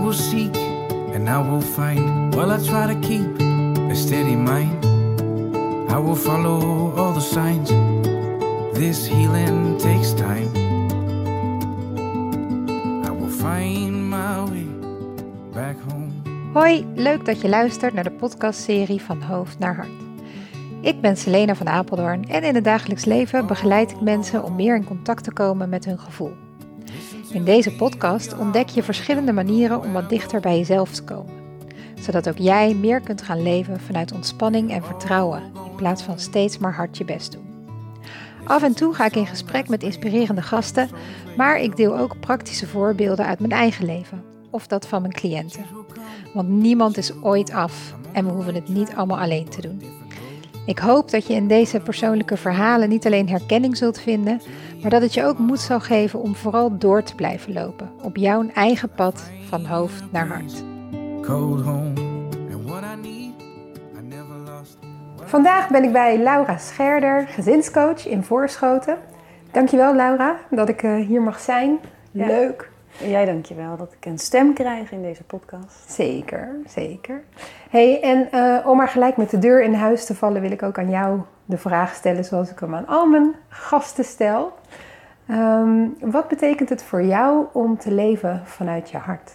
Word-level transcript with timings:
will 0.00 0.12
seek 0.12 0.56
and 1.14 1.28
I 1.28 1.38
will 1.38 1.60
find. 1.60 2.34
While 2.34 2.50
I 2.50 2.58
try 2.58 2.94
to 2.94 2.98
keep 3.00 3.40
a 3.90 3.94
steady 3.94 4.36
mind, 4.36 4.84
I 5.90 5.98
will 5.98 6.16
follow 6.16 6.92
all 6.96 7.12
the 7.12 7.20
signs. 7.20 7.70
This 8.72 9.06
healing 9.06 9.78
takes 9.78 10.12
time. 10.12 10.48
I 13.04 13.10
will 13.10 13.28
find 13.28 14.10
my 14.10 14.44
way 14.50 14.66
back 15.52 15.76
home. 15.88 16.12
Hoi, 16.52 16.86
leuk 16.94 17.24
dat 17.24 17.40
je 17.40 17.48
luistert 17.48 17.94
naar 17.94 18.04
de 18.04 18.10
podcastserie 18.10 19.02
van 19.02 19.22
Hoofd 19.22 19.58
naar 19.58 19.76
Hart. 19.76 19.90
Ik 20.80 21.00
ben 21.00 21.16
Selena 21.16 21.54
van 21.54 21.68
Apeldoorn 21.68 22.28
en 22.28 22.42
in 22.42 22.54
het 22.54 22.64
dagelijks 22.64 23.04
leven 23.04 23.46
begeleid 23.46 23.90
ik 23.90 24.00
mensen 24.00 24.44
om 24.44 24.54
meer 24.54 24.76
in 24.76 24.84
contact 24.84 25.24
te 25.24 25.32
komen 25.32 25.68
met 25.68 25.84
hun 25.84 25.98
gevoel. 25.98 26.32
In 27.32 27.44
deze 27.44 27.72
podcast 27.72 28.38
ontdek 28.38 28.68
je 28.68 28.82
verschillende 28.82 29.32
manieren 29.32 29.82
om 29.82 29.92
wat 29.92 30.08
dichter 30.08 30.40
bij 30.40 30.58
jezelf 30.58 30.90
te 30.90 31.02
komen, 31.02 31.32
zodat 32.00 32.28
ook 32.28 32.38
jij 32.38 32.74
meer 32.74 33.00
kunt 33.00 33.22
gaan 33.22 33.42
leven 33.42 33.80
vanuit 33.80 34.12
ontspanning 34.12 34.70
en 34.70 34.82
vertrouwen 34.82 35.42
in 35.42 35.74
plaats 35.76 36.02
van 36.02 36.18
steeds 36.18 36.58
maar 36.58 36.74
hard 36.74 36.98
je 36.98 37.04
best 37.04 37.32
doen. 37.32 37.48
Af 38.44 38.62
en 38.62 38.74
toe 38.74 38.94
ga 38.94 39.04
ik 39.04 39.16
in 39.16 39.26
gesprek 39.26 39.68
met 39.68 39.82
inspirerende 39.82 40.42
gasten, 40.42 40.88
maar 41.36 41.60
ik 41.60 41.76
deel 41.76 41.98
ook 41.98 42.20
praktische 42.20 42.66
voorbeelden 42.66 43.26
uit 43.26 43.38
mijn 43.40 43.52
eigen 43.52 43.86
leven 43.86 44.24
of 44.50 44.66
dat 44.66 44.86
van 44.86 45.00
mijn 45.02 45.14
cliënten. 45.14 45.64
Want 46.34 46.48
niemand 46.48 46.96
is 46.96 47.12
ooit 47.22 47.50
af 47.50 47.94
en 48.12 48.24
we 48.24 48.32
hoeven 48.32 48.54
het 48.54 48.68
niet 48.68 48.94
allemaal 48.94 49.20
alleen 49.20 49.48
te 49.48 49.60
doen. 49.60 49.82
Ik 50.66 50.78
hoop 50.78 51.10
dat 51.10 51.26
je 51.26 51.34
in 51.34 51.46
deze 51.46 51.80
persoonlijke 51.80 52.36
verhalen 52.36 52.88
niet 52.88 53.06
alleen 53.06 53.28
herkenning 53.28 53.76
zult 53.76 54.00
vinden, 54.00 54.40
maar 54.80 54.90
dat 54.90 55.02
het 55.02 55.14
je 55.14 55.24
ook 55.24 55.38
moed 55.38 55.60
zal 55.60 55.80
geven 55.80 56.20
om 56.20 56.34
vooral 56.34 56.78
door 56.78 57.02
te 57.02 57.14
blijven 57.14 57.52
lopen 57.52 57.90
op 58.02 58.16
jouw 58.16 58.48
eigen 58.54 58.90
pad 58.90 59.30
van 59.48 59.64
hoofd 59.64 60.04
naar 60.12 60.26
hart. 60.26 60.64
Vandaag 65.24 65.68
ben 65.68 65.84
ik 65.84 65.92
bij 65.92 66.18
Laura 66.18 66.58
Scherder, 66.58 67.26
gezinscoach 67.26 68.06
in 68.06 68.22
Voorschoten. 68.22 68.96
Dankjewel 69.50 69.94
Laura 69.94 70.36
dat 70.50 70.68
ik 70.68 70.82
eh, 70.82 70.94
hier 70.94 71.22
mag 71.22 71.40
zijn. 71.40 71.78
Ja. 72.10 72.26
Leuk. 72.26 72.70
En 73.00 73.10
jij 73.10 73.24
dankjewel 73.24 73.76
dat 73.76 73.92
ik 73.92 74.06
een 74.06 74.18
stem 74.18 74.52
krijg 74.52 74.92
in 74.92 75.02
deze 75.02 75.24
podcast. 75.24 75.90
Zeker, 75.90 76.56
zeker. 76.68 77.22
Hey, 77.70 78.02
en 78.02 78.28
eh, 78.30 78.66
om 78.66 78.76
maar 78.76 78.88
gelijk 78.88 79.16
met 79.16 79.30
de 79.30 79.38
deur 79.38 79.62
in 79.62 79.74
huis 79.74 80.06
te 80.06 80.14
vallen, 80.14 80.40
wil 80.40 80.50
ik 80.50 80.62
ook 80.62 80.78
aan 80.78 80.90
jou 80.90 81.20
de 81.44 81.58
vraag 81.58 81.94
stellen 81.94 82.24
zoals 82.24 82.50
ik 82.50 82.58
hem 82.58 82.74
aan 82.74 82.86
al 82.86 83.06
mijn 83.06 83.34
gasten 83.48 84.04
stel. 84.04 84.52
Ehm, 85.30 85.88
wat 86.00 86.28
betekent 86.28 86.68
het 86.68 86.82
voor 86.82 87.02
jou 87.02 87.46
om 87.52 87.78
te 87.78 87.92
leven 87.92 88.42
vanuit 88.44 88.90
je 88.90 88.96
hart? 88.96 89.34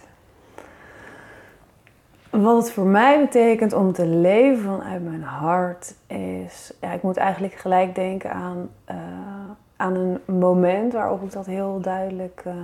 Wat 2.30 2.56
het 2.56 2.72
voor 2.72 2.86
mij 2.86 3.20
betekent 3.20 3.72
om 3.72 3.92
te 3.92 4.06
leven 4.06 4.64
vanuit 4.64 5.04
mijn 5.04 5.22
hart 5.22 5.94
is... 6.06 6.72
Ja, 6.80 6.92
ik 6.92 7.02
moet 7.02 7.16
eigenlijk 7.16 7.54
gelijk 7.54 7.94
denken 7.94 8.32
aan, 8.32 8.70
eh, 8.84 8.96
aan 9.76 9.94
een 9.94 10.38
moment 10.38 10.92
waarop 10.92 11.22
ik 11.22 11.32
dat 11.32 11.46
heel 11.46 11.80
duidelijk 11.80 12.42
eh, 12.44 12.54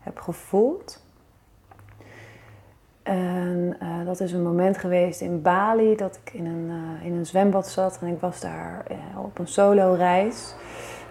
heb 0.00 0.18
gevoeld. 0.18 1.04
En 3.02 3.76
eh, 3.80 3.88
dat 4.04 4.20
is 4.20 4.32
een 4.32 4.42
moment 4.42 4.78
geweest 4.78 5.20
in 5.20 5.42
Bali 5.42 5.96
dat 5.96 6.20
ik 6.24 6.32
in 6.32 6.46
een, 6.46 6.70
in 7.02 7.14
een 7.14 7.26
zwembad 7.26 7.68
zat 7.68 7.98
en 8.00 8.06
ik 8.06 8.20
was 8.20 8.40
daar 8.40 8.84
op 9.16 9.38
een 9.38 9.48
solo 9.48 9.92
reis. 9.92 10.54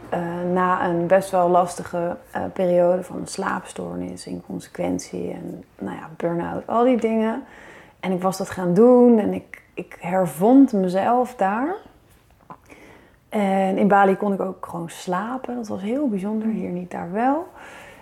Eh, 0.09 0.19
na 0.53 0.87
een 0.89 1.07
best 1.07 1.31
wel 1.31 1.49
lastige 1.49 2.17
eh, 2.31 2.41
periode 2.53 3.03
van 3.03 3.27
slaapstoornis, 3.27 4.27
inconsequentie 4.27 5.31
en 5.31 5.63
nou 5.79 5.95
ja, 5.95 6.09
burn-out, 6.17 6.67
al 6.67 6.83
die 6.83 6.97
dingen. 6.97 7.43
En 7.99 8.11
ik 8.11 8.21
was 8.21 8.37
dat 8.37 8.49
gaan 8.49 8.73
doen 8.73 9.19
en 9.19 9.33
ik, 9.33 9.61
ik 9.73 9.97
hervond 9.99 10.73
mezelf 10.73 11.35
daar. 11.35 11.75
En 13.29 13.77
in 13.77 13.87
Bali 13.87 14.15
kon 14.15 14.33
ik 14.33 14.41
ook 14.41 14.65
gewoon 14.65 14.89
slapen. 14.89 15.55
Dat 15.55 15.67
was 15.67 15.81
heel 15.81 16.09
bijzonder, 16.09 16.47
hier 16.47 16.69
niet, 16.69 16.91
daar 16.91 17.11
wel. 17.11 17.47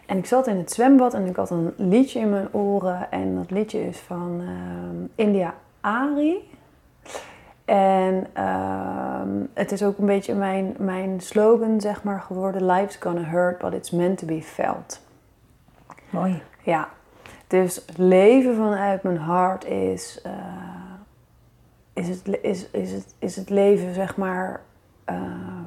En 0.06 0.18
ik 0.18 0.26
zat 0.26 0.48
in 0.48 0.58
het 0.58 0.72
zwembad 0.72 1.14
en 1.14 1.26
ik 1.26 1.36
had 1.36 1.50
een 1.50 1.74
liedje 1.78 2.20
in 2.20 2.30
mijn 2.30 2.54
oren. 2.54 3.12
En 3.12 3.36
dat 3.36 3.52
liedje 3.52 3.88
is 3.88 4.00
van 4.00 4.42
ehm, 4.42 5.06
India 5.16 5.54
Ari. 5.82 6.50
En 7.66 8.28
ehm, 8.34 9.30
het 9.54 9.72
is 9.72 9.84
ook 9.84 9.98
een 9.98 10.06
beetje 10.06 10.36
mijn, 10.36 10.76
mijn 10.78 11.22
slogan, 11.22 11.82
zeg 11.82 12.04
maar, 12.04 12.22
geworden. 12.22 12.66
Life's 12.66 12.96
gonna 12.96 13.24
hurt, 13.24 13.58
but 13.58 13.74
it's 13.74 13.92
meant 13.92 14.18
to 14.18 14.26
be 14.26 14.42
felt. 14.42 15.02
Mooi. 16.10 16.42
Ja, 16.64 16.90
dus 17.48 17.86
leven 17.96 18.56
vanuit 18.56 19.04
mijn 19.04 19.18
hart 19.18 19.66
is, 19.66 20.22
eh, 20.24 20.32
is, 21.94 22.08
het, 22.08 22.40
is, 22.42 22.70
is, 22.72 22.92
het, 22.92 23.16
is 23.20 23.36
het 23.36 23.50
leven, 23.50 23.94
zeg 23.94 24.18
maar, 24.18 24.62
eh, 25.06 25.16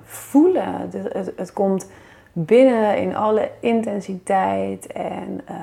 voelen. 0.02 0.74
Het, 0.74 0.92
het, 0.92 1.32
het 1.36 1.52
komt 1.52 1.90
binnen 2.32 2.98
in 2.98 3.16
alle 3.16 3.50
intensiteit 3.60 4.86
en 4.86 5.40
eh, 5.44 5.56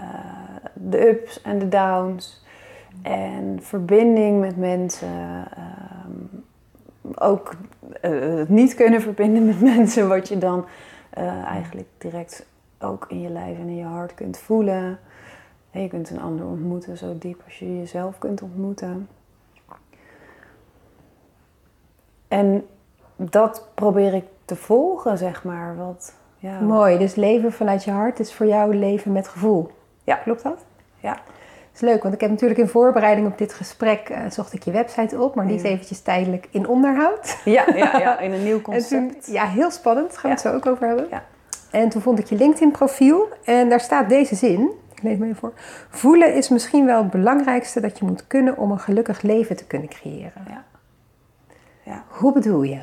de 0.73 1.07
ups 1.07 1.41
en 1.41 1.59
de 1.59 1.69
downs. 1.69 2.42
En 3.01 3.59
verbinding 3.61 4.39
met 4.39 4.57
mensen. 4.57 5.47
ehm, 5.55 6.41
ook 7.15 7.53
eh, 8.01 8.11
het 8.19 8.49
niet 8.49 8.75
kunnen 8.75 9.01
verbinden 9.01 9.45
met 9.45 9.61
mensen, 9.75 10.07
wat 10.07 10.27
je 10.27 10.37
dan 10.37 10.65
eh, 11.09 11.43
eigenlijk 11.43 11.87
direct 11.97 12.45
ook 12.79 13.05
in 13.09 13.21
je 13.21 13.29
lijf 13.29 13.57
en 13.57 13.67
in 13.67 13.75
je 13.75 13.83
hart 13.83 14.13
kunt 14.13 14.37
voelen. 14.37 14.99
En 15.71 15.81
je 15.81 15.87
kunt 15.87 16.09
een 16.09 16.21
ander 16.21 16.45
ontmoeten 16.45 16.97
zo 16.97 17.17
diep 17.17 17.41
als 17.45 17.59
je 17.59 17.77
jezelf 17.77 18.17
kunt 18.17 18.41
ontmoeten. 18.41 19.07
En 22.27 22.65
dat 23.15 23.67
probeer 23.73 24.13
ik 24.13 24.25
te 24.45 24.55
volgen, 24.55 25.17
zeg 25.17 25.43
maar. 25.43 25.75
Wat, 25.75 26.15
ja, 26.37 26.59
Mooi, 26.59 26.97
dus 26.97 27.15
leven 27.15 27.51
vanuit 27.51 27.83
je 27.83 27.91
hart 27.91 28.19
is 28.19 28.33
voor 28.33 28.45
jou 28.45 28.75
leven 28.75 29.11
met 29.11 29.27
gevoel. 29.27 29.71
Ja. 30.03 30.15
Klopt 30.15 30.43
dat? 30.43 30.65
Ja. 30.99 31.21
Is 31.73 31.79
leuk, 31.79 32.03
want 32.03 32.13
ik 32.13 32.21
heb 32.21 32.29
natuurlijk 32.29 32.59
in 32.59 32.67
voorbereiding 32.67 33.27
op 33.27 33.37
dit 33.37 33.53
gesprek 33.53 34.09
eh, 34.09 34.19
zocht 34.29 34.53
ik 34.53 34.63
je 34.63 34.71
website 34.71 35.21
op, 35.21 35.35
maar 35.35 35.47
die 35.47 35.55
is 35.55 35.63
eventjes 35.63 35.99
tijdelijk 35.99 36.47
in 36.51 36.67
onderhoud. 36.67 37.37
Ja, 37.45 37.65
ja, 37.75 37.97
ja, 37.99 38.19
in 38.25 38.31
een 38.31 38.43
nieuw 38.43 38.61
concept. 38.61 38.89
toen, 39.25 39.33
ja, 39.33 39.45
heel 39.47 39.71
spannend, 39.71 40.09
daar 40.09 40.19
gaan 40.19 40.29
we 40.29 40.35
het 40.35 40.45
zo 40.45 40.53
ook 40.53 40.65
over 40.65 40.87
hebben. 40.87 41.07
Ja. 41.09 41.23
En 41.71 41.89
toen 41.89 42.01
vond 42.01 42.19
ik 42.19 42.25
je 42.25 42.35
LinkedIn 42.35 42.71
profiel 42.71 43.27
en 43.43 43.69
daar 43.69 43.79
staat 43.79 44.09
deze 44.09 44.35
zin. 44.35 44.71
Ik 44.95 45.03
lees 45.03 45.17
me 45.17 45.25
even 45.25 45.37
voor. 45.37 45.53
Voelen 45.89 46.33
is 46.33 46.49
misschien 46.49 46.85
wel 46.85 47.01
het 47.01 47.11
belangrijkste 47.11 47.81
dat 47.81 47.99
je 47.99 48.05
moet 48.05 48.27
kunnen 48.27 48.57
om 48.57 48.71
een 48.71 48.79
gelukkig 48.79 49.21
leven 49.21 49.55
te 49.55 49.65
kunnen 49.65 49.89
creëren. 49.89 50.45
Ja. 50.47 50.63
Ja. 51.83 52.03
Hoe 52.07 52.33
bedoel 52.33 52.63
je? 52.63 52.79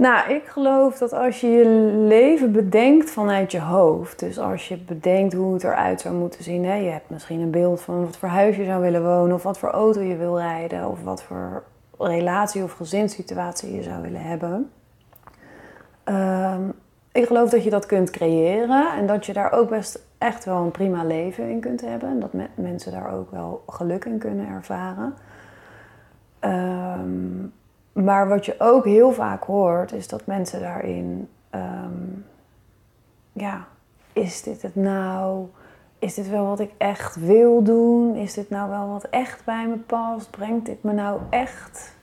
Nou, 0.00 0.30
ik 0.30 0.44
geloof 0.46 0.98
dat 0.98 1.12
als 1.12 1.40
je 1.40 1.46
je 1.48 1.64
leven 2.06 2.52
bedenkt 2.52 3.10
vanuit 3.10 3.52
je 3.52 3.60
hoofd, 3.60 4.18
dus 4.18 4.38
als 4.38 4.68
je 4.68 4.76
bedenkt 4.76 5.32
hoe 5.32 5.52
het 5.54 5.64
eruit 5.64 6.00
zou 6.00 6.14
moeten 6.14 6.44
zien, 6.44 6.64
hè, 6.64 6.74
je 6.74 6.90
hebt 6.90 7.10
misschien 7.10 7.40
een 7.40 7.50
beeld 7.50 7.80
van 7.82 8.04
wat 8.04 8.16
voor 8.16 8.28
huis 8.28 8.56
je 8.56 8.64
zou 8.64 8.80
willen 8.80 9.02
wonen, 9.04 9.34
of 9.34 9.42
wat 9.42 9.58
voor 9.58 9.68
auto 9.68 10.00
je 10.00 10.16
wil 10.16 10.38
rijden, 10.38 10.88
of 10.88 11.02
wat 11.02 11.22
voor 11.22 11.62
relatie 11.98 12.62
of 12.62 12.72
gezinssituatie 12.72 13.74
je 13.74 13.82
zou 13.82 14.02
willen 14.02 14.22
hebben. 14.22 14.70
Ehm, 16.04 16.62
ik 17.12 17.26
geloof 17.26 17.50
dat 17.50 17.64
je 17.64 17.70
dat 17.70 17.86
kunt 17.86 18.10
creëren 18.10 18.92
en 18.92 19.06
dat 19.06 19.26
je 19.26 19.32
daar 19.32 19.52
ook 19.52 19.68
best 19.68 20.06
echt 20.18 20.44
wel 20.44 20.56
een 20.62 20.70
prima 20.70 21.04
leven 21.04 21.50
in 21.50 21.60
kunt 21.60 21.80
hebben. 21.80 22.08
En 22.08 22.20
dat 22.20 22.32
me- 22.32 22.48
mensen 22.54 22.92
daar 22.92 23.12
ook 23.12 23.30
wel 23.30 23.62
geluk 23.66 24.04
in 24.04 24.18
kunnen 24.18 24.48
ervaren. 24.48 25.14
Ehm, 26.38 27.44
maar 27.92 28.28
wat 28.28 28.46
je 28.46 28.54
ook 28.58 28.84
heel 28.84 29.12
vaak 29.12 29.44
hoort, 29.44 29.92
is 29.92 30.08
dat 30.08 30.26
mensen 30.26 30.60
daarin. 30.60 31.28
ehm, 31.50 31.92
ja, 33.32 33.66
is 34.12 34.42
dit 34.42 34.62
het 34.62 34.74
nou? 34.74 35.46
Is 35.98 36.14
dit 36.14 36.28
wel 36.28 36.46
wat 36.46 36.60
ik 36.60 36.72
echt 36.78 37.16
wil 37.16 37.62
doen? 37.62 38.16
Is 38.16 38.34
dit 38.34 38.50
nou 38.50 38.70
wel 38.70 38.88
wat 38.88 39.04
echt 39.04 39.44
bij 39.44 39.68
me 39.68 39.76
past? 39.76 40.30
Brengt 40.30 40.66
dit 40.66 40.82
me 40.82 40.92
nou 40.92 41.20
echt? 41.30 41.98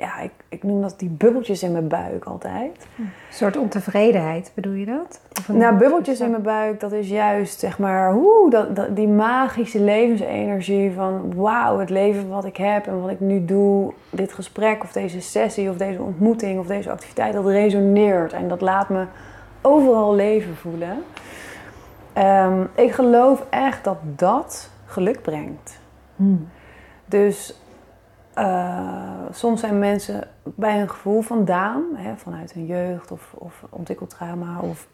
Ja, 0.00 0.18
ik, 0.20 0.30
ik 0.48 0.62
noem 0.62 0.80
dat 0.82 0.98
die 0.98 1.08
bubbeltjes 1.08 1.62
in 1.62 1.72
mijn 1.72 1.88
buik 1.88 2.24
altijd. 2.24 2.86
Een 2.98 3.10
soort 3.30 3.56
ontevredenheid, 3.56 4.52
bedoel 4.54 4.72
je 4.72 4.84
dat? 4.86 5.20
Een- 5.48 5.56
Nou, 5.56 5.76
bubbeltjes 5.76 6.20
in 6.20 6.30
mijn 6.30 6.42
buik, 6.42 6.80
dat 6.80 6.92
is 6.92 7.08
juist 7.08 7.58
zeg 7.58 7.78
maar, 7.78 8.12
hoe, 8.12 8.50
dat, 8.50 8.76
dat, 8.76 8.96
die 8.96 9.08
magische 9.08 9.80
levensenergie 9.80 10.92
van 10.92 11.34
wauw, 11.36 11.78
het 11.78 11.90
leven 11.90 12.28
wat 12.28 12.44
ik 12.44 12.56
heb 12.56 12.86
en 12.86 13.00
wat 13.00 13.10
ik 13.10 13.20
nu 13.20 13.44
doe, 13.44 13.92
dit 14.10 14.32
gesprek 14.32 14.82
of 14.82 14.92
deze 14.92 15.20
sessie 15.20 15.70
of 15.70 15.76
deze 15.76 16.02
ontmoeting 16.02 16.58
of 16.60 16.66
deze 16.66 16.90
activiteit, 16.90 17.32
dat 17.32 17.46
resoneert 17.46 18.32
en 18.32 18.48
dat 18.48 18.60
laat 18.60 18.88
me 18.88 19.04
overal 19.60 20.14
leven 20.14 20.56
voelen. 20.56 21.02
Ehm, 22.12 22.62
ik 22.74 22.92
geloof 22.92 23.44
echt 23.50 23.84
dat 23.84 23.96
dat 24.02 24.70
geluk 24.86 25.22
brengt. 25.22 25.78
Hmm. 26.16 26.48
Dus 27.06 27.59
eh, 28.46 29.30
soms 29.30 29.60
zijn 29.60 29.78
mensen 29.78 30.28
bij 30.42 30.80
een 30.80 30.90
gevoel 30.90 31.20
vandaan, 31.20 31.82
hè, 31.94 32.16
vanuit 32.16 32.52
hun 32.52 32.66
jeugd 32.66 33.10
of, 33.10 33.32
of 33.34 33.64
ontwikkeltrauma 33.70 34.60
of, 34.60 34.86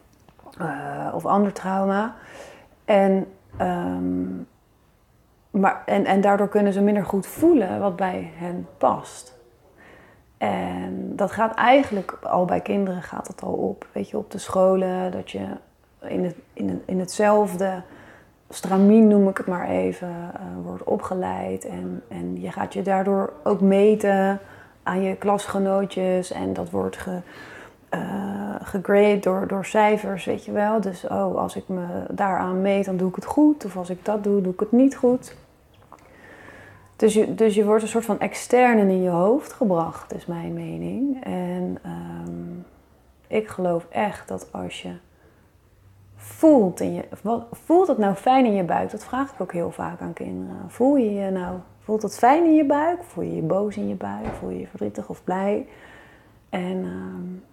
eh, 0.57 1.11
of 1.13 1.25
ander 1.25 1.53
trauma. 1.53 2.15
En 2.85 3.27
Ehm, 3.57 4.35
maar, 5.49 5.83
en, 5.85 6.05
en 6.05 6.21
daardoor 6.21 6.49
kunnen 6.49 6.73
ze 6.73 6.81
minder 6.81 7.05
goed 7.05 7.27
voelen 7.27 7.79
wat 7.79 7.95
bij 7.95 8.31
hen 8.35 8.67
past. 8.77 9.35
En 10.37 11.15
dat 11.15 11.31
gaat 11.31 11.53
eigenlijk 11.53 12.11
al 12.21 12.45
bij 12.45 12.61
kinderen 12.61 13.01
gaat 13.01 13.25
dat 13.27 13.43
al 13.43 13.53
op. 13.53 13.87
Weet 13.91 14.09
je, 14.09 14.17
op 14.17 14.31
de 14.31 14.37
scholen, 14.37 15.11
dat 15.11 15.31
je 15.31 15.47
in, 16.01 16.23
het, 16.23 16.35
in, 16.53 16.83
in 16.85 16.99
hetzelfde 16.99 17.81
stramien, 18.49 19.07
noem 19.07 19.29
ik 19.29 19.37
het 19.37 19.47
maar 19.47 19.69
even, 19.69 20.07
uh, 20.07 20.65
wordt 20.65 20.83
opgeleid. 20.83 21.65
En, 21.65 22.03
en 22.07 22.41
je 22.41 22.51
gaat 22.51 22.73
je 22.73 22.81
daardoor 22.81 23.33
ook 23.43 23.61
meten 23.61 24.39
aan 24.83 25.01
je 25.01 25.15
klasgenootjes. 25.15 26.31
En 26.31 26.53
dat 26.53 26.69
wordt 26.69 26.97
ge, 26.97 27.19
uh, 27.93 28.55
gegrade 28.61 29.19
door, 29.19 29.47
door 29.47 29.65
cijfers, 29.65 30.25
weet 30.25 30.45
je 30.45 30.51
wel. 30.51 30.81
Dus 30.81 31.03
oh, 31.03 31.35
als 31.35 31.55
ik 31.55 31.67
me 31.67 31.85
daaraan 32.11 32.61
meet, 32.61 32.85
dan 32.85 32.97
doe 32.97 33.09
ik 33.09 33.15
het 33.15 33.25
goed. 33.25 33.65
Of 33.65 33.77
als 33.77 33.89
ik 33.89 34.05
dat 34.05 34.23
doe, 34.23 34.41
doe 34.41 34.53
ik 34.53 34.59
het 34.59 34.71
niet 34.71 34.95
goed. 34.95 35.35
Dus 36.95 37.13
je, 37.13 37.35
dus 37.35 37.55
je 37.55 37.65
wordt 37.65 37.83
een 37.83 37.89
soort 37.89 38.05
van 38.05 38.19
extern 38.19 38.77
in 38.77 39.01
je 39.01 39.09
hoofd 39.09 39.53
gebracht, 39.53 40.13
is 40.13 40.25
mijn 40.25 40.53
mening. 40.53 41.23
En 41.23 41.77
um, 41.85 42.65
ik 43.27 43.47
geloof 43.47 43.85
echt 43.89 44.27
dat 44.27 44.47
als 44.51 44.81
je 44.81 44.91
voelt, 46.17 46.79
in 46.79 46.93
je, 46.93 47.03
wat, 47.21 47.45
voelt 47.51 47.87
het 47.87 47.97
nou 47.97 48.15
fijn 48.15 48.45
in 48.45 48.53
je 48.53 48.63
buik? 48.63 48.91
Dat 48.91 49.03
vraag 49.03 49.31
ik 49.31 49.41
ook 49.41 49.51
heel 49.51 49.71
vaak 49.71 50.01
aan 50.01 50.13
kinderen. 50.13 50.63
Voel 50.67 50.95
je 50.95 51.13
je 51.13 51.31
nou, 51.31 51.57
voelt 51.83 52.01
het 52.01 52.17
fijn 52.17 52.45
in 52.45 52.55
je 52.55 52.65
buik? 52.65 53.03
Voel 53.03 53.23
je 53.23 53.35
je 53.35 53.41
boos 53.41 53.77
in 53.77 53.87
je 53.87 53.95
buik? 53.95 54.27
Voel 54.39 54.49
je 54.49 54.59
je 54.59 54.67
verdrietig 54.67 55.09
of 55.09 55.23
blij? 55.23 55.67
En 56.49 56.85
um, 56.85 57.43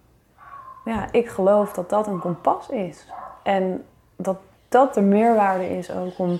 ja, 0.85 1.07
ik 1.11 1.29
geloof 1.29 1.73
dat 1.73 1.89
dat 1.89 2.07
een 2.07 2.19
kompas 2.19 2.69
is. 2.69 3.07
En 3.43 3.83
dat 4.15 4.37
dat 4.69 4.93
de 4.93 5.01
meerwaarde 5.01 5.77
is 5.77 5.91
ook 5.91 6.17
om 6.17 6.39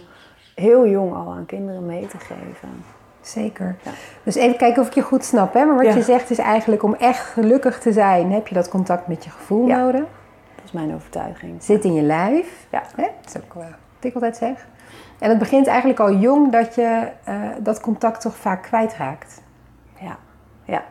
heel 0.56 0.88
jong 0.88 1.13
al 1.13 1.33
aan 1.33 1.45
kinderen 1.45 1.86
mee 1.86 2.07
te 2.07 2.18
geven. 2.18 2.83
Zeker. 3.21 3.75
Ja. 3.83 3.92
Dus 4.24 4.36
even 4.36 4.57
kijken 4.57 4.81
of 4.81 4.88
ik 4.88 4.94
je 4.94 5.01
goed 5.01 5.25
snap. 5.25 5.54
Hè? 5.54 5.66
Maar 5.66 5.75
wat 5.75 5.86
ja. 5.86 5.94
je 5.94 6.01
zegt 6.01 6.30
is 6.30 6.38
eigenlijk 6.38 6.83
om 6.83 6.94
echt 6.94 7.25
gelukkig 7.25 7.80
te 7.80 7.92
zijn, 7.92 8.31
heb 8.31 8.48
je 8.48 8.56
dat 8.56 8.69
contact 8.69 9.07
met 9.07 9.24
je 9.24 9.30
gevoel 9.30 9.68
ja. 9.68 9.78
nodig. 9.78 10.04
Dat 10.65 10.73
is 10.73 10.79
mijn 10.79 10.95
overtuiging. 10.95 11.63
Zit 11.63 11.83
in 11.83 11.94
je 11.94 12.01
lijf. 12.01 12.67
Ja. 12.71 12.83
Hè? 12.95 13.07
Dat 13.21 13.35
is 13.35 13.41
ook 13.41 13.53
wat 13.53 13.65
ik 14.00 14.13
altijd 14.13 14.38
zeg. 14.38 14.67
En 15.19 15.29
het 15.29 15.39
begint 15.39 15.67
eigenlijk 15.67 16.00
al 16.00 16.13
jong 16.13 16.51
dat 16.51 16.75
je 16.75 17.07
uh, 17.29 17.35
dat 17.59 17.79
contact 17.79 18.21
toch 18.21 18.35
vaak 18.35 18.63
kwijtraakt. 18.63 19.41
Ja, 20.00 20.17
ja. 20.63 20.83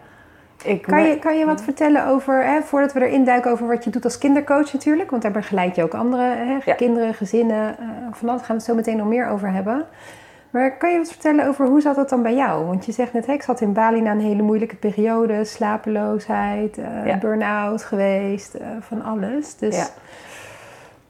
Ik 0.64 0.82
kan, 0.82 1.02
je, 1.02 1.18
kan 1.18 1.38
je 1.38 1.44
wat 1.44 1.62
vertellen 1.62 2.06
over, 2.06 2.44
hè, 2.44 2.62
voordat 2.62 2.92
we 2.92 3.06
erin 3.06 3.24
duiken, 3.24 3.50
over 3.50 3.66
wat 3.66 3.84
je 3.84 3.90
doet 3.90 4.04
als 4.04 4.18
kindercoach 4.18 4.72
natuurlijk? 4.72 5.10
Want 5.10 5.22
daar 5.22 5.32
begeleid 5.32 5.76
je 5.76 5.82
ook 5.82 5.94
andere 5.94 6.22
hè, 6.22 6.58
ja. 6.64 6.74
kinderen, 6.74 7.14
gezinnen. 7.14 7.76
Uh, 7.80 7.86
van 8.12 8.28
dat 8.28 8.38
gaan 8.38 8.46
we 8.46 8.54
het 8.54 8.64
zo 8.64 8.74
meteen 8.74 8.96
nog 8.96 9.06
meer 9.08 9.28
over 9.28 9.52
hebben. 9.52 9.86
Maar 10.54 10.76
kan 10.76 10.92
je 10.92 10.98
wat 10.98 11.08
vertellen 11.08 11.46
over 11.46 11.66
hoe 11.66 11.80
zat 11.80 11.96
dat 11.96 12.08
dan 12.08 12.22
bij 12.22 12.34
jou? 12.34 12.64
Want 12.66 12.86
je 12.86 12.92
zegt 12.92 13.12
net, 13.12 13.26
hè, 13.26 13.32
ik 13.32 13.42
zat 13.42 13.60
in 13.60 13.72
Bali 13.72 14.00
na 14.00 14.10
een 14.10 14.20
hele 14.20 14.42
moeilijke 14.42 14.76
periode. 14.76 15.44
Slapeloosheid, 15.44 16.78
uh, 16.78 17.06
ja. 17.06 17.18
burn-out 17.18 17.84
geweest, 17.84 18.54
uh, 18.54 18.66
van 18.80 19.02
alles. 19.02 19.56
Dus 19.56 19.76
ja. 19.76 19.86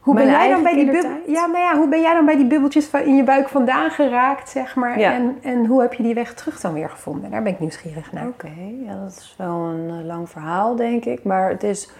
hoe, 0.00 0.14
ben 0.14 0.26
jij 0.26 0.48
dan 0.48 0.62
bij 0.62 0.74
die 0.74 0.92
ja, 1.26 1.46
nou 1.46 1.58
ja, 1.58 1.76
hoe 1.76 1.88
ben 1.88 2.00
jij 2.00 2.14
dan 2.14 2.24
bij 2.24 2.36
die 2.36 2.46
bubbeltjes 2.46 2.86
van 2.86 3.00
in 3.00 3.16
je 3.16 3.24
buik 3.24 3.48
vandaan 3.48 3.90
geraakt, 3.90 4.48
zeg 4.48 4.74
maar? 4.74 4.98
Ja. 4.98 5.12
En, 5.12 5.38
en 5.42 5.66
hoe 5.66 5.80
heb 5.80 5.92
je 5.92 6.02
die 6.02 6.14
weg 6.14 6.34
terug 6.34 6.60
dan 6.60 6.72
weer 6.72 6.90
gevonden? 6.90 7.30
Daar 7.30 7.42
ben 7.42 7.52
ik 7.52 7.60
nieuwsgierig 7.60 8.12
naar. 8.12 8.26
Oké, 8.26 8.46
okay. 8.46 8.74
ja, 8.84 9.00
dat 9.02 9.10
is 9.10 9.34
wel 9.38 9.54
een 9.54 9.98
uh, 9.98 10.06
lang 10.06 10.30
verhaal, 10.30 10.76
denk 10.76 11.04
ik. 11.04 11.24
Maar 11.24 11.48
het 11.48 11.62
is... 11.62 11.90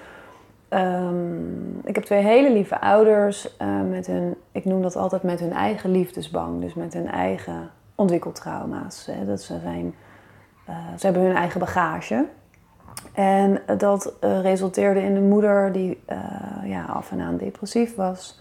Um, 0.71 1.81
ik 1.85 1.95
heb 1.95 2.05
twee 2.05 2.23
hele 2.23 2.53
lieve 2.53 2.81
ouders 2.81 3.57
uh, 3.63 3.81
met 3.91 4.07
hun, 4.07 4.35
ik 4.53 4.65
noem 4.65 4.83
dat 4.83 4.97
altijd 4.97 5.23
met 5.23 5.41
hun 5.41 5.53
eigen 5.53 5.91
liefdesbang, 5.91 6.61
dus 6.61 6.75
met 6.75 6.93
hun 6.93 7.09
eigen 7.09 7.71
ontwikkeltrauma's. 7.95 9.07
Hè. 9.07 9.27
Dat 9.27 9.43
ze, 9.43 9.59
zijn, 9.63 9.95
uh, 10.69 10.77
ze 10.99 11.07
hebben 11.07 11.23
hun 11.23 11.37
eigen 11.37 11.61
bagage. 11.61 12.27
En 13.13 13.61
dat 13.79 14.15
uh, 14.21 14.41
resulteerde 14.41 15.03
in 15.03 15.17
een 15.17 15.29
moeder 15.29 15.73
die 15.73 16.03
ja, 16.65 16.85
af 16.85 17.11
en 17.11 17.21
aan 17.21 17.37
depressief 17.37 17.95
was. 17.95 18.41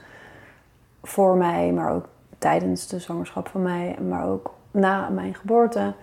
Voor 1.03 1.35
mij, 1.37 1.71
maar 1.71 1.91
ook 1.91 2.07
tijdens 2.37 2.87
de 2.87 2.99
zwangerschap 2.99 3.47
van 3.47 3.61
mij, 3.61 3.97
maar 4.09 4.25
ook 4.25 4.53
na 4.71 5.09
mijn 5.09 5.35
geboorte. 5.35 5.93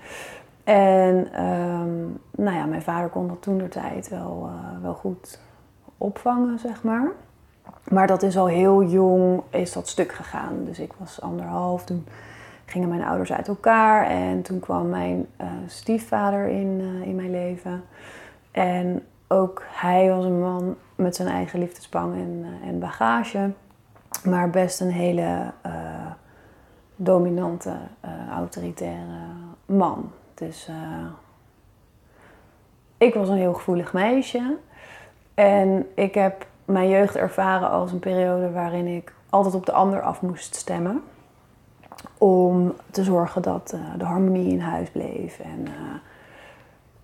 En 0.64 1.44
um, 1.44 2.20
nou 2.30 2.56
ja, 2.56 2.64
mijn 2.64 2.82
vader 2.82 3.08
kon 3.08 3.28
dat 3.28 3.42
toen 3.42 3.58
de 3.58 3.68
tijd 3.68 4.08
wel, 4.08 4.50
wel 4.82 4.94
goed 4.94 5.40
opvangen, 6.00 6.58
zeg 6.58 6.82
maar. 6.82 7.10
Maar 7.88 8.06
dat 8.06 8.22
is 8.22 8.36
al 8.36 8.46
heel 8.46 8.82
jong, 8.82 9.42
is 9.50 9.72
dat 9.72 9.88
stuk 9.88 10.12
gegaan. 10.12 10.64
Dus 10.64 10.78
ik 10.78 10.92
was 10.98 11.20
anderhalf, 11.20 11.84
toen 11.84 12.06
gingen 12.64 12.88
mijn 12.88 13.02
ouders 13.02 13.32
uit 13.32 13.48
elkaar. 13.48 14.06
En 14.06 14.42
toen 14.42 14.60
kwam 14.60 14.88
mijn 14.88 15.26
uh, 15.40 15.46
stiefvader 15.66 16.48
in, 16.48 16.80
uh, 16.80 17.06
in 17.06 17.14
mijn 17.14 17.30
leven. 17.30 17.84
En 18.50 19.06
ook 19.28 19.62
hij 19.68 20.08
was 20.08 20.24
een 20.24 20.40
man 20.40 20.76
met 20.94 21.16
zijn 21.16 21.28
eigen 21.28 21.58
liefdesbang 21.58 22.14
en, 22.14 22.46
uh, 22.62 22.68
en 22.68 22.78
bagage. 22.78 23.50
Maar 24.24 24.50
best 24.50 24.80
een 24.80 24.90
hele 24.90 25.52
dominante, 26.96 27.76
autoritaire 28.30 29.04
man. 29.66 30.10
Dus 30.34 30.70
ik 32.98 33.14
was 33.14 33.28
een 33.28 33.36
heel 33.36 33.54
gevoelig 33.54 33.92
meisje. 33.92 34.56
En 35.40 35.86
ik 35.94 36.14
heb 36.14 36.46
mijn 36.64 36.88
jeugd 36.88 37.16
ervaren 37.16 37.70
als 37.70 37.92
een 37.92 37.98
periode 37.98 38.50
waarin 38.50 38.86
ik 38.86 39.12
altijd 39.30 39.54
op 39.54 39.66
de 39.66 39.72
ander 39.72 40.00
af 40.00 40.22
moest 40.22 40.54
stemmen. 40.54 41.02
Om 42.18 42.74
te 42.90 43.04
zorgen 43.04 43.42
dat 43.42 43.72
uh, 43.74 43.80
de 43.98 44.04
harmonie 44.04 44.52
in 44.52 44.60
huis 44.60 44.90
bleef. 44.90 45.38
En 45.38 45.60
uh, 45.60 45.94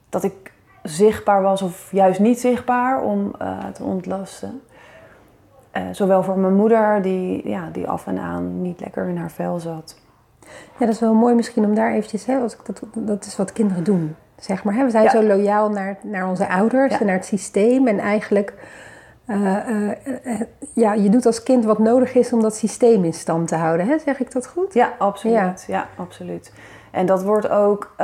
dat 0.08 0.24
ik 0.24 0.52
zichtbaar 0.82 1.42
was 1.42 1.62
of 1.62 1.92
juist 1.92 2.20
niet 2.20 2.40
zichtbaar 2.40 3.02
om 3.02 3.32
uh, 3.42 3.64
te 3.66 3.82
ontlasten. 3.82 4.62
zowel 5.92 6.22
voor 6.22 6.38
mijn 6.38 6.56
moeder, 6.56 7.02
die, 7.02 7.48
ja, 7.48 7.68
die 7.72 7.88
af 7.88 8.06
en 8.06 8.18
aan 8.18 8.62
niet 8.62 8.80
lekker 8.80 9.08
in 9.08 9.16
haar 9.16 9.30
vel 9.30 9.58
zat. 9.58 9.96
Ja, 10.78 10.86
dat 10.86 10.88
is 10.88 11.00
wel 11.00 11.14
mooi 11.14 11.34
misschien 11.34 11.64
om 11.64 11.74
daar 11.74 11.92
eventjes... 11.92 12.26
Hè, 12.26 12.38
als 12.38 12.54
ik 12.56 12.66
dat, 12.66 12.82
dat 12.94 13.24
is 13.24 13.36
wat 13.36 13.52
kinderen 13.52 13.84
doen 13.84 14.16
zeg 14.38 14.64
maar. 14.64 14.74
Hè? 14.74 14.84
We 14.84 14.90
zijn 14.90 15.04
ja. 15.04 15.10
zo 15.10 15.22
loyaal 15.22 15.70
naar, 15.70 15.96
naar 16.02 16.28
onze 16.28 16.48
ouders 16.48 16.92
ja. 16.92 17.00
en 17.00 17.06
naar 17.06 17.14
het 17.14 17.24
systeem. 17.24 17.86
En 17.86 17.98
eigenlijk, 17.98 18.54
uh, 19.26 19.56
uh, 19.68 19.90
uh, 20.24 20.40
ja, 20.72 20.92
je 20.92 21.08
doet 21.08 21.26
als 21.26 21.42
kind 21.42 21.64
wat 21.64 21.78
nodig 21.78 22.14
is 22.14 22.32
om 22.32 22.42
dat 22.42 22.56
systeem 22.56 23.04
in 23.04 23.14
stand 23.14 23.48
te 23.48 23.56
houden. 23.56 23.86
Hè? 23.86 23.98
Zeg 23.98 24.20
ik 24.20 24.32
dat 24.32 24.46
goed? 24.46 24.74
Ja, 24.74 24.92
absoluut. 24.98 25.34
Ja, 25.34 25.54
ja 25.66 25.88
absoluut. 25.96 26.52
En 26.90 27.06
dat 27.06 27.22
wordt 27.22 27.48
ook 27.48 27.94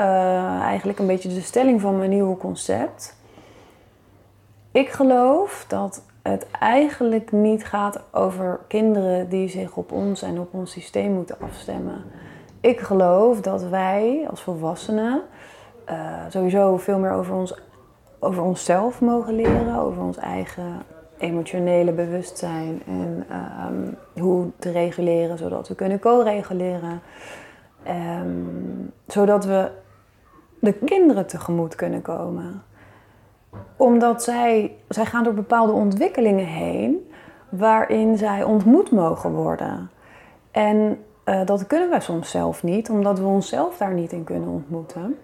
eigenlijk 0.63 0.99
een 0.99 1.07
beetje 1.07 1.29
de 1.29 1.41
stelling 1.41 1.81
van 1.81 1.99
mijn 1.99 2.11
nieuwe 2.11 2.37
concept. 2.37 3.17
Ik 4.73 4.89
geloof 4.89 5.65
dat 5.69 6.03
het 6.23 6.47
eigenlijk 6.61 7.33
niet 7.33 7.65
gaat 7.65 8.01
over 8.11 8.61
kinderen 8.69 9.29
die 9.29 9.49
zich 9.49 9.77
op 9.77 9.93
ons 9.93 10.23
en 10.23 10.41
op 10.41 10.55
ons 10.55 10.71
systeem 10.71 11.13
moeten 11.13 11.37
afstemmen. 11.41 12.05
Ik 12.61 12.81
geloof 12.81 13.41
dat 13.41 13.63
wij 13.63 14.27
als 14.31 14.43
volwassenen 14.43 15.23
uh, 15.91 15.97
sowieso 16.29 16.77
veel 16.77 16.99
meer 16.99 17.13
over, 17.13 17.35
ons, 17.35 17.61
over 18.19 18.43
onszelf 18.43 19.01
mogen 19.01 19.35
leren, 19.35 19.79
over 19.79 20.03
ons 20.03 20.17
eigen 20.17 20.83
emotionele 21.19 21.93
bewustzijn 21.93 22.83
en 22.87 23.27
um, 23.67 23.97
hoe 24.23 24.47
te 24.59 24.71
reguleren 24.71 25.39
zodat 25.39 25.69
we 25.69 25.75
kunnen 25.75 26.01
co-reguleren. 26.01 27.01
Um, 27.89 28.93
zodat 29.07 29.45
we 29.45 29.71
de 30.61 30.73
kinderen 30.73 31.27
tegemoet 31.27 31.75
kunnen 31.75 32.03
komen. 32.03 32.63
Omdat 33.77 34.23
zij, 34.23 34.77
zij 34.89 35.05
gaan 35.05 35.25
door 35.25 35.35
bepaalde 35.35 35.73
ontwikkelingen 35.73 36.47
heen 36.47 37.11
waarin 37.49 38.17
zij 38.17 38.43
ontmoet 38.43 38.91
mogen 38.91 39.33
worden. 39.33 39.91
En 40.51 40.99
uh, 41.25 41.45
dat 41.45 41.67
kunnen 41.67 41.91
wij 41.91 42.01
soms 42.01 42.31
zelf 42.31 42.63
niet, 42.63 42.91
omdat 42.91 43.19
we 43.19 43.25
onszelf 43.25 43.77
daar 43.77 43.93
niet 43.93 44.13
in 44.13 44.25
kunnen 44.25 44.49
ontmoeten. 44.49 45.19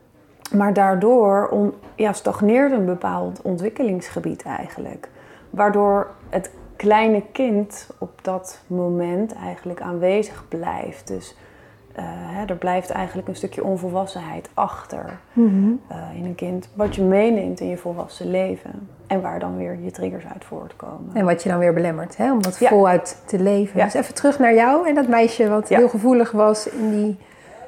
Maar 0.52 0.72
daardoor 0.72 1.48
on, 1.48 1.74
ja, 1.94 2.12
stagneert 2.12 2.72
een 2.72 2.86
bepaald 2.86 3.42
ontwikkelingsgebied 3.42 4.42
eigenlijk. 4.42 5.08
Waardoor 5.50 6.10
het 6.28 6.50
kleine 6.76 7.22
kind 7.32 7.90
op 7.98 8.18
dat 8.22 8.60
moment 8.66 9.34
eigenlijk 9.34 9.80
aanwezig 9.80 10.44
blijft. 10.48 11.06
Dus 11.06 11.36
uh, 11.98 12.04
hè, 12.06 12.44
er 12.44 12.56
blijft 12.56 12.90
eigenlijk 12.90 13.28
een 13.28 13.36
stukje 13.36 13.64
onvolwassenheid 13.64 14.50
achter 14.54 15.18
mm-hmm. 15.32 15.80
uh, 15.92 16.18
in 16.18 16.24
een 16.24 16.34
kind. 16.34 16.68
Wat 16.74 16.94
je 16.94 17.02
meeneemt 17.02 17.60
in 17.60 17.68
je 17.68 17.76
volwassen 17.76 18.30
leven. 18.30 18.88
En 19.06 19.20
waar 19.20 19.40
dan 19.40 19.56
weer 19.56 19.78
je 19.80 19.90
triggers 19.90 20.24
uit 20.32 20.44
voortkomen. 20.44 21.10
En 21.14 21.24
wat 21.24 21.42
je 21.42 21.48
dan 21.48 21.58
weer 21.58 21.74
belemmert, 21.74 22.16
hè? 22.16 22.32
om 22.32 22.42
dat 22.42 22.58
ja. 22.58 22.68
voluit 22.68 23.22
te 23.26 23.38
leven. 23.38 23.78
Ja. 23.78 23.84
Dus 23.84 23.94
even 23.94 24.14
terug 24.14 24.38
naar 24.38 24.54
jou 24.54 24.88
en 24.88 24.94
dat 24.94 25.08
meisje 25.08 25.48
wat 25.48 25.68
ja. 25.68 25.78
heel 25.78 25.88
gevoelig 25.88 26.30
was 26.30 26.68
in 26.68 26.90
die 26.90 27.18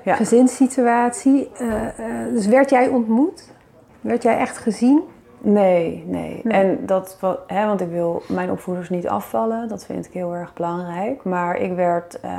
ja. 0.05 0.15
gezinssituatie. 0.15 1.51
Uh, 1.61 1.73
uh, 1.73 2.33
dus 2.33 2.47
werd 2.47 2.71
jij 2.71 2.89
ontmoet? 2.89 3.53
Werd 4.01 4.23
jij 4.23 4.39
echt 4.39 4.59
gezien? 4.59 5.03
Nee, 5.41 6.05
nee. 6.07 6.41
nee. 6.45 6.53
En 6.53 6.87
dat, 6.87 7.19
hè, 7.47 7.67
want 7.67 7.81
ik 7.81 7.89
wil 7.89 8.23
mijn 8.29 8.51
opvoeders 8.51 8.89
niet 8.89 9.09
afvallen. 9.09 9.69
Dat 9.69 9.85
vind 9.85 10.07
ik 10.07 10.13
heel 10.13 10.35
erg 10.35 10.53
belangrijk. 10.53 11.25
Maar 11.25 11.57
ik 11.57 11.73
werd 11.73 12.19
uh, 12.25 12.31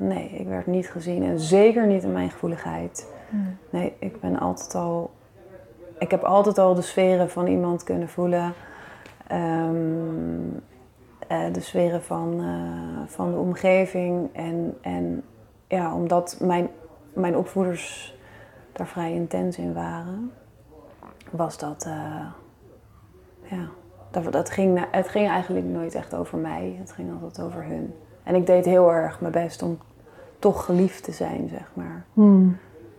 nee, 0.00 0.28
ik 0.28 0.46
werd 0.46 0.66
niet 0.66 0.88
gezien. 0.88 1.22
En 1.22 1.38
zeker 1.38 1.86
niet 1.86 2.02
in 2.02 2.12
mijn 2.12 2.30
gevoeligheid. 2.30 3.12
Hmm. 3.30 3.56
Nee, 3.70 3.92
ik 3.98 4.20
ben 4.20 4.38
altijd 4.38 4.74
al... 4.74 5.10
Ik 5.98 6.10
heb 6.10 6.22
altijd 6.22 6.58
al 6.58 6.74
de 6.74 6.82
sferen 6.82 7.30
van 7.30 7.46
iemand 7.46 7.84
kunnen 7.84 8.08
voelen. 8.08 8.52
Ehm, 9.26 9.74
eh, 11.28 11.52
de 11.52 11.60
sferen 11.60 12.02
van, 12.02 12.40
eh, 12.40 13.06
van 13.06 13.30
de 13.30 13.38
omgeving. 13.38 14.28
En, 14.32 14.76
en 14.80 15.22
ja, 15.66 15.94
omdat 15.94 16.36
mijn, 16.40 16.68
mijn 17.12 17.36
opvoeders 17.36 18.14
daar 18.72 18.86
vrij 18.86 19.12
intens 19.12 19.58
in 19.58 19.74
waren, 19.74 20.32
was 21.30 21.58
dat... 21.58 21.84
eh, 21.84 22.26
ja, 23.42 23.68
dat, 24.10 24.32
dat 24.32 24.50
ging, 24.50 24.86
het 24.90 25.08
ging 25.08 25.28
eigenlijk 25.28 25.66
nooit 25.66 25.94
echt 25.94 26.14
over 26.14 26.38
mij. 26.38 26.76
Het 26.78 26.92
ging 26.92 27.22
altijd 27.22 27.46
over 27.46 27.64
hun. 27.64 27.94
En 28.22 28.34
ik 28.34 28.46
deed 28.46 28.64
heel 28.64 28.92
erg 28.92 29.20
mijn 29.20 29.32
best 29.32 29.62
om 29.62 29.78
toch 30.38 30.64
geliefd 30.64 31.04
te 31.04 31.12
zijn, 31.12 31.48
zeg 31.48 31.70
maar. 31.74 32.04
Hmm. 32.12 32.56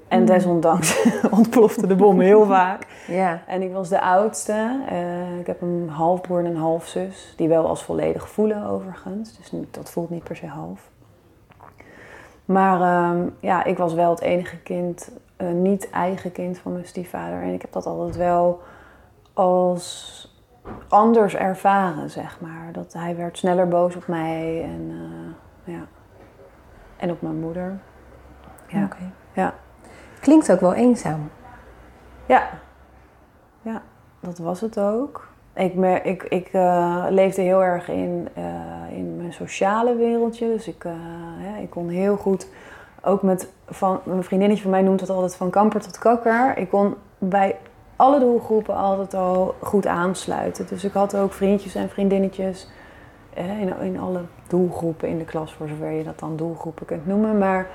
En 0.07 0.25
desondanks 0.25 1.07
ontplofte 1.39 1.87
de 1.87 1.95
bom 1.95 2.19
heel 2.19 2.45
vaak. 2.45 2.87
Ja. 3.07 3.41
En 3.47 3.61
ik 3.61 3.71
was 3.71 3.89
de 3.89 4.01
oudste. 4.01 4.81
Eh, 4.89 5.39
ik 5.39 5.47
heb 5.47 5.61
een 5.61 5.89
halfbroer 5.89 6.39
en 6.39 6.45
een 6.45 6.55
halfzus. 6.55 7.33
Die 7.37 7.47
wel 7.47 7.67
als 7.67 7.83
volledig 7.83 8.29
voelen 8.29 8.65
overigens. 8.65 9.37
Dus 9.37 9.51
dat 9.71 9.89
voelt 9.89 10.09
niet 10.09 10.23
per 10.23 10.35
se 10.35 10.47
half. 10.47 10.89
Maar 12.47 12.81
ehm, 12.81 13.29
ja, 13.39 13.63
ik 13.63 13.77
was 13.77 13.93
wel 13.93 14.09
het 14.09 14.21
enige 14.21 14.57
kind, 14.57 15.11
eh, 15.35 15.47
niet 15.47 15.89
eigen 15.89 16.31
kind 16.31 16.57
van 16.57 16.71
mijn 16.71 16.85
stiefvader. 16.85 17.41
En 17.41 17.53
ik 17.53 17.61
heb 17.61 17.71
dat 17.71 17.85
altijd 17.85 18.15
wel 18.15 18.61
als 19.33 20.35
anders 20.87 21.35
ervaren, 21.35 22.09
zeg 22.09 22.41
maar. 22.41 22.71
Dat 22.71 22.93
hij 22.93 23.15
werd 23.15 23.37
sneller 23.37 23.67
boos 23.67 23.95
op 23.95 24.07
mij 24.07 24.63
en, 24.63 24.91
eh, 24.91 25.73
ja. 25.73 25.85
en 26.97 27.11
op 27.11 27.21
mijn 27.21 27.39
moeder. 27.39 27.79
Ja. 28.67 28.83
Oké. 28.83 29.11
Ja. 29.33 29.53
Klinkt 30.19 30.51
ook 30.51 30.59
wel 30.59 30.73
eenzaam. 30.73 31.29
Ja, 32.25 32.49
ja 33.61 33.81
dat 34.19 34.37
was 34.37 34.61
het 34.61 34.79
ook. 34.79 35.27
Ik, 35.57 35.73
ik, 36.03 36.23
ik 36.23 36.49
eh, 36.51 37.05
leefde 37.09 37.41
heel 37.41 37.63
erg 37.63 37.89
in, 37.89 38.27
eh, 38.33 38.43
in 38.97 39.17
mijn 39.17 39.33
sociale 39.33 39.95
wereldje. 39.95 40.47
Dus 40.47 40.67
ik, 40.67 40.83
eh, 40.83 41.61
ik 41.61 41.69
kon 41.69 41.89
heel 41.89 42.17
goed, 42.17 42.49
ook 43.01 43.21
met 43.21 43.51
van, 43.67 43.99
mijn 44.03 44.23
vriendinnetje 44.23 44.63
van 44.63 44.71
mij 44.71 44.81
noemt 44.81 44.99
het 44.99 45.09
altijd 45.09 45.35
van 45.35 45.49
kamper 45.49 45.81
tot 45.81 45.97
kakker. 45.97 46.57
Ik 46.57 46.69
kon 46.69 46.95
bij 47.17 47.55
alle 47.95 48.19
doelgroepen 48.19 48.75
altijd 48.75 49.13
al 49.13 49.55
goed 49.59 49.87
aansluiten. 49.87 50.67
Dus 50.67 50.83
ik 50.83 50.93
had 50.93 51.15
ook 51.15 51.33
vriendjes 51.33 51.75
en 51.75 51.89
vriendinnetjes 51.89 52.67
in, 53.33 53.73
in 53.81 53.99
alle 53.99 54.21
doelgroepen 54.47 55.09
in 55.09 55.17
de 55.17 55.25
klas, 55.25 55.53
voor 55.53 55.67
zover 55.67 55.91
je 55.91 56.03
dat 56.03 56.19
dan 56.19 56.35
doelgroepen 56.35 56.85
kunt 56.85 57.07
noemen. 57.07 57.37
Maar 57.37 57.67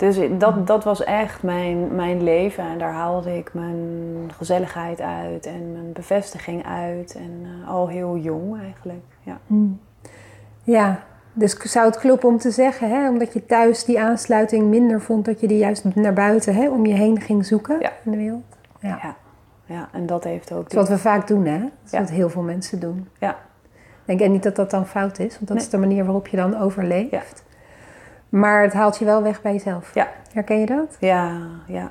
dus 0.00 0.18
dat, 0.38 0.66
dat 0.66 0.84
was 0.84 1.04
echt 1.04 1.42
mijn, 1.42 1.94
mijn 1.94 2.22
leven 2.22 2.64
en 2.64 2.78
daar 2.78 2.92
haalde 2.92 3.36
ik 3.36 3.54
mijn 3.54 4.30
gezelligheid 4.36 5.00
uit 5.00 5.46
en 5.46 5.72
mijn 5.72 5.92
bevestiging 5.92 6.66
uit. 6.66 7.14
En 7.14 7.40
eh, 7.62 7.68
al 7.70 7.88
heel 7.88 8.16
jong 8.16 8.60
eigenlijk. 8.60 9.04
Ja. 9.22 9.38
Hmm. 9.46 9.80
Ja, 10.62 11.02
dus 11.32 11.56
zou 11.56 11.86
het 11.86 11.98
kloppen 11.98 12.28
om 12.28 12.38
te 12.38 12.50
zeggen, 12.50 12.90
hè, 12.90 13.08
omdat 13.08 13.32
je 13.32 13.46
thuis 13.46 13.84
die 13.84 14.00
aansluiting 14.00 14.66
minder 14.68 15.00
vond, 15.00 15.24
dat 15.24 15.40
je 15.40 15.46
die 15.48 15.58
juist 15.58 15.84
naar 15.94 16.12
buiten 16.12 16.54
hè, 16.54 16.68
om 16.70 16.86
je 16.86 16.94
heen 16.94 17.20
ging 17.20 17.46
zoeken 17.46 17.80
Ja. 17.80 17.92
in 18.04 18.10
de 18.10 18.16
wereld? 18.16 18.44
Ja. 18.80 18.98
Ja. 19.02 19.16
ja, 19.64 19.88
en 19.92 20.06
dat 20.06 20.24
heeft 20.24 20.52
ook. 20.52 20.62
Dat 20.62 20.72
is 20.72 20.78
wat 20.78 20.88
we 20.88 20.98
vaak 20.98 21.26
doen, 21.28 21.46
hè? 21.46 21.58
Dat 21.58 21.70
is 21.84 21.90
Ja. 21.90 21.98
wat 21.98 22.10
heel 22.10 22.30
veel 22.30 22.42
mensen 22.42 22.80
doen. 22.80 23.08
Ja. 23.18 23.36
Ik 24.04 24.18
denk 24.18 24.30
niet 24.30 24.42
dat 24.42 24.56
dat 24.56 24.70
dan 24.70 24.86
fout 24.86 25.18
is, 25.18 25.34
want 25.34 25.46
dat 25.48 25.56
Nee. 25.56 25.66
is 25.66 25.70
de 25.70 25.78
manier 25.78 26.04
waarop 26.04 26.26
je 26.28 26.36
dan 26.36 26.58
overleeft. 26.58 27.44
Maar 28.30 28.62
het 28.62 28.72
haalt 28.72 28.98
je 28.98 29.04
wel 29.04 29.22
weg 29.22 29.42
bij 29.42 29.52
jezelf. 29.52 29.94
Ja. 29.94 30.08
Herken 30.32 30.58
je 30.58 30.66
dat? 30.66 30.96
Ja, 31.00 31.48
ja. 31.66 31.90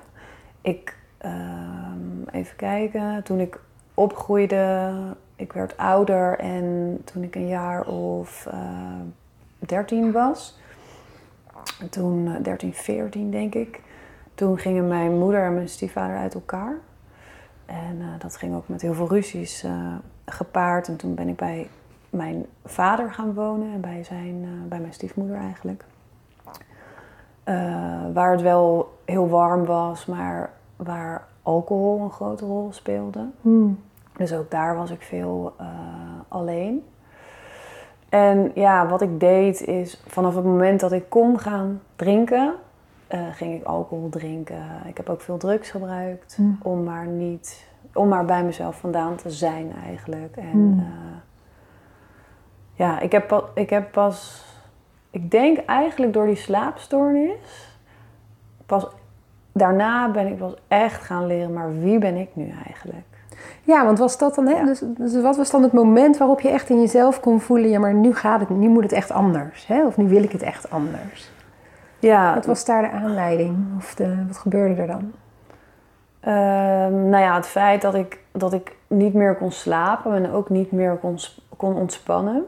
Ik, 0.61 0.97
ehm, 1.17 2.27
even 2.31 2.55
kijken, 2.55 3.23
toen 3.23 3.39
ik 3.39 3.59
opgroeide, 3.93 4.93
ik 5.35 5.53
werd 5.53 5.77
ouder 5.77 6.39
en 6.39 6.97
toen 7.03 7.23
ik 7.23 7.35
een 7.35 7.47
jaar 7.47 7.87
of 7.87 8.45
eh 8.51 8.57
13 9.59 10.11
was, 10.11 10.59
toen 11.89 12.27
eh, 12.27 12.43
13, 12.43 12.73
14 12.73 13.31
denk 13.31 13.55
ik, 13.55 13.81
toen 14.35 14.57
gingen 14.57 14.87
mijn 14.87 15.17
moeder 15.17 15.43
en 15.43 15.53
mijn 15.53 15.69
stiefvader 15.69 16.17
uit 16.17 16.33
elkaar. 16.33 16.75
En 17.65 17.97
eh, 17.99 18.07
dat 18.19 18.37
ging 18.37 18.55
ook 18.55 18.67
met 18.67 18.81
heel 18.81 18.93
veel 18.93 19.09
ruzies 19.09 19.65
gepaard. 20.25 20.87
En 20.87 20.95
toen 20.95 21.15
ben 21.15 21.27
ik 21.27 21.35
bij 21.35 21.69
mijn 22.09 22.45
vader 22.65 23.13
gaan 23.13 23.33
wonen 23.33 23.73
en 23.73 23.81
bij, 23.81 24.03
zijn, 24.03 24.65
bij 24.67 24.79
mijn 24.79 24.93
stiefmoeder 24.93 25.37
eigenlijk. 25.37 25.83
Eh, 27.49 27.55
waar 28.13 28.31
het 28.31 28.41
wel 28.41 28.93
heel 29.05 29.29
warm 29.29 29.65
was, 29.65 30.05
maar 30.05 30.49
waar 30.75 31.27
alcohol 31.41 32.01
een 32.01 32.11
grote 32.11 32.45
rol 32.45 32.67
speelde. 32.71 33.25
Hmm. 33.41 33.79
Dus 34.17 34.33
ook 34.33 34.51
daar 34.51 34.75
was 34.75 34.91
ik 34.91 35.01
veel 35.01 35.53
eh, 35.57 35.67
alleen. 36.27 36.85
En 38.09 38.51
ja, 38.55 38.87
wat 38.87 39.01
ik 39.01 39.19
deed 39.19 39.61
is 39.61 40.03
vanaf 40.07 40.35
het 40.35 40.43
moment 40.43 40.79
dat 40.79 40.91
ik 40.91 41.09
kon 41.09 41.39
gaan 41.39 41.81
drinken, 41.95 42.53
eh, 43.07 43.19
ging 43.31 43.55
ik 43.55 43.63
alcohol 43.63 44.09
drinken. 44.09 44.63
Ik 44.87 44.97
heb 44.97 45.09
ook 45.09 45.21
veel 45.21 45.37
drugs 45.37 45.69
gebruikt 45.69 46.35
Hmm. 46.35 46.59
om 46.61 46.83
maar 46.83 47.07
niet, 47.07 47.67
om 47.93 48.07
maar 48.07 48.25
bij 48.25 48.43
mezelf 48.43 48.79
vandaan 48.79 49.15
te 49.15 49.29
zijn 49.29 49.73
eigenlijk. 49.85 50.35
En 50.37 50.51
Hmm. 50.51 50.85
ja, 52.73 52.99
ik 52.99 53.11
heb, 53.11 53.51
ik 53.53 53.69
heb 53.69 53.91
pas, 53.91 54.47
ik 55.09 55.31
denk 55.31 55.57
eigenlijk 55.57 56.13
door 56.13 56.25
die 56.25 56.35
slaapstoornis, 56.35 57.77
pas 58.65 58.87
daarna 59.51 60.11
ben 60.11 60.27
ik 60.27 60.37
pas 60.37 60.53
echt 60.67 61.03
gaan 61.03 61.25
leren, 61.25 61.53
maar 61.53 61.79
wie 61.79 61.99
ben 61.99 62.15
ik 62.15 62.29
nu 62.33 62.53
eigenlijk? 62.65 63.05
Ja, 63.63 63.85
want 63.85 63.99
was 63.99 64.17
dat 64.17 64.35
dan, 64.35 64.45
hè? 64.45 64.53
Ja. 64.53 64.65
Dus, 64.65 64.81
dus 64.87 65.21
wat 65.21 65.37
was 65.37 65.51
dan 65.51 65.63
het 65.63 65.73
moment 65.73 66.17
waarop 66.17 66.41
je 66.41 66.49
echt 66.49 66.69
in 66.69 66.79
jezelf 66.79 67.19
kon 67.19 67.41
voelen, 67.41 67.69
ja, 67.69 67.79
maar 67.79 67.93
nu 67.93 68.15
gaat 68.15 68.39
het, 68.39 68.49
nu 68.49 68.69
moet 68.69 68.83
het 68.83 68.91
echt 68.91 69.11
anders, 69.11 69.67
hè? 69.67 69.85
Of 69.85 69.97
nu 69.97 70.07
wil 70.07 70.23
ik 70.23 70.31
het 70.31 70.41
echt 70.41 70.71
anders. 70.71 71.31
Ja, 71.99 72.33
Wat 72.33 72.45
was 72.45 72.65
daar 72.65 72.81
de 72.81 72.89
aanleiding? 72.89 73.57
Of 73.77 73.95
de, 73.95 74.25
wat 74.27 74.37
gebeurde 74.37 74.81
er 74.81 74.87
dan? 74.87 75.11
Ehm, 76.19 77.09
nou 77.09 77.23
ja, 77.23 77.35
het 77.35 77.47
feit 77.47 77.81
dat 77.81 77.95
ik, 77.95 78.19
dat 78.31 78.53
ik 78.53 78.75
niet 78.87 79.13
meer 79.13 79.35
kon 79.35 79.51
slapen 79.51 80.13
en 80.13 80.31
ook 80.31 80.49
niet 80.49 80.71
meer 80.71 80.95
kon, 80.95 81.17
kon 81.57 81.75
ontspannen, 81.75 82.45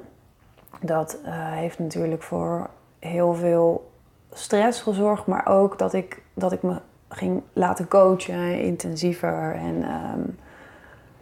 dat 0.81 1.19
eh, 1.25 1.31
heeft 1.33 1.79
natuurlijk 1.79 2.23
voor 2.23 2.69
heel 2.99 3.33
veel 3.33 3.91
stress 4.33 4.81
gezorgd, 4.81 5.25
maar 5.25 5.47
ook 5.47 5.77
dat 5.77 5.93
ik, 5.93 6.21
dat 6.33 6.51
ik 6.51 6.61
me 6.61 6.75
ging 7.09 7.41
laten 7.53 7.87
coachen, 7.87 8.61
intensiever 8.61 9.55
en 9.55 9.83
ehm, 9.83 10.21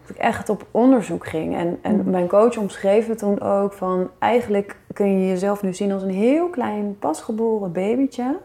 dat 0.01 0.09
ik 0.09 0.17
echt 0.17 0.49
op 0.49 0.65
onderzoek 0.71 1.27
ging. 1.27 1.55
En, 1.55 1.79
en 1.81 1.95
Mm. 1.95 2.09
mijn 2.09 2.27
coach 2.27 2.57
omschreef 2.57 3.07
het 3.07 3.17
toen 3.17 3.41
ook 3.41 3.73
van 3.73 4.09
eigenlijk 4.19 4.77
kun 4.93 5.19
je 5.19 5.27
jezelf 5.27 5.61
nu 5.63 5.73
zien 5.73 5.91
als 5.91 6.01
een 6.03 6.09
heel 6.09 6.49
klein 6.49 6.99
pasgeboren 6.99 7.71
babytje 7.71 8.37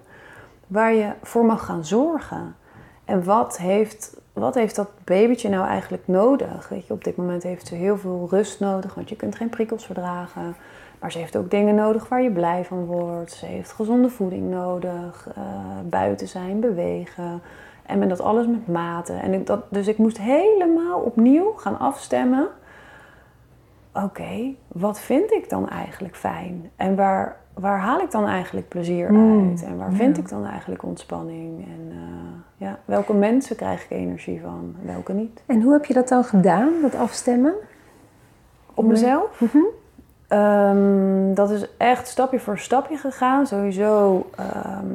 waar 0.66 0.94
je 0.94 1.12
voor 1.22 1.44
mag 1.44 1.64
gaan 1.64 1.84
zorgen. 1.84 2.56
En 3.04 3.24
wat 3.24 3.58
heeft, 3.58 4.16
wat 4.32 4.54
heeft 4.54 4.76
dat 4.76 4.88
babytje 5.04 5.48
nou 5.48 5.66
eigenlijk 5.66 6.02
nodig? 6.06 6.68
Weet 6.68 6.86
je, 6.86 6.92
op 6.92 7.04
dit 7.04 7.16
moment 7.16 7.42
heeft 7.42 7.66
ze 7.66 7.74
heel 7.74 7.98
veel 7.98 8.26
rust 8.30 8.60
nodig, 8.60 8.94
want 8.94 9.08
je 9.08 9.16
kunt 9.16 9.36
geen 9.36 9.48
prikkels 9.48 9.86
verdragen. 9.86 10.56
Maar 11.04 11.12
ze 11.12 11.18
heeft 11.18 11.36
ook 11.36 11.50
dingen 11.50 11.74
nodig 11.74 12.08
waar 12.08 12.22
je 12.22 12.30
blij 12.30 12.64
van 12.64 12.84
wordt. 12.84 13.32
Ze 13.32 13.46
heeft 13.46 13.72
gezonde 13.72 14.08
voeding 14.08 14.50
nodig, 14.50 15.28
eh, 15.34 15.42
buiten 15.84 16.28
zijn, 16.28 16.60
bewegen. 16.60 17.42
En 17.86 17.98
met 17.98 18.08
dat 18.08 18.20
alles 18.20 18.46
met 18.46 18.66
mate. 18.68 19.12
En 19.12 19.32
ik, 19.32 19.46
dat, 19.46 19.64
dus 19.68 19.86
ik 19.86 19.98
moest 19.98 20.18
helemaal 20.18 21.00
opnieuw 21.00 21.52
gaan 21.52 21.78
afstemmen. 21.78 22.46
Oké, 23.92 24.54
wat 24.68 25.00
vind 25.00 25.32
ik 25.32 25.48
dan 25.48 25.68
eigenlijk 25.68 26.16
fijn? 26.16 26.70
En 26.76 26.96
waar, 26.96 27.36
waar 27.54 27.78
haal 27.78 28.00
ik 28.00 28.10
dan 28.10 28.26
eigenlijk 28.26 28.68
plezier 28.68 29.12
Mm, 29.12 29.48
uit? 29.48 29.64
En 29.64 29.76
waar 29.76 29.92
vind 29.92 30.16
ja. 30.16 30.22
ik 30.22 30.28
dan 30.28 30.46
eigenlijk 30.46 30.82
ontspanning? 30.82 31.66
En 31.66 31.90
eh, 31.90 32.66
ja, 32.66 32.78
welke 32.84 33.14
mensen 33.14 33.56
krijg 33.56 33.84
ik 33.84 33.90
energie 33.90 34.40
van? 34.40 34.74
Welke 34.82 35.12
niet? 35.12 35.42
En 35.46 35.62
hoe 35.62 35.72
heb 35.72 35.84
je 35.84 35.94
dat 35.94 36.08
dan 36.08 36.24
gedaan, 36.24 36.72
dat 36.82 36.94
afstemmen? 36.94 37.54
Op 38.74 38.84
mezelf? 38.84 39.40
Mhm. 39.40 39.58
Ehm, 40.28 41.34
dat 41.34 41.50
is 41.50 41.66
echt 41.76 42.08
stapje 42.08 42.40
voor 42.40 42.58
stapje 42.58 42.96
gegaan. 42.96 43.46
Sowieso 43.46 44.26
ehm, 44.36 44.86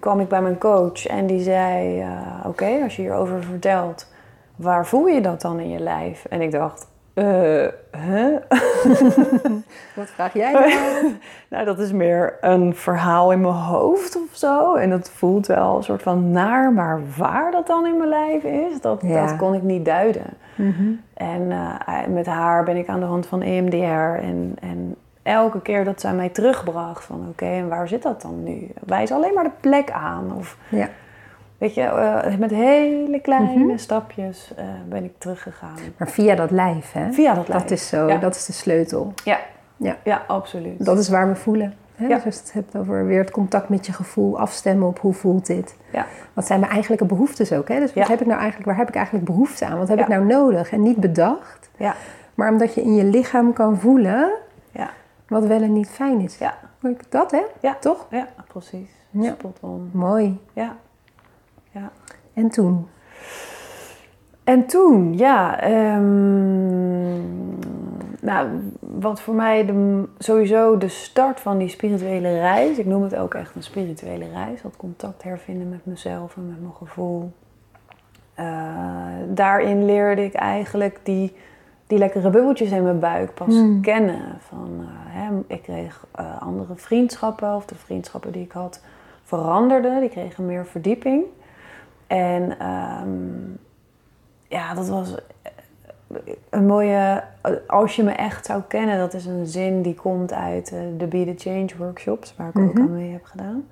kwam 0.00 0.20
ik 0.20 0.28
bij 0.28 0.42
mijn 0.42 0.58
coach 0.58 1.06
en 1.06 1.26
die 1.26 1.40
zei: 1.40 2.00
eh, 2.00 2.08
Oké, 2.44 2.82
als 2.82 2.96
je 2.96 3.02
hierover 3.02 3.42
vertelt, 3.42 4.06
waar 4.56 4.86
voel 4.86 5.06
je 5.06 5.20
dat 5.20 5.40
dan 5.40 5.60
in 5.60 5.68
je 5.68 5.80
lijf? 5.80 6.24
En 6.24 6.40
ik 6.40 6.50
dacht: 6.50 6.86
eh, 7.16 7.66
huh? 8.06 8.36
Wat 9.96 10.10
vraag 10.14 10.32
jij 10.32 10.52
nou? 10.52 10.72
nou, 11.50 11.64
dat 11.64 11.78
is 11.78 11.92
meer 11.92 12.36
een 12.40 12.74
verhaal 12.74 13.32
in 13.32 13.40
mijn 13.40 13.54
hoofd 13.54 14.16
of 14.16 14.36
zo. 14.36 14.74
En 14.74 14.90
dat 14.90 15.10
voelt 15.10 15.46
wel 15.46 15.76
een 15.76 15.82
soort 15.82 16.02
van 16.02 16.30
naar, 16.30 16.72
maar 16.72 17.00
waar 17.16 17.50
dat 17.50 17.66
dan 17.66 17.86
in 17.86 17.96
mijn 17.96 18.08
lijf 18.08 18.42
is, 18.42 18.80
dat, 18.80 19.02
Ja. 19.02 19.26
dat 19.26 19.36
kon 19.36 19.54
ik 19.54 19.62
niet 19.62 19.84
duiden. 19.84 20.26
Mhm. 20.54 20.92
En 21.14 21.50
eh, 21.50 22.06
met 22.08 22.26
haar 22.26 22.64
ben 22.64 22.76
ik 22.76 22.88
aan 22.88 23.00
de 23.00 23.06
hand 23.06 23.26
van 23.26 23.42
EMDR 23.42 24.22
en, 24.24 24.56
en 24.60 24.96
elke 25.22 25.60
keer 25.62 25.84
dat 25.84 26.00
zij 26.00 26.12
mij 26.12 26.28
terugbracht 26.28 27.04
van 27.04 27.26
oké, 27.30 27.44
en 27.46 27.68
waar 27.68 27.88
zit 27.88 28.02
dat 28.02 28.22
dan 28.22 28.42
nu? 28.42 28.68
Wijs 28.86 29.12
alleen 29.12 29.34
maar 29.34 29.44
de 29.44 29.50
plek 29.60 29.90
aan. 29.90 30.32
Of, 30.38 30.56
Ja. 30.68 30.88
Weet 31.58 31.74
je, 31.74 31.80
eh, 31.82 32.36
met 32.36 32.50
hele 32.50 33.20
kleine 33.20 33.64
Mhm. 33.64 33.76
stapjes 33.78 34.52
eh, 34.56 34.64
ben 34.88 35.04
ik 35.04 35.12
teruggegaan. 35.18 35.74
Maar 35.96 36.08
via 36.08 36.34
dat 36.34 36.50
lijf, 36.50 36.92
hè? 36.92 37.12
Via 37.12 37.34
dat 37.34 37.48
lijf. 37.48 37.62
Dat 37.62 37.70
is 37.70 37.88
zo, 37.88 38.08
Ja. 38.08 38.16
dat 38.18 38.34
is 38.34 38.46
de 38.46 38.52
sleutel. 38.52 39.12
Ja. 39.24 39.38
Ja. 39.76 39.96
ja, 40.04 40.22
absoluut. 40.26 40.84
Dat 40.84 40.98
is 40.98 41.08
waar 41.08 41.28
we 41.28 41.34
voelen. 41.34 41.74
Hè? 41.94 42.06
Ja. 42.06 42.14
Dus 42.14 42.24
als 42.24 42.38
het 42.38 42.52
hebt 42.52 42.76
over 42.76 43.06
weer 43.06 43.18
het 43.20 43.30
contact 43.30 43.68
met 43.68 43.86
je 43.86 43.92
gevoel, 43.92 44.38
afstemmen 44.38 44.88
op 44.88 44.98
hoe 44.98 45.12
voelt 45.12 45.46
dit. 45.46 45.76
Ja. 45.92 46.06
Wat 46.32 46.46
zijn 46.46 46.60
mijn 46.60 46.72
eigenlijke 46.72 47.04
behoeftes 47.06 47.52
ook? 47.52 47.68
Hè? 47.68 47.80
Dus 47.80 47.94
wat 47.94 48.04
Ja. 48.04 48.10
heb 48.10 48.20
ik 48.20 48.26
nou 48.26 48.38
eigenlijk, 48.38 48.68
waar 48.68 48.78
heb 48.78 48.88
ik 48.88 48.94
eigenlijk 48.94 49.24
behoefte 49.26 49.66
aan? 49.66 49.78
Wat 49.78 49.88
heb 49.88 49.98
ik 49.98 50.08
nou 50.08 50.24
nodig? 50.24 50.72
En 50.72 50.82
niet 50.82 50.96
bedacht, 50.96 51.70
Ja, 51.76 51.94
maar 52.34 52.50
omdat 52.50 52.74
je 52.74 52.82
in 52.82 52.94
je 52.94 53.04
lichaam 53.04 53.52
kan 53.52 53.78
voelen 53.78 54.30
ja, 54.70 54.90
wat 55.28 55.46
wel 55.46 55.62
en 55.62 55.72
niet 55.72 55.88
fijn 55.88 56.20
is. 56.20 56.38
ja, 56.38 56.54
Dat 57.08 57.30
hè? 57.30 57.42
Ja. 57.60 57.76
Toch? 57.80 58.06
ja, 58.10 58.26
precies. 58.48 58.90
Ja. 59.10 59.32
Spot 59.32 59.58
on. 59.60 59.90
Mooi. 59.92 60.40
Ja, 60.52 60.76
ja. 61.80 61.90
En 62.34 62.48
toen? 62.48 62.88
En 64.44 64.66
toen, 64.66 65.16
ja, 65.16 65.60
ehm, 65.60 67.20
nou, 68.20 68.48
wat 68.80 69.20
voor 69.20 69.34
mij 69.34 69.66
de, 69.66 70.02
sowieso 70.18 70.78
de 70.78 70.88
start 70.88 71.40
van 71.40 71.58
die 71.58 71.68
spirituele 71.68 72.38
reis, 72.38 72.78
ik 72.78 72.86
noem 72.86 73.02
het 73.02 73.16
ook 73.16 73.34
echt 73.34 73.54
een 73.54 73.62
spirituele 73.62 74.28
reis, 74.28 74.62
dat 74.62 74.76
contact 74.76 75.22
hervinden 75.22 75.68
met 75.68 75.86
mezelf 75.86 76.36
en 76.36 76.48
met 76.48 76.60
mijn 76.60 76.74
gevoel. 76.74 77.32
Eh, 78.34 78.46
daarin 79.28 79.84
leerde 79.84 80.24
ik 80.24 80.34
eigenlijk 80.34 81.00
die, 81.02 81.36
die 81.86 81.98
lekkere 81.98 82.30
bubbeltjes 82.30 82.70
in 82.70 82.82
mijn 82.82 82.98
buik 82.98 83.34
pas 83.34 83.54
Hmm. 83.54 83.80
kennen. 83.80 84.22
Van, 84.38 84.68
eh, 84.80 84.86
hè, 84.88 85.30
ik 85.46 85.62
kreeg 85.62 86.06
eh, 86.14 86.42
andere 86.42 86.74
vriendschappen, 86.76 87.54
of 87.54 87.66
de 87.66 87.74
vriendschappen 87.74 88.32
die 88.32 88.42
ik 88.42 88.52
had 88.52 88.80
veranderden, 89.22 90.00
die 90.00 90.08
kregen 90.08 90.46
meer 90.46 90.66
verdieping. 90.66 91.24
En 92.06 92.58
ehm, 92.58 93.50
ja, 94.48 94.74
dat 94.74 94.88
was 94.88 95.14
een 96.50 96.66
mooie. 96.66 97.22
Als 97.66 97.96
je 97.96 98.02
me 98.02 98.10
echt 98.12 98.46
zou 98.46 98.62
kennen, 98.68 98.98
dat 98.98 99.14
is 99.14 99.26
een 99.26 99.46
zin 99.46 99.82
die 99.82 99.94
komt 99.94 100.32
uit 100.32 100.72
eh, 100.72 100.78
de 100.98 101.06
Be 101.06 101.24
the 101.24 101.48
Change 101.50 101.68
workshops, 101.78 102.34
waar 102.36 102.48
ik 102.48 102.58
ook 102.58 102.72
Mhm. 102.72 102.80
aan 102.82 102.94
mee 102.94 103.12
heb 103.12 103.24
gedaan. 103.24 103.66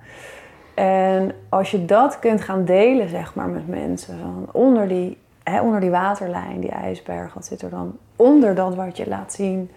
En 0.74 1.32
als 1.48 1.70
je 1.70 1.84
dat 1.84 2.18
kunt 2.18 2.40
gaan 2.40 2.64
delen, 2.64 3.08
zeg 3.08 3.34
maar, 3.34 3.48
met 3.48 3.68
mensen, 3.68 4.18
van 4.18 4.48
onder 4.52 4.88
die, 4.88 5.18
hè, 5.42 5.60
onder 5.60 5.80
die 5.80 5.90
waterlijn, 5.90 6.60
die 6.60 6.70
ijsberg, 6.70 7.34
wat 7.34 7.44
zit 7.46 7.62
er 7.62 7.70
dan 7.70 7.96
onder 8.16 8.54
dat 8.54 8.74
wat 8.74 8.96
je 8.96 9.08
laat 9.08 9.32
zien? 9.32 9.70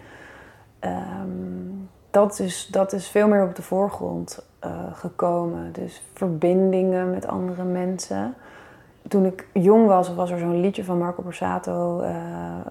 Ehm, 0.79 1.75
dat, 2.11 2.39
is, 2.39 2.67
dat 2.71 2.93
is 2.93 3.07
veel 3.09 3.27
meer 3.27 3.43
op 3.43 3.55
de 3.55 3.61
voorgrond 3.61 4.45
eh, 4.59 4.71
gekomen. 4.93 5.71
Dus 5.71 6.01
verbindingen 6.13 7.11
met 7.11 7.27
andere 7.27 7.63
mensen 7.63 8.33
toen 9.07 9.25
ik 9.25 9.47
jong 9.53 9.87
was, 9.87 10.13
was 10.15 10.31
er 10.31 10.39
zo'n 10.39 10.61
liedje 10.61 10.83
van 10.83 10.97
Marco 10.97 11.21
Borsato. 11.21 11.99
eh, 12.01 12.15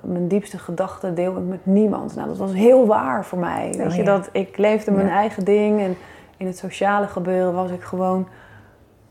mijn 0.03 0.29
diepste 0.29 0.59
gedachten 0.59 1.15
deel 1.15 1.37
ik 1.37 1.45
met 1.49 1.67
niemand. 1.67 2.15
Nou, 2.17 2.29
dat 2.29 2.37
was 2.37 2.53
heel 2.53 2.87
waar 2.87 3.25
voor 3.25 3.39
mij. 3.39 3.71
Weet 3.77 3.87
Oh, 3.87 3.93
je, 3.95 4.03
ja. 4.03 4.05
dat 4.05 4.29
ik 4.33 4.57
leefde 4.59 4.91
mijn 4.91 5.07
Ja. 5.07 5.13
eigen 5.13 5.45
ding. 5.45 5.81
En 5.81 5.97
in 6.37 6.47
het 6.47 6.59
sociale 6.59 7.07
gebeuren 7.07 7.55
was 7.55 7.71
ik 7.71 7.83
gewoon 7.83 8.29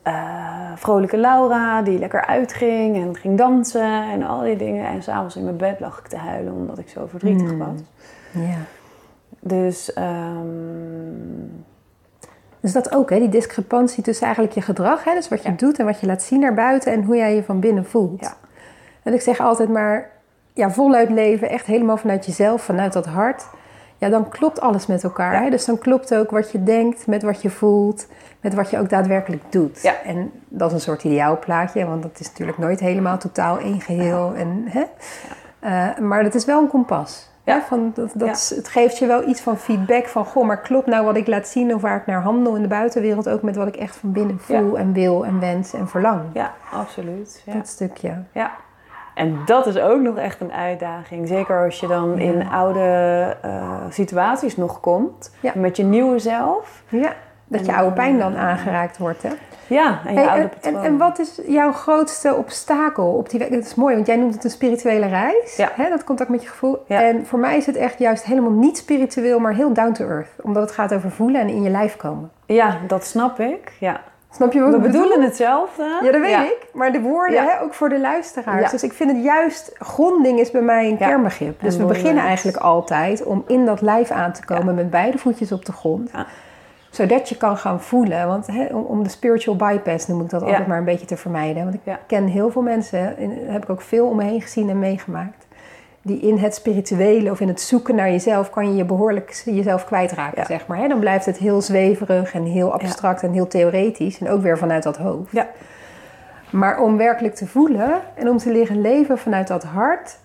eh, 0.01 0.71
vrolijke 0.75 1.17
Laura, 1.17 1.81
die 1.81 1.99
lekker 1.99 2.25
uitging 2.25 2.95
en 2.95 3.15
ging 3.15 3.37
dansen 3.37 4.03
en 4.11 4.23
al 4.23 4.41
die 4.41 4.55
dingen. 4.55 4.85
En 4.85 5.03
s'avonds 5.03 5.35
in 5.35 5.43
mijn 5.43 5.57
bed 5.57 5.79
lag 5.79 5.99
ik 5.99 6.07
te 6.07 6.17
huilen 6.17 6.53
omdat 6.53 6.77
ik 6.77 6.89
zo 6.89 7.05
verdrietig 7.07 7.49
Hmm. 7.49 7.57
was. 7.57 7.79
Ja. 8.31 8.57
Dus 9.39 9.93
ehm, 9.93 10.45
Dus 12.65 12.73
dat 12.73 12.95
ook, 12.95 13.09
hè? 13.09 13.19
die 13.19 13.29
discrepantie 13.29 14.03
tussen 14.03 14.25
eigenlijk 14.25 14.55
je 14.55 14.61
gedrag, 14.61 15.03
hè? 15.03 15.13
dus 15.13 15.27
wat 15.27 15.43
je 15.43 15.49
Ja. 15.49 15.55
doet 15.57 15.79
en 15.79 15.85
wat 15.85 15.99
je 15.99 16.05
laat 16.05 16.21
zien 16.21 16.39
naar 16.39 16.53
buiten 16.53 16.91
en 16.91 17.03
hoe 17.03 17.15
jij 17.15 17.35
je 17.35 17.43
van 17.43 17.59
binnen 17.59 17.85
voelt. 17.85 18.21
Ja. 18.21 18.33
En 19.03 19.13
ik 19.13 19.21
zeg 19.21 19.39
altijd 19.39 19.69
maar, 19.69 20.09
ja, 20.53 20.71
voluit 20.71 21.09
leven, 21.09 21.49
echt 21.49 21.65
helemaal 21.65 21.97
vanuit 21.97 22.25
jezelf, 22.25 22.61
vanuit 22.61 22.93
dat 22.93 23.05
hart. 23.05 23.45
Ja, 23.97 24.09
dan 24.09 24.29
klopt 24.29 24.61
alles 24.61 24.85
met 24.85 25.03
elkaar. 25.03 25.33
Ja. 25.33 25.41
Hè? 25.43 25.49
Dus 25.49 25.65
dan 25.65 25.77
klopt 25.77 26.15
ook 26.15 26.31
wat 26.31 26.51
je 26.51 26.63
denkt 26.63 27.07
met 27.07 27.23
wat 27.23 27.41
je 27.41 27.49
voelt, 27.49 28.07
met 28.41 28.53
wat 28.53 28.69
je 28.69 28.79
ook 28.79 28.89
daadwerkelijk 28.89 29.43
doet. 29.49 29.81
Ja. 29.81 30.01
En 30.03 30.31
dat 30.47 30.69
is 30.69 30.75
een 30.75 30.81
soort 30.81 31.03
ideaalplaatje, 31.03 31.85
want 31.85 32.01
dat 32.03 32.19
is 32.19 32.27
natuurlijk 32.27 32.57
nooit 32.57 32.79
helemaal 32.79 33.17
totaal 33.17 33.57
één 33.57 33.81
geheel. 33.81 34.33
En, 34.35 34.63
hè? 34.67 34.83
Eh, 35.59 35.97
maar 35.97 36.23
dat 36.23 36.35
is 36.35 36.45
wel 36.45 36.61
een 36.61 36.67
kompas. 36.67 37.29
Ja. 37.45 37.61
Van, 37.61 37.91
dat, 37.93 38.11
dat 38.15 38.49
Ja. 38.49 38.55
het 38.55 38.67
geeft 38.67 38.97
je 38.97 39.05
wel 39.07 39.27
iets 39.27 39.41
van 39.41 39.57
feedback 39.57 40.07
van, 40.07 40.25
goh, 40.25 40.45
maar 40.45 40.61
klopt 40.61 40.87
nou 40.87 41.05
wat 41.05 41.15
ik 41.17 41.27
laat 41.27 41.47
zien 41.47 41.73
of 41.75 41.81
waar 41.81 41.97
ik 41.97 42.05
naar 42.05 42.21
handel 42.21 42.55
in 42.55 42.61
de 42.61 42.67
buitenwereld 42.67 43.29
ook 43.29 43.41
met 43.41 43.55
wat 43.55 43.67
ik 43.67 43.75
echt 43.75 43.95
van 43.95 44.11
binnen 44.11 44.39
voel 44.39 44.77
en 44.77 44.93
wil 44.93 45.25
en 45.25 45.39
wens 45.39 45.73
en 45.73 45.87
verlang. 45.87 46.21
ja, 46.33 46.53
absoluut. 46.71 47.43
Ja. 47.45 47.53
Dat 47.53 47.67
stukje. 47.67 48.23
Ja. 48.31 48.51
En 49.15 49.37
dat 49.45 49.65
is 49.67 49.77
ook 49.77 50.01
nog 50.01 50.17
echt 50.17 50.41
een 50.41 50.51
uitdaging. 50.51 51.27
Zeker 51.27 51.63
als 51.63 51.79
je 51.79 51.87
dan 51.87 52.19
in 52.19 52.47
oude 52.49 52.79
eh, 53.41 53.79
situaties 53.89 54.57
nog 54.57 54.79
komt. 54.79 55.31
Ja. 55.39 55.51
Met 55.55 55.77
je 55.77 55.83
nieuwe 55.83 56.19
zelf. 56.19 56.83
Ja, 56.89 57.13
dat 57.47 57.59
En 57.59 57.65
je 57.65 57.75
oude 57.75 57.95
pijn 57.95 58.17
dan 58.19 58.35
aangeraakt 58.35 58.97
wordt. 58.97 59.23
Hè? 59.23 59.29
Ja, 59.67 59.99
en 60.05 60.13
je 60.13 60.19
Hey, 60.19 60.29
oude 60.29 60.49
en, 60.61 60.83
en, 60.83 60.97
wat 60.97 61.19
is 61.19 61.39
jouw 61.47 61.71
grootste 61.71 62.35
obstakel 62.35 63.07
op 63.13 63.29
die 63.29 63.39
weg? 63.39 63.47
Dat 63.47 63.65
is 63.65 63.75
mooi, 63.75 63.95
want 63.95 64.07
jij 64.07 64.15
noemt 64.15 64.33
het 64.33 64.43
een 64.43 64.49
spirituele 64.49 65.05
reis. 65.05 65.55
Ja. 65.55 65.71
Hè, 65.75 65.89
dat 65.89 66.03
contact 66.03 66.29
met 66.29 66.41
je 66.43 66.49
gevoel. 66.49 66.83
Ja. 66.87 67.01
En 67.01 67.25
voor 67.25 67.39
mij 67.39 67.57
is 67.57 67.65
het 67.65 67.75
echt 67.75 67.99
juist 67.99 68.23
helemaal 68.23 68.51
niet 68.51 68.77
spiritueel, 68.77 69.39
maar 69.39 69.53
heel 69.53 69.73
down 69.73 69.91
to 69.91 70.07
earth. 70.07 70.29
Omdat 70.41 70.63
het 70.63 70.71
gaat 70.71 70.93
over 70.93 71.11
voelen 71.11 71.41
en 71.41 71.47
in 71.47 71.63
je 71.63 71.69
lijf 71.69 71.95
komen. 71.97 72.31
Ja, 72.45 72.77
dat 72.87 73.05
snap 73.05 73.39
ik. 73.39 73.71
Ja. 73.79 74.01
Snap 74.31 74.53
je 74.53 74.59
wat 74.59 74.69
We 74.69 74.75
ik 74.75 74.81
bedoel? 74.81 75.01
bedoelen 75.01 75.25
hetzelfde. 75.25 75.83
Ja, 76.01 76.11
dat 76.11 76.21
weet 76.21 76.39
ik. 76.39 76.67
Maar 76.73 76.91
de 76.91 77.01
woorden, 77.01 77.35
Ja. 77.35 77.43
hè, 77.43 77.61
ook 77.61 77.73
voor 77.73 77.89
de 77.89 77.99
luisteraars. 77.99 78.65
Ja. 78.65 78.69
Dus 78.69 78.83
ik 78.83 78.93
vind 78.93 79.11
het 79.11 79.23
juist, 79.23 79.71
gronding 79.79 80.39
is 80.39 80.51
bij 80.51 80.61
mij 80.61 80.89
een 80.89 80.97
kernbegrip. 80.97 81.61
Dus 81.61 81.73
En 81.75 81.81
we 81.81 81.87
beginnen 81.87 82.23
eigenlijk 82.23 82.57
altijd 82.57 83.23
om 83.23 83.43
in 83.47 83.65
dat 83.65 83.81
lijf 83.81 84.11
aan 84.11 84.31
te 84.31 84.45
komen 84.45 84.75
met 84.75 84.89
beide 84.89 85.17
voetjes 85.17 85.51
op 85.51 85.65
de 85.65 85.71
grond. 85.71 86.11
Zodat 86.95 87.29
je 87.29 87.37
kan 87.37 87.57
gaan 87.57 87.81
voelen. 87.81 88.27
Want 88.27 88.47
om, 88.71 89.03
de 89.03 89.09
spiritual 89.09 89.55
bypass 89.55 90.07
noem 90.07 90.21
ik 90.21 90.29
dat 90.29 90.41
altijd 90.41 90.67
maar 90.67 90.77
een 90.77 90.83
beetje 90.83 91.05
te 91.05 91.17
vermijden. 91.17 91.63
Want 91.63 91.75
ik 91.75 91.97
ken 92.07 92.27
heel 92.27 92.49
veel 92.49 92.61
mensen, 92.61 93.17
en 93.17 93.31
heb 93.47 93.63
ik 93.63 93.69
ook 93.69 93.81
veel 93.81 94.07
om 94.07 94.15
me 94.15 94.23
heen 94.23 94.41
gezien 94.41 94.69
en 94.69 94.79
meegemaakt. 94.79 95.45
Die 96.01 96.19
in 96.19 96.37
het 96.37 96.55
spirituele 96.55 97.31
of 97.31 97.39
in 97.39 97.47
het 97.47 97.61
zoeken 97.61 97.95
naar 97.95 98.11
jezelf 98.11 98.49
kan 98.49 98.69
je 98.69 98.75
je 98.75 98.85
behoorlijk 98.85 99.41
jezelf 99.45 99.85
kwijtraken, 99.85 100.45
zeg 100.45 100.67
maar. 100.67 100.89
Dan 100.89 100.99
blijft 100.99 101.25
het 101.25 101.37
heel 101.37 101.61
zweverig 101.61 102.33
en 102.33 102.43
heel 102.43 102.73
abstract 102.73 103.23
en 103.23 103.31
heel 103.31 103.47
theoretisch. 103.47 104.19
En 104.19 104.29
ook 104.29 104.41
weer 104.41 104.57
vanuit 104.57 104.83
dat 104.83 104.97
hoofd. 104.97 105.31
Ja. 105.31 105.47
Maar 106.49 106.79
om 106.79 106.97
werkelijk 106.97 107.35
te 107.35 107.47
voelen 107.47 108.01
en 108.13 108.29
om 108.29 108.37
te 108.37 108.51
leren 108.51 108.81
leven 108.81 109.17
vanuit 109.17 109.47
dat 109.47 109.63
hart, 109.63 110.17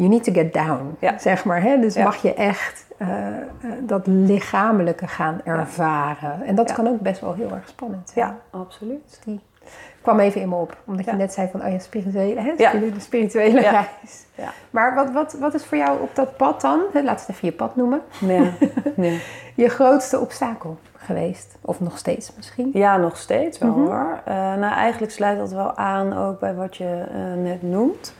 you 0.00 0.08
need 0.12 0.24
to 0.24 0.32
get 0.32 0.52
down, 0.52 0.96
Ja. 1.00 1.18
zeg 1.18 1.44
maar. 1.44 1.62
Hè? 1.62 1.80
Dus 1.80 1.94
Ja. 1.94 2.04
mag 2.04 2.16
je 2.22 2.34
echt 2.34 2.88
eh, 2.96 3.08
eh, 3.26 3.42
dat 3.80 4.06
lichamelijke 4.06 5.06
gaan 5.06 5.40
ervaren. 5.44 6.42
En 6.46 6.54
dat 6.54 6.72
kan 6.72 6.86
ook 6.88 7.00
best 7.00 7.20
wel 7.20 7.34
heel 7.34 7.50
erg 7.54 7.68
spannend 7.68 8.10
zijn. 8.14 8.26
Ja, 8.26 8.36
absoluut. 8.58 9.20
Die 9.24 9.40
kwam 10.02 10.20
even 10.20 10.40
in 10.40 10.48
me 10.48 10.54
op, 10.54 10.76
omdat 10.86 11.04
je 11.04 11.12
net 11.12 11.32
zei 11.32 11.48
van, 11.50 11.64
oh 11.64 11.70
ja, 11.72 11.78
spirituele, 11.78 12.40
hè? 12.40 12.52
Ja. 12.56 12.70
de 12.72 12.92
spirituele 12.98 13.60
reis. 13.60 14.26
Ja. 14.34 14.52
Maar 14.70 14.94
wat, 14.94 15.12
wat, 15.12 15.32
wat 15.40 15.54
is 15.54 15.64
voor 15.64 15.78
jou 15.78 16.00
op 16.00 16.14
dat 16.14 16.36
pad 16.36 16.60
dan, 16.60 16.80
hè, 16.92 17.02
laat 17.02 17.20
het 17.20 17.28
even 17.28 17.48
je 17.48 17.54
pad 17.54 17.76
noemen. 17.76 18.00
Nee. 18.20 18.50
je 19.54 19.68
grootste 19.68 20.18
obstakel 20.18 20.78
geweest? 20.96 21.56
Of 21.60 21.80
nog 21.80 21.98
steeds 21.98 22.32
misschien? 22.36 22.70
Ja, 22.72 22.96
nog 22.96 23.16
steeds 23.16 23.58
wel 23.58 23.70
Mhm. 23.70 23.80
hoor. 23.80 24.20
Eh, 24.24 24.34
nou, 24.34 24.74
eigenlijk 24.74 25.12
sluit 25.12 25.38
dat 25.38 25.50
wel 25.52 25.76
aan 25.76 26.16
ook 26.18 26.40
bij 26.40 26.54
wat 26.54 26.76
je 26.76 27.04
net 27.42 27.62
noemt. 27.62 28.14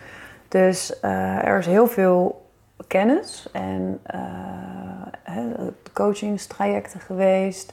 Dus 0.51 1.01
eh, 1.01 1.47
er 1.47 1.59
is 1.59 1.67
heel 1.67 1.87
veel 1.87 2.49
kennis 2.87 3.49
en 3.53 4.01
hè, 5.23 5.43
coachingstrajecten 5.93 7.01
geweest. 7.01 7.73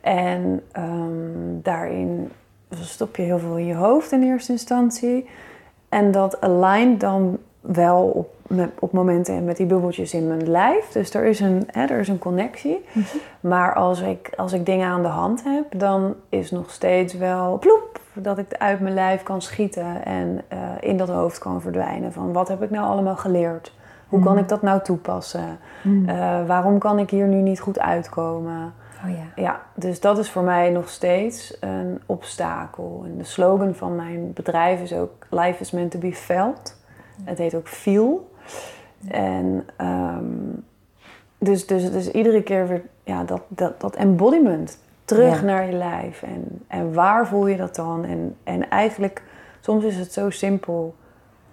En 0.00 0.62
ehm, 0.72 1.60
daarin 1.62 2.32
stop 2.70 3.16
je 3.16 3.22
heel 3.22 3.38
veel 3.38 3.56
in 3.56 3.66
je 3.66 3.74
hoofd 3.74 4.12
in 4.12 4.22
eerste 4.22 4.52
instantie. 4.52 5.28
En 5.88 6.10
dat 6.10 6.40
alignt 6.40 7.00
dan 7.00 7.38
wel 7.60 8.02
op, 8.04 8.30
met, 8.46 8.70
op 8.78 8.92
momenten 8.92 9.44
met 9.44 9.56
die 9.56 9.66
bubbeltjes 9.66 10.14
in 10.14 10.28
mijn 10.28 10.50
lijf. 10.50 10.88
Dus 10.92 11.14
er 11.14 11.24
is 11.24 11.40
een, 11.40 11.68
hè, 11.70 11.84
er 11.84 11.98
is 11.98 12.08
een 12.08 12.18
connectie. 12.18 12.84
Maar 13.40 13.74
als 13.74 14.00
ik, 14.00 14.32
als 14.36 14.52
ik 14.52 14.66
dingen 14.66 14.88
aan 14.88 15.02
de 15.02 15.08
hand 15.08 15.44
heb, 15.44 15.64
dan 15.78 16.14
is 16.28 16.50
nog 16.50 16.70
steeds 16.70 17.14
wel 17.14 17.58
ploep, 17.58 18.00
dat 18.12 18.38
ik 18.38 18.54
uit 18.58 18.80
mijn 18.80 18.94
lijf 18.94 19.22
kan 19.22 19.42
schieten 19.42 20.04
en 20.04 20.42
eh, 20.48 20.58
in 20.80 20.96
dat 20.96 21.08
hoofd 21.08 21.38
kan 21.38 21.60
verdwijnen. 21.60 22.12
Van 22.12 22.32
wat 22.32 22.48
heb 22.48 22.62
ik 22.62 22.70
nou 22.70 22.86
allemaal 22.86 23.16
geleerd? 23.16 23.76
Hoe 24.08 24.22
kan 24.22 24.38
ik 24.38 24.48
dat 24.48 24.62
nou 24.62 24.82
toepassen? 24.82 25.58
Eh, 26.06 26.46
waarom 26.46 26.78
kan 26.78 26.98
ik 26.98 27.10
hier 27.10 27.26
nu 27.26 27.36
niet 27.36 27.60
goed 27.60 27.78
uitkomen? 27.78 28.72
Oh 29.04 29.10
ja. 29.10 29.42
Ja, 29.42 29.60
dus 29.74 30.00
dat 30.00 30.18
is 30.18 30.30
voor 30.30 30.42
mij 30.42 30.70
nog 30.70 30.88
steeds 30.88 31.56
een 31.60 32.00
obstakel. 32.06 33.02
En 33.04 33.18
de 33.18 33.24
slogan 33.24 33.74
van 33.74 33.96
mijn 33.96 34.32
bedrijf 34.32 34.80
is 34.80 34.92
ook 34.92 35.26
Life 35.30 35.60
is 35.60 35.70
meant 35.70 35.90
to 35.90 35.98
be 35.98 36.12
felt. 36.12 36.77
Het 37.24 37.38
heet 37.38 37.54
ook 37.54 37.68
Feel. 37.68 38.30
En 39.08 39.66
ehm, 39.76 40.24
dus, 41.38 41.66
dus, 41.66 41.92
dus 41.92 42.10
iedere 42.10 42.42
keer 42.42 42.68
weer 42.68 42.82
ja, 43.04 43.24
dat, 43.24 43.42
dat, 43.48 43.80
dat 43.80 43.96
embodiment. 43.96 44.78
Terug 45.04 45.40
Ja. 45.40 45.46
naar 45.46 45.66
je 45.66 45.72
lijf. 45.72 46.22
En, 46.22 46.64
en 46.66 46.92
waar 46.92 47.26
voel 47.26 47.46
je 47.46 47.56
dat 47.56 47.74
dan? 47.74 48.04
En, 48.04 48.36
en 48.44 48.70
eigenlijk, 48.70 49.22
soms 49.60 49.84
is 49.84 49.96
het 49.96 50.12
zo 50.12 50.30
simpel 50.30 50.94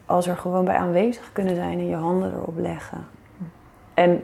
als 0.06 0.28
er 0.28 0.38
gewoon 0.38 0.66
bij 0.66 0.76
aanwezig 0.76 1.30
kunnen 1.34 1.56
zijn 1.56 1.80
en 1.80 1.88
je 1.88 1.96
handen 1.96 2.34
erop 2.34 2.58
leggen. 2.58 3.06
En 3.94 4.24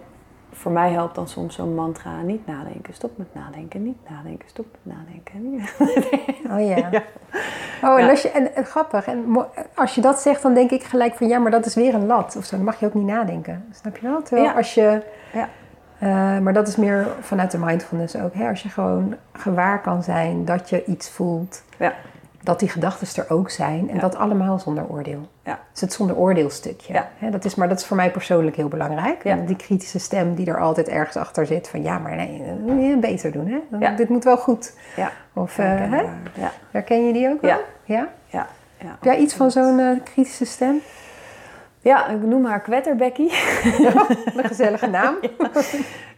voor 0.51 0.71
mij 0.71 0.91
helpt 0.91 1.15
dan 1.15 1.27
soms 1.27 1.55
zo'n 1.55 1.75
mantra: 1.75 2.21
niet 2.21 2.47
nadenken, 2.47 2.93
stop 2.93 3.17
met 3.17 3.27
nadenken, 3.33 3.83
niet 3.83 3.97
nadenken, 4.09 4.49
stop 4.49 4.65
met 4.83 4.95
nadenken. 4.95 5.39
Oh 6.51 6.59
ja. 6.67 6.87
Ja. 6.91 7.03
Oh, 7.83 7.99
en, 7.99 8.03
Ja. 8.05 8.09
als 8.09 8.21
je, 8.21 8.29
en, 8.29 8.55
en 8.55 8.65
grappig. 8.65 9.05
En 9.05 9.37
als 9.75 9.95
je 9.95 10.01
dat 10.01 10.19
zegt, 10.19 10.41
dan 10.41 10.53
denk 10.53 10.71
ik 10.71 10.83
gelijk 10.83 11.15
van 11.15 11.27
ja, 11.27 11.39
maar 11.39 11.51
dat 11.51 11.65
is 11.65 11.75
weer 11.75 11.93
een 11.93 12.05
lat. 12.05 12.35
Of 12.37 12.45
zo, 12.45 12.55
dan 12.55 12.65
mag 12.65 12.79
je 12.79 12.85
ook 12.85 12.93
niet 12.93 13.05
nadenken. 13.05 13.65
Snap 13.71 13.97
je 13.97 14.07
wel? 14.07 14.21
Terwijl 14.21 14.47
Ja. 14.47 14.53
als 14.53 14.73
je. 14.73 15.01
Ja. 15.33 15.49
eh, 15.99 16.39
maar 16.39 16.53
dat 16.53 16.67
is 16.67 16.75
meer 16.75 17.07
vanuit 17.19 17.51
de 17.51 17.57
mindfulness 17.57 18.15
ook. 18.15 18.33
Hè? 18.33 18.49
Als 18.49 18.63
je 18.63 18.69
gewoon 18.69 19.15
gewaar 19.33 19.81
kan 19.81 20.03
zijn 20.03 20.45
dat 20.45 20.69
je 20.69 20.85
iets 20.85 21.09
voelt. 21.09 21.63
Ja. 21.77 21.93
Dat 22.43 22.59
die 22.59 22.69
gedachten 22.69 23.23
er 23.23 23.29
ook 23.31 23.49
zijn. 23.49 23.89
En 23.89 23.95
Ja. 23.95 24.01
dat 24.01 24.15
allemaal 24.15 24.59
zonder 24.59 24.87
oordeel. 24.89 25.29
Ja. 25.43 25.59
Dus 25.71 25.81
het 25.81 25.93
zonder 25.93 26.15
oordeelstukje. 26.15 26.93
Ja. 26.93 27.09
Hè, 27.17 27.29
dat 27.29 27.45
is, 27.45 27.55
maar 27.55 27.69
dat 27.69 27.79
is 27.79 27.85
voor 27.85 27.95
mij 27.97 28.11
persoonlijk 28.11 28.55
heel 28.55 28.67
belangrijk. 28.67 29.23
Ja. 29.23 29.35
Die 29.35 29.55
kritische 29.55 29.99
stem 29.99 30.35
die 30.35 30.47
er 30.47 30.59
altijd 30.59 30.87
ergens 30.87 31.15
achter 31.17 31.45
zit. 31.45 31.69
Van 31.69 31.81
ja, 31.83 31.97
maar 31.97 32.15
nee, 32.15 32.43
dat 32.45 32.59
moet 32.59 32.85
je 32.85 32.97
beter 32.97 33.31
doen. 33.31 33.63
Hè? 33.69 33.95
Dit 33.95 34.09
moet 34.09 34.23
wel 34.23 34.37
goed. 34.37 34.73
Ja. 34.95 35.11
Of 35.33 35.57
eh, 35.57 35.65
hè? 35.65 36.01
ja, 36.33 36.51
herken 36.71 37.05
je 37.07 37.13
die 37.13 37.29
ook 37.29 37.41
wel? 37.41 37.49
Ja. 37.49 37.59
Ja? 37.83 38.07
ja, 38.25 38.47
ja. 38.77 38.87
Heb 38.87 39.03
jij 39.03 39.17
iets 39.17 39.33
van 39.33 39.51
zo'n 39.51 39.79
eh, 39.79 39.99
kritische 40.03 40.45
stem? 40.45 40.79
Ja, 41.79 42.07
ik 42.07 42.21
noem 42.21 42.45
haar 42.45 42.61
Kwetterbekkie. 42.61 43.31
Een 44.35 44.43
gezellige 44.45 44.87
naam. 44.87 45.15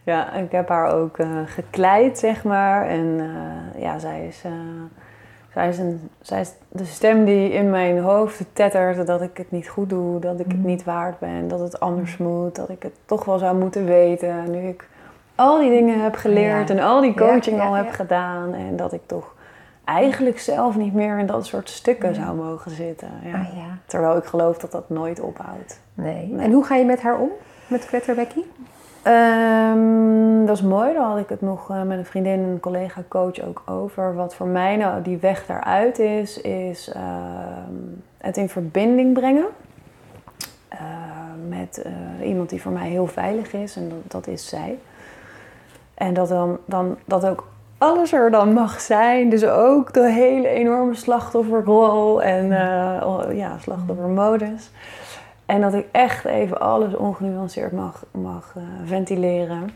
Ja, 0.04 0.32
ik 0.32 0.52
heb 0.52 0.68
haar 0.68 0.92
ook 0.92 1.18
eh, 1.18 1.26
gekleid, 1.46 2.18
zeg 2.18 2.44
maar. 2.44 2.88
En 2.88 3.30
ja, 3.76 3.98
zij 3.98 4.26
is, 4.26 4.42
zij, 5.54 5.68
is 5.68 5.78
een, 5.78 6.08
zij 6.20 6.40
is 6.40 6.52
de 6.68 6.84
stem 6.84 7.24
die 7.24 7.52
in 7.52 7.70
mijn 7.70 7.98
hoofd 7.98 8.44
tettert 8.52 9.06
dat 9.06 9.22
ik 9.22 9.36
het 9.36 9.50
niet 9.50 9.68
goed 9.68 9.88
doe, 9.88 10.20
dat 10.20 10.40
ik 10.40 10.46
het 10.46 10.56
Mhm. 10.58 10.66
niet 10.66 10.84
waard 10.84 11.18
ben, 11.18 11.48
dat 11.48 11.60
het 11.60 11.80
anders 11.80 12.16
moet, 12.16 12.54
dat 12.54 12.68
ik 12.68 12.82
het 12.82 12.92
toch 13.06 13.24
wel 13.24 13.38
zou 13.38 13.56
moeten 13.58 13.84
weten. 13.84 14.50
Nu 14.50 14.68
ik 14.68 14.88
al 15.34 15.58
die 15.58 15.70
dingen 15.70 16.02
heb 16.02 16.14
geleerd 16.14 16.68
Ja. 16.68 16.74
en 16.74 16.80
al 16.82 17.00
die 17.00 17.14
coaching 17.14 17.56
ja, 17.56 17.66
al 17.66 17.72
heb 17.74 17.90
gedaan 17.90 18.54
en 18.54 18.76
dat 18.76 18.92
ik 18.92 19.00
toch 19.06 19.34
eigenlijk 19.84 20.38
zelf 20.38 20.76
niet 20.76 20.94
meer 20.94 21.18
in 21.18 21.26
dat 21.26 21.46
soort 21.46 21.68
stukken 21.70 22.08
Ja. 22.08 22.14
zou 22.24 22.36
mogen 22.36 22.70
zitten. 22.70 23.08
Ja. 23.24 23.34
Ah. 23.34 23.46
Terwijl 23.86 24.16
ik 24.16 24.24
geloof 24.24 24.58
dat 24.58 24.72
dat 24.72 24.88
nooit 24.90 25.20
ophoudt. 25.20 25.80
Nee. 25.94 26.26
Nee. 26.26 26.44
En 26.46 26.52
hoe 26.52 26.64
ga 26.64 26.74
je 26.76 26.84
met 26.84 27.02
haar 27.02 27.18
om? 27.18 27.28
Met 27.66 27.86
Kwetterbekkie? 27.86 28.50
Ehm, 29.04 30.46
dat 30.46 30.56
is 30.56 30.62
mooi. 30.62 30.92
Daar 30.92 31.02
had 31.02 31.18
ik 31.18 31.28
het 31.28 31.40
nog 31.40 31.70
eh, 31.70 31.82
met 31.82 31.98
een 31.98 32.04
vriendin 32.04 32.32
en 32.32 32.48
een 32.48 32.60
collega 32.60 33.02
coach 33.08 33.40
ook 33.40 33.62
over. 33.66 34.14
Wat 34.14 34.34
voor 34.34 34.46
mij 34.46 34.76
nou 34.76 35.02
die 35.02 35.16
weg 35.16 35.46
daaruit 35.46 35.98
is, 35.98 36.40
is 36.40 36.88
ehm, 36.88 37.72
het 38.18 38.36
in 38.36 38.48
verbinding 38.48 39.12
brengen. 39.12 39.46
eh, 40.68 40.78
met 41.48 41.82
eh, 41.82 42.28
iemand 42.28 42.50
die 42.50 42.62
voor 42.62 42.72
mij 42.72 42.88
heel 42.88 43.06
veilig 43.06 43.52
is. 43.52 43.76
En 43.76 43.88
dat, 43.88 43.98
dat 44.10 44.26
is 44.26 44.48
zij. 44.48 44.78
En 45.94 46.14
dat, 46.14 46.28
dan, 46.28 46.58
dan, 46.64 46.96
dat 47.04 47.26
ook 47.26 47.46
alles 47.78 48.12
er 48.12 48.30
dan 48.30 48.52
mag 48.52 48.80
zijn. 48.80 49.28
Dus 49.28 49.44
ook 49.44 49.92
de 49.92 50.10
hele 50.10 50.48
enorme 50.48 50.94
slachtofferrol 50.94 52.22
en 52.22 52.48
ja, 53.36 53.58
slachtoffermodus. 53.58 54.70
En 55.46 55.60
dat 55.60 55.74
ik 55.74 55.86
echt 55.92 56.24
even 56.24 56.60
alles 56.60 56.94
ongenuanceerd 56.94 57.72
mag, 57.72 58.04
mag 58.10 58.52
eh, 58.56 58.62
ventileren. 58.84 59.70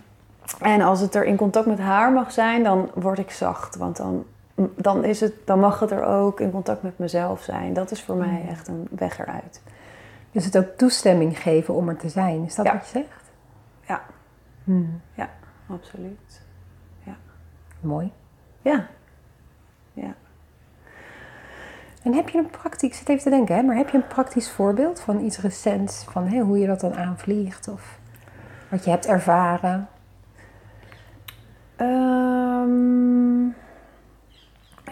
En 0.60 0.80
als 0.80 1.00
het 1.00 1.14
er 1.14 1.24
in 1.24 1.36
contact 1.36 1.66
met 1.66 1.78
haar 1.78 2.12
mag 2.12 2.32
zijn, 2.32 2.62
dan 2.62 2.90
word 2.94 3.18
ik 3.18 3.30
zacht. 3.30 3.76
Want 3.76 3.96
dan, 3.96 4.24
dan, 4.76 5.04
is 5.04 5.20
het, 5.20 5.32
dan 5.44 5.60
mag 5.60 5.80
het 5.80 5.90
er 5.90 6.04
ook 6.04 6.40
in 6.40 6.50
contact 6.50 6.82
met 6.82 6.98
mezelf 6.98 7.42
zijn. 7.42 7.72
Dat 7.72 7.90
is 7.90 8.02
voor 8.02 8.16
mij 8.16 8.46
echt 8.48 8.68
een 8.68 8.88
weg 8.90 9.18
eruit. 9.18 9.62
Dus 10.32 10.44
het 10.44 10.58
ook 10.58 10.76
toestemming 10.76 11.38
geven 11.38 11.74
om 11.74 11.88
er 11.88 11.96
te 11.96 12.08
zijn. 12.08 12.44
Is 12.44 12.54
dat 12.54 12.66
Ja. 12.66 12.72
wat 12.72 12.82
je 12.82 12.98
zegt? 12.98 13.30
Ja. 13.86 14.02
Hmm. 14.64 15.00
Absoluut. 15.70 16.40
Mooi. 17.80 18.12
Ja. 18.62 18.72
Ja. 18.72 18.86
Heb 22.14 22.28
je 22.28 22.38
een 22.38 22.50
praktisch, 22.50 22.88
ik 22.88 22.94
zit 22.94 23.08
even 23.08 23.22
te 23.22 23.30
denken, 23.30 23.54
hè, 23.54 23.62
maar 23.62 23.76
heb 23.76 23.88
je 23.88 23.96
een 23.96 24.06
praktisch 24.06 24.50
voorbeeld 24.50 25.00
van 25.00 25.24
iets 25.24 25.38
recents, 25.38 26.04
van 26.10 26.38
hoe 26.38 26.58
je 26.58 26.66
dat 26.66 26.80
dan 26.80 26.96
aanvliegt 26.96 27.68
of 27.68 27.98
wat 28.68 28.84
je 28.84 28.90
hebt 28.90 29.06
ervaren? 29.06 29.88
Ehm, 31.76 33.44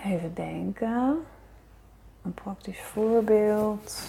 even 0.05 0.35
denken. 0.35 1.17
Een 2.23 2.35
praktisch 2.35 2.81
voorbeeld. 2.81 4.03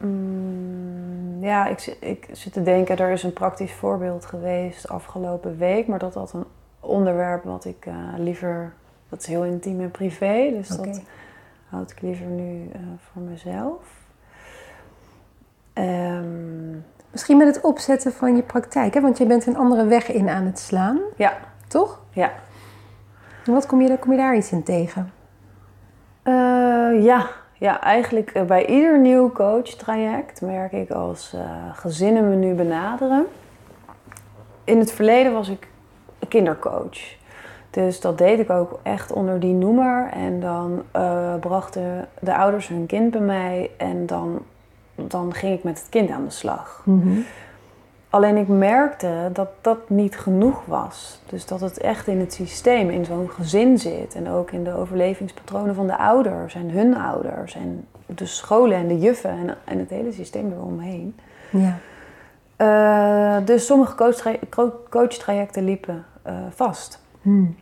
Mm, 0.00 1.44
ja, 1.44 1.66
ik, 1.66 1.96
ik 2.00 2.28
zit 2.32 2.52
te 2.52 2.62
denken, 2.62 2.96
er 2.96 3.10
is 3.10 3.22
een 3.22 3.32
praktisch 3.32 3.72
voorbeeld 3.72 4.26
geweest 4.26 4.88
afgelopen 4.88 5.58
week, 5.58 5.86
maar 5.86 5.98
dat 5.98 6.14
had 6.14 6.32
een 6.32 6.44
onderwerp 6.84 7.44
wat 7.44 7.64
ik 7.64 7.86
eh, 7.86 7.94
liever, 8.18 8.72
dat 9.08 9.20
is 9.20 9.26
heel 9.26 9.44
intiem 9.44 9.80
en 9.80 9.90
privé, 9.90 10.50
dus 10.52 10.68
dat 10.68 11.00
houd 11.68 11.90
ik 11.90 12.00
liever 12.00 12.26
nu 12.26 12.68
eh, 12.72 12.80
voor 12.98 13.22
mezelf. 13.22 13.82
Ehm, 15.72 16.72
Misschien 17.10 17.36
met 17.36 17.54
het 17.54 17.64
opzetten 17.64 18.12
van 18.12 18.36
je 18.36 18.42
praktijk, 18.42 18.94
hè? 18.94 19.00
want 19.00 19.18
je 19.18 19.26
bent 19.26 19.46
een 19.46 19.56
andere 19.56 19.84
weg 19.84 20.12
in 20.12 20.28
aan 20.28 20.44
het 20.44 20.58
slaan, 20.58 20.98
ja, 21.16 21.32
toch? 21.68 22.00
ja. 22.10 22.32
En 23.46 23.52
wat 23.52 23.66
kom 23.66 23.80
je, 23.80 23.88
daar- 23.88 23.98
kom 23.98 24.10
je 24.10 24.16
daar 24.18 24.36
iets 24.36 24.52
in 24.52 24.62
tegen? 24.62 25.12
Eh, 26.22 26.32
ja. 27.04 27.26
ja, 27.52 27.80
eigenlijk 27.80 28.46
bij 28.46 28.66
ieder 28.66 28.98
nieuw 29.00 29.32
coachtraject 29.32 30.40
merk 30.40 30.72
ik 30.72 30.90
als 30.90 31.36
gezinnen 31.72 32.28
me 32.28 32.34
nu 32.36 32.54
benaderen. 32.54 33.26
In 34.64 34.78
het 34.78 34.92
verleden 34.92 35.32
was 35.32 35.48
ik 35.48 35.68
kindercoach. 36.26 36.98
Dus 37.70 38.00
dat 38.00 38.18
deed 38.18 38.38
ik 38.38 38.50
ook 38.50 38.78
echt 38.82 39.12
onder 39.12 39.40
die 39.40 39.54
noemer. 39.54 40.08
En 40.12 40.40
dan 40.40 40.82
eh, 40.90 41.34
brachten 41.40 42.08
de 42.20 42.36
ouders 42.36 42.68
hun 42.68 42.86
kind 42.86 43.10
bij 43.10 43.20
mij 43.20 43.70
en 43.76 44.06
dan, 44.06 44.42
dan 44.94 45.34
ging 45.34 45.56
ik 45.58 45.64
met 45.64 45.78
het 45.78 45.88
kind 45.88 46.10
aan 46.10 46.24
de 46.24 46.30
slag. 46.30 46.82
Alleen 48.10 48.36
ik 48.36 48.48
merkte 48.48 49.30
dat 49.32 49.48
dat 49.60 49.78
niet 49.86 50.18
genoeg 50.18 50.64
was. 50.66 51.20
Dus 51.26 51.46
dat 51.46 51.60
het 51.60 51.78
echt 51.78 52.06
in 52.06 52.20
het 52.20 52.32
systeem, 52.32 52.90
in 52.90 53.04
zo'n 53.04 53.30
gezin 53.30 53.78
zit. 53.78 54.14
En 54.14 54.30
ook 54.30 54.50
in 54.50 54.64
de 54.64 54.76
overlevingspatronen 54.76 55.74
van 55.74 55.86
de 55.86 55.96
ouders 55.98 56.54
en 56.54 56.70
hun 56.70 56.96
ouders. 56.96 57.54
En 57.54 57.86
de 58.06 58.26
scholen 58.26 58.76
en 58.76 58.88
de 58.88 58.98
juffen 58.98 59.30
en, 59.30 59.56
en 59.64 59.78
het 59.78 59.90
hele 59.90 60.12
systeem 60.12 60.52
eromheen. 60.52 61.16
Ja. 61.50 61.76
Eh, 62.56 63.46
dus 63.46 63.66
sommige 63.66 63.94
coachtra- 63.94 64.36
co- 64.48 64.80
coachtrajecten 64.90 65.64
liepen 65.64 66.04
eh, 66.24 66.34
vast. 66.50 67.02
Hmm. 67.22 67.56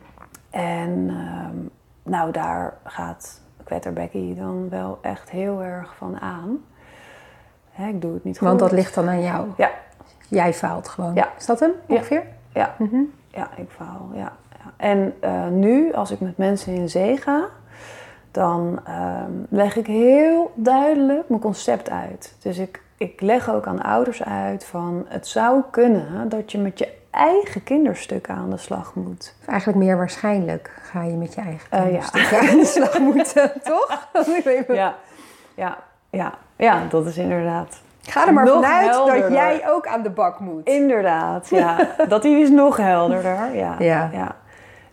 En 0.49 1.09
ehm, 1.09 1.55
nou, 2.03 2.31
daar 2.31 2.73
gaat 2.83 3.41
Kwetterbecky 3.63 4.35
dan 4.35 4.69
wel 4.69 4.99
echt 5.01 5.29
heel 5.29 5.61
erg 5.63 5.95
van 5.95 6.19
aan. 6.19 6.57
Hè, 7.71 7.87
ik 7.87 8.01
doe 8.01 8.13
het 8.13 8.23
niet 8.23 8.37
goed. 8.37 8.47
Want 8.47 8.59
dat 8.59 8.71
ligt 8.71 8.95
dan 8.95 9.07
aan 9.09 9.21
jou. 9.21 9.47
Ja. 9.57 9.69
Jij 10.27 10.53
faalt 10.53 10.87
gewoon. 10.87 11.13
Ja. 11.15 11.29
Is 11.37 11.45
dat 11.45 11.59
hem 11.59 11.71
Ja. 11.87 11.95
ongeveer? 11.95 12.23
Ja, 12.53 12.75
Mhm. 12.77 13.01
Ja, 13.27 13.49
ik 13.55 13.69
faal. 13.69 14.09
Ja, 14.13 14.31
ja. 14.63 14.71
En 14.77 15.13
eh, 15.19 15.47
nu, 15.47 15.93
als 15.93 16.11
ik 16.11 16.19
met 16.19 16.37
mensen 16.37 16.73
in 16.73 16.89
zee 16.89 17.17
ga, 17.17 17.45
dan 18.31 18.79
ehm, 18.83 19.31
leg 19.49 19.75
ik 19.75 19.87
heel 19.87 20.51
duidelijk 20.55 21.29
mijn 21.29 21.41
concept 21.41 21.89
uit. 21.89 22.35
Dus 22.41 22.57
ik, 22.57 22.81
ik 22.97 23.21
leg 23.21 23.49
ook 23.49 23.67
aan 23.67 23.81
ouders 23.81 24.23
uit 24.23 24.65
van 24.65 25.05
het 25.07 25.27
zou 25.27 25.61
kunnen 25.71 26.29
dat 26.29 26.51
je 26.51 26.57
met 26.57 26.79
je 26.79 27.01
eigen 27.13 27.63
kinderstukken 27.63 28.35
aan 28.35 28.49
de 28.49 28.57
slag 28.57 28.93
moet. 28.95 29.35
Of 29.41 29.47
eigenlijk 29.47 29.79
meer 29.79 29.97
waarschijnlijk 29.97 30.71
ga 30.81 31.03
je 31.03 31.13
met 31.13 31.33
je 31.33 31.41
eigen 31.41 31.67
Eh, 31.69 31.79
ja. 31.79 31.85
kinderstukken 31.85 32.39
aan 32.49 32.57
de 32.57 32.65
slag 32.65 32.99
moeten, 32.99 33.51
toch? 33.63 34.07
Ja, 34.67 34.95
ja, 35.55 35.77
ja, 36.09 36.33
ja, 36.55 36.81
dat 36.89 37.05
is 37.05 37.17
inderdaad. 37.17 37.81
Ga 38.01 38.27
er 38.27 38.33
maar 38.33 38.45
Nog 38.45 38.53
vanuit 38.63 38.93
dat 39.21 39.31
jij 39.31 39.61
ook 39.69 39.87
aan 39.87 40.01
de 40.03 40.09
bak 40.09 40.39
moet. 40.39 40.67
Inderdaad, 40.67 41.49
ja. 41.49 41.77
dat 42.07 42.21
die 42.21 42.37
is 42.37 42.49
nog 42.49 42.77
helderder. 42.77 43.55
Ja. 43.55 43.75
Ja. 43.79 44.09
ja. 44.13 44.35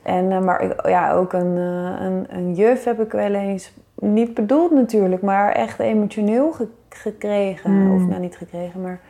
En, 0.02 0.32
eh, 0.32 0.38
maar 0.40 0.60
ik- 0.60 0.86
ja, 0.88 1.12
ook 1.12 1.32
een, 1.32 1.56
eh, 1.56 2.04
een, 2.06 2.26
een 2.28 2.54
juf 2.54 2.84
heb 2.84 3.00
ik 3.00 3.12
wel 3.12 3.34
eens, 3.34 3.72
niet 3.94 4.34
bedoeld 4.34 4.70
natuurlijk, 4.70 5.22
maar 5.22 5.52
echt 5.52 5.78
emotioneel 5.78 6.52
ge- 6.52 6.68
gekregen. 6.88 7.70
Hmm. 7.70 7.94
Of 7.94 8.08
nou 8.08 8.20
niet 8.20 8.36
gekregen, 8.36 8.80
maar 8.80 9.00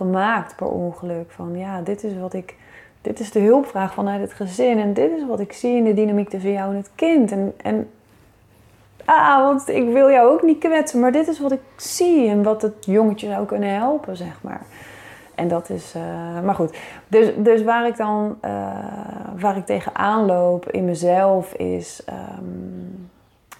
gemaakt 0.00 0.56
per 0.56 0.66
ongeluk. 0.66 1.30
Van 1.30 1.58
ja, 1.58 1.80
dit 1.80 2.04
is 2.04 2.18
wat 2.18 2.32
ik, 2.32 2.56
dit 3.00 3.20
is 3.20 3.30
de 3.30 3.40
hulpvraag 3.40 3.94
vanuit 3.94 4.20
het 4.20 4.32
gezin. 4.32 4.78
En 4.78 4.92
dit 4.92 5.10
is 5.10 5.26
wat 5.26 5.40
ik 5.40 5.52
zie 5.52 5.76
in 5.76 5.84
de 5.84 5.94
dynamiek 5.94 6.28
tussen 6.28 6.52
jou 6.52 6.70
en 6.70 6.76
het 6.76 6.90
kind. 6.94 7.32
En, 7.32 7.54
en 7.56 7.90
ah, 9.04 9.44
want 9.44 9.68
ik 9.68 9.92
wil 9.92 10.10
jou 10.10 10.32
ook 10.32 10.42
niet 10.42 10.58
kwetsen, 10.58 11.00
maar 11.00 11.12
dit 11.12 11.28
is 11.28 11.40
wat 11.40 11.52
ik 11.52 11.60
zie 11.76 12.28
en 12.28 12.42
wat 12.42 12.62
het 12.62 12.84
jongetje 12.84 13.28
zou 13.28 13.46
kunnen 13.46 13.74
helpen, 13.74 14.16
zeg 14.16 14.42
maar. 14.42 14.62
En 15.34 15.48
dat 15.48 15.70
is, 15.70 15.94
uh, 15.96 16.40
maar 16.44 16.54
goed. 16.54 16.76
Dus, 17.08 17.32
dus 17.36 17.62
waar 17.62 17.86
ik 17.86 17.96
dan, 17.96 18.38
uh, 18.44 18.50
waar 19.38 19.56
ik 19.56 19.66
tegenaan 19.66 20.26
loop 20.26 20.70
in 20.70 20.84
mezelf 20.84 21.52
is 21.52 22.02
um, 22.38 23.10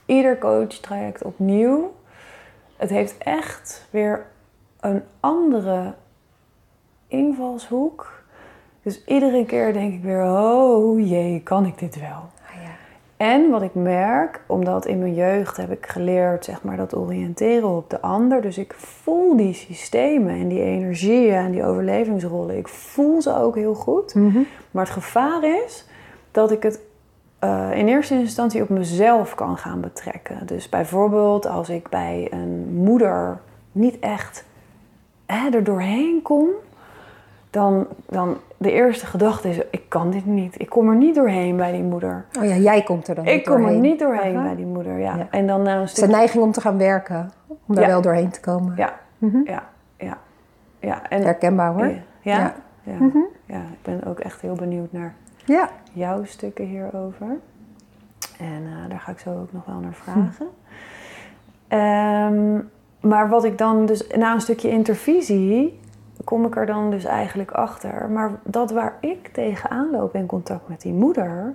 ieder 0.07 0.39
coachtraject 0.39 1.23
opnieuw. 1.23 1.93
Het 2.77 2.91
heeft 2.91 3.19
echt 3.19 3.87
weer 3.91 4.27
een 4.81 5.03
andere 5.21 5.95
invalshoek. 7.11 8.23
Dus 8.83 9.05
iedere 9.05 9.45
keer 9.45 9.73
denk 9.73 9.95
ik 9.95 10.03
weer, 10.03 10.25
oh 10.25 11.09
jee, 11.09 11.41
kan 11.43 11.67
ik 11.67 11.79
dit 11.79 12.01
wel? 12.01 12.29
En 13.21 13.51
wat 13.51 13.63
ik 13.63 13.75
merk, 13.75 14.41
omdat 14.47 14.87
in 14.87 14.99
mijn 14.99 15.15
jeugd 15.15 15.57
heb 15.57 15.71
ik 15.71 15.87
geleerd, 15.87 16.45
zeg 16.45 16.63
maar, 16.63 16.77
dat 16.77 16.97
oriënteren 16.97 17.69
op 17.69 17.91
de 17.91 18.01
ander. 18.01 18.43
Dus 18.43 18.59
ik 18.59 18.75
voel 18.77 19.37
die 19.37 19.55
systemen 19.55 20.35
en 20.35 20.49
die 20.49 20.63
energieën 20.63 21.35
en 21.35 21.51
die 21.51 21.65
overlevingsrollen. 21.65 22.57
Ik 22.57 22.69
voel 22.69 23.23
ze 23.23 23.37
ook 23.37 23.55
heel 23.55 23.75
goed. 23.75 24.15
Mhm. 24.15 24.39
Maar 24.71 24.85
het 24.85 24.93
gevaar 24.93 25.45
is 25.65 25.87
dat 26.31 26.51
ik 26.51 26.63
het 26.63 26.81
uh, 27.45 27.71
in 27.75 27.89
eerste 27.89 28.15
instantie 28.15 28.63
op 28.63 28.69
mezelf 28.69 29.35
kan 29.35 29.57
gaan 29.57 29.81
betrekken. 29.81 30.47
Dus 30.47 30.69
bijvoorbeeld 30.69 31.47
als 31.47 31.69
ik 31.69 31.89
bij 31.89 32.29
een 32.31 32.75
moeder 32.75 33.41
niet 33.73 33.99
echt 33.99 34.45
hè, 35.27 35.51
er 35.51 35.65
doorheen 35.65 36.23
kom, 36.23 36.47
dan, 37.51 37.87
dan 38.09 38.37
de 38.57 38.73
eerste 38.73 39.07
gedachte 39.07 39.49
is: 39.49 39.59
ik 39.71 39.83
kan 39.89 40.11
dit 40.11 40.27
niet. 40.27 40.61
Ik 40.61 40.69
kom 40.69 40.89
er 40.89 40.97
niet 40.97 41.15
doorheen 41.15 41.57
bij 41.57 41.73
die 41.73 41.83
moeder. 41.83 42.25
Oh 42.39 42.45
ja, 42.45 42.55
jij 42.57 42.83
komt 42.83 43.09
er 43.09 43.15
dan 43.15 43.27
ik 43.27 43.45
kom 43.45 43.65
er 43.65 43.75
niet 43.75 43.99
doorheen 43.99 44.43
bij 44.43 44.55
die 44.57 44.67
moeder, 44.67 44.99
ja. 44.99 45.27
En 45.31 45.47
dan 45.47 45.63
na 45.63 45.81
een 45.81 45.89
stukje... 45.89 45.89
Het 45.89 45.97
is 45.97 46.03
een 46.03 46.11
neiging 46.11 46.43
om 46.45 46.53
te 46.53 46.61
gaan 46.61 46.79
werken, 46.79 47.31
om 47.67 47.75
daar 47.75 47.87
wel 47.87 48.01
doorheen 48.03 48.31
te 48.31 48.41
komen. 48.41 48.75
Ja, 48.77 48.93
Mhm. 49.19 49.41
ja, 49.45 49.63
ja. 49.97 50.19
ja. 50.79 51.09
En, 51.09 51.23
Herkenbaar 51.23 51.73
hoor. 51.73 51.87
Ja, 51.87 51.95
ja. 52.21 52.55
ja. 52.83 52.93
Mhm. 52.99 53.19
ja. 53.47 53.57
ik 53.59 53.83
ben 53.83 54.05
ook 54.05 54.19
echt 54.19 54.41
heel 54.41 54.55
benieuwd 54.55 54.93
naar 54.93 55.15
Ja. 55.45 55.69
jouw 55.93 56.25
stukken 56.25 56.65
hierover. 56.65 57.27
En 58.39 58.63
eh, 58.67 58.89
daar 58.89 59.01
ga 59.01 59.13
ik 59.13 59.19
zo 59.19 59.31
ook 59.31 59.53
nog 59.53 59.65
wel 59.65 59.79
naar 59.79 59.95
vragen. 59.95 60.47
Ehm, 61.69 62.61
maar 63.09 63.29
wat 63.29 63.45
ik 63.45 63.59
dan 63.59 63.87
dus 63.87 64.07
na 64.17 64.33
een 64.35 64.41
stukje 64.41 64.69
intervisie 64.71 65.81
kom 66.25 66.45
ik 66.47 66.57
er 66.57 66.67
dan 66.67 66.91
dus 66.91 67.05
eigenlijk 67.05 67.51
achter. 67.51 68.09
Maar 68.13 68.31
dat 68.43 68.71
waar 68.71 68.97
ik 69.01 69.29
tegenaan 69.33 69.91
loop 69.91 70.15
in 70.15 70.27
contact 70.27 70.69
met 70.69 70.81
die 70.81 70.93
moeder, 70.93 71.55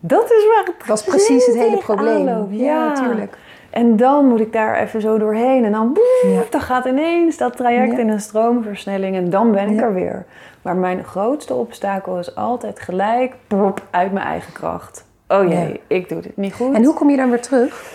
dat 0.00 0.24
is 0.30 0.46
waar 0.54 0.64
het 0.64 0.86
Dat 0.86 0.98
is 0.98 1.04
precies 1.04 1.46
het 1.46 1.56
hele 1.56 1.78
probleem. 1.78 2.46
Ja, 2.50 2.92
tuurlijk. 2.94 3.36
En 3.70 3.96
dan 3.96 4.26
moet 4.28 4.40
ik 4.40 4.52
daar 4.52 4.76
even 4.76 5.00
zo 5.00 5.18
doorheen. 5.18 5.64
En 5.64 5.72
dan, 5.72 5.92
boef, 5.92 6.22
Ja. 6.22 6.40
dan 6.50 6.60
gaat 6.60 6.84
ineens 6.84 7.36
dat 7.36 7.56
traject 7.56 7.92
Ja. 7.92 7.98
in 7.98 8.08
een 8.08 8.20
stroomversnelling. 8.20 9.16
En 9.16 9.30
dan 9.30 9.52
ben 9.52 9.68
ik 9.68 9.80
er 9.80 9.94
weer. 9.94 10.24
Maar 10.62 10.76
mijn 10.76 11.04
grootste 11.04 11.54
obstakel 11.54 12.18
is 12.18 12.34
altijd 12.34 12.80
gelijk 12.80 13.34
pop, 13.46 13.82
uit 13.90 14.12
mijn 14.12 14.26
eigen 14.26 14.52
kracht. 14.52 15.04
Oh 15.28 15.48
jee, 15.48 15.80
ik 15.86 16.08
doe 16.08 16.20
dit 16.20 16.36
niet 16.36 16.54
goed. 16.54 16.74
En 16.74 16.84
hoe 16.84 16.94
kom 16.94 17.10
je 17.10 17.16
dan 17.16 17.30
weer 17.30 17.42
terug? 17.42 17.94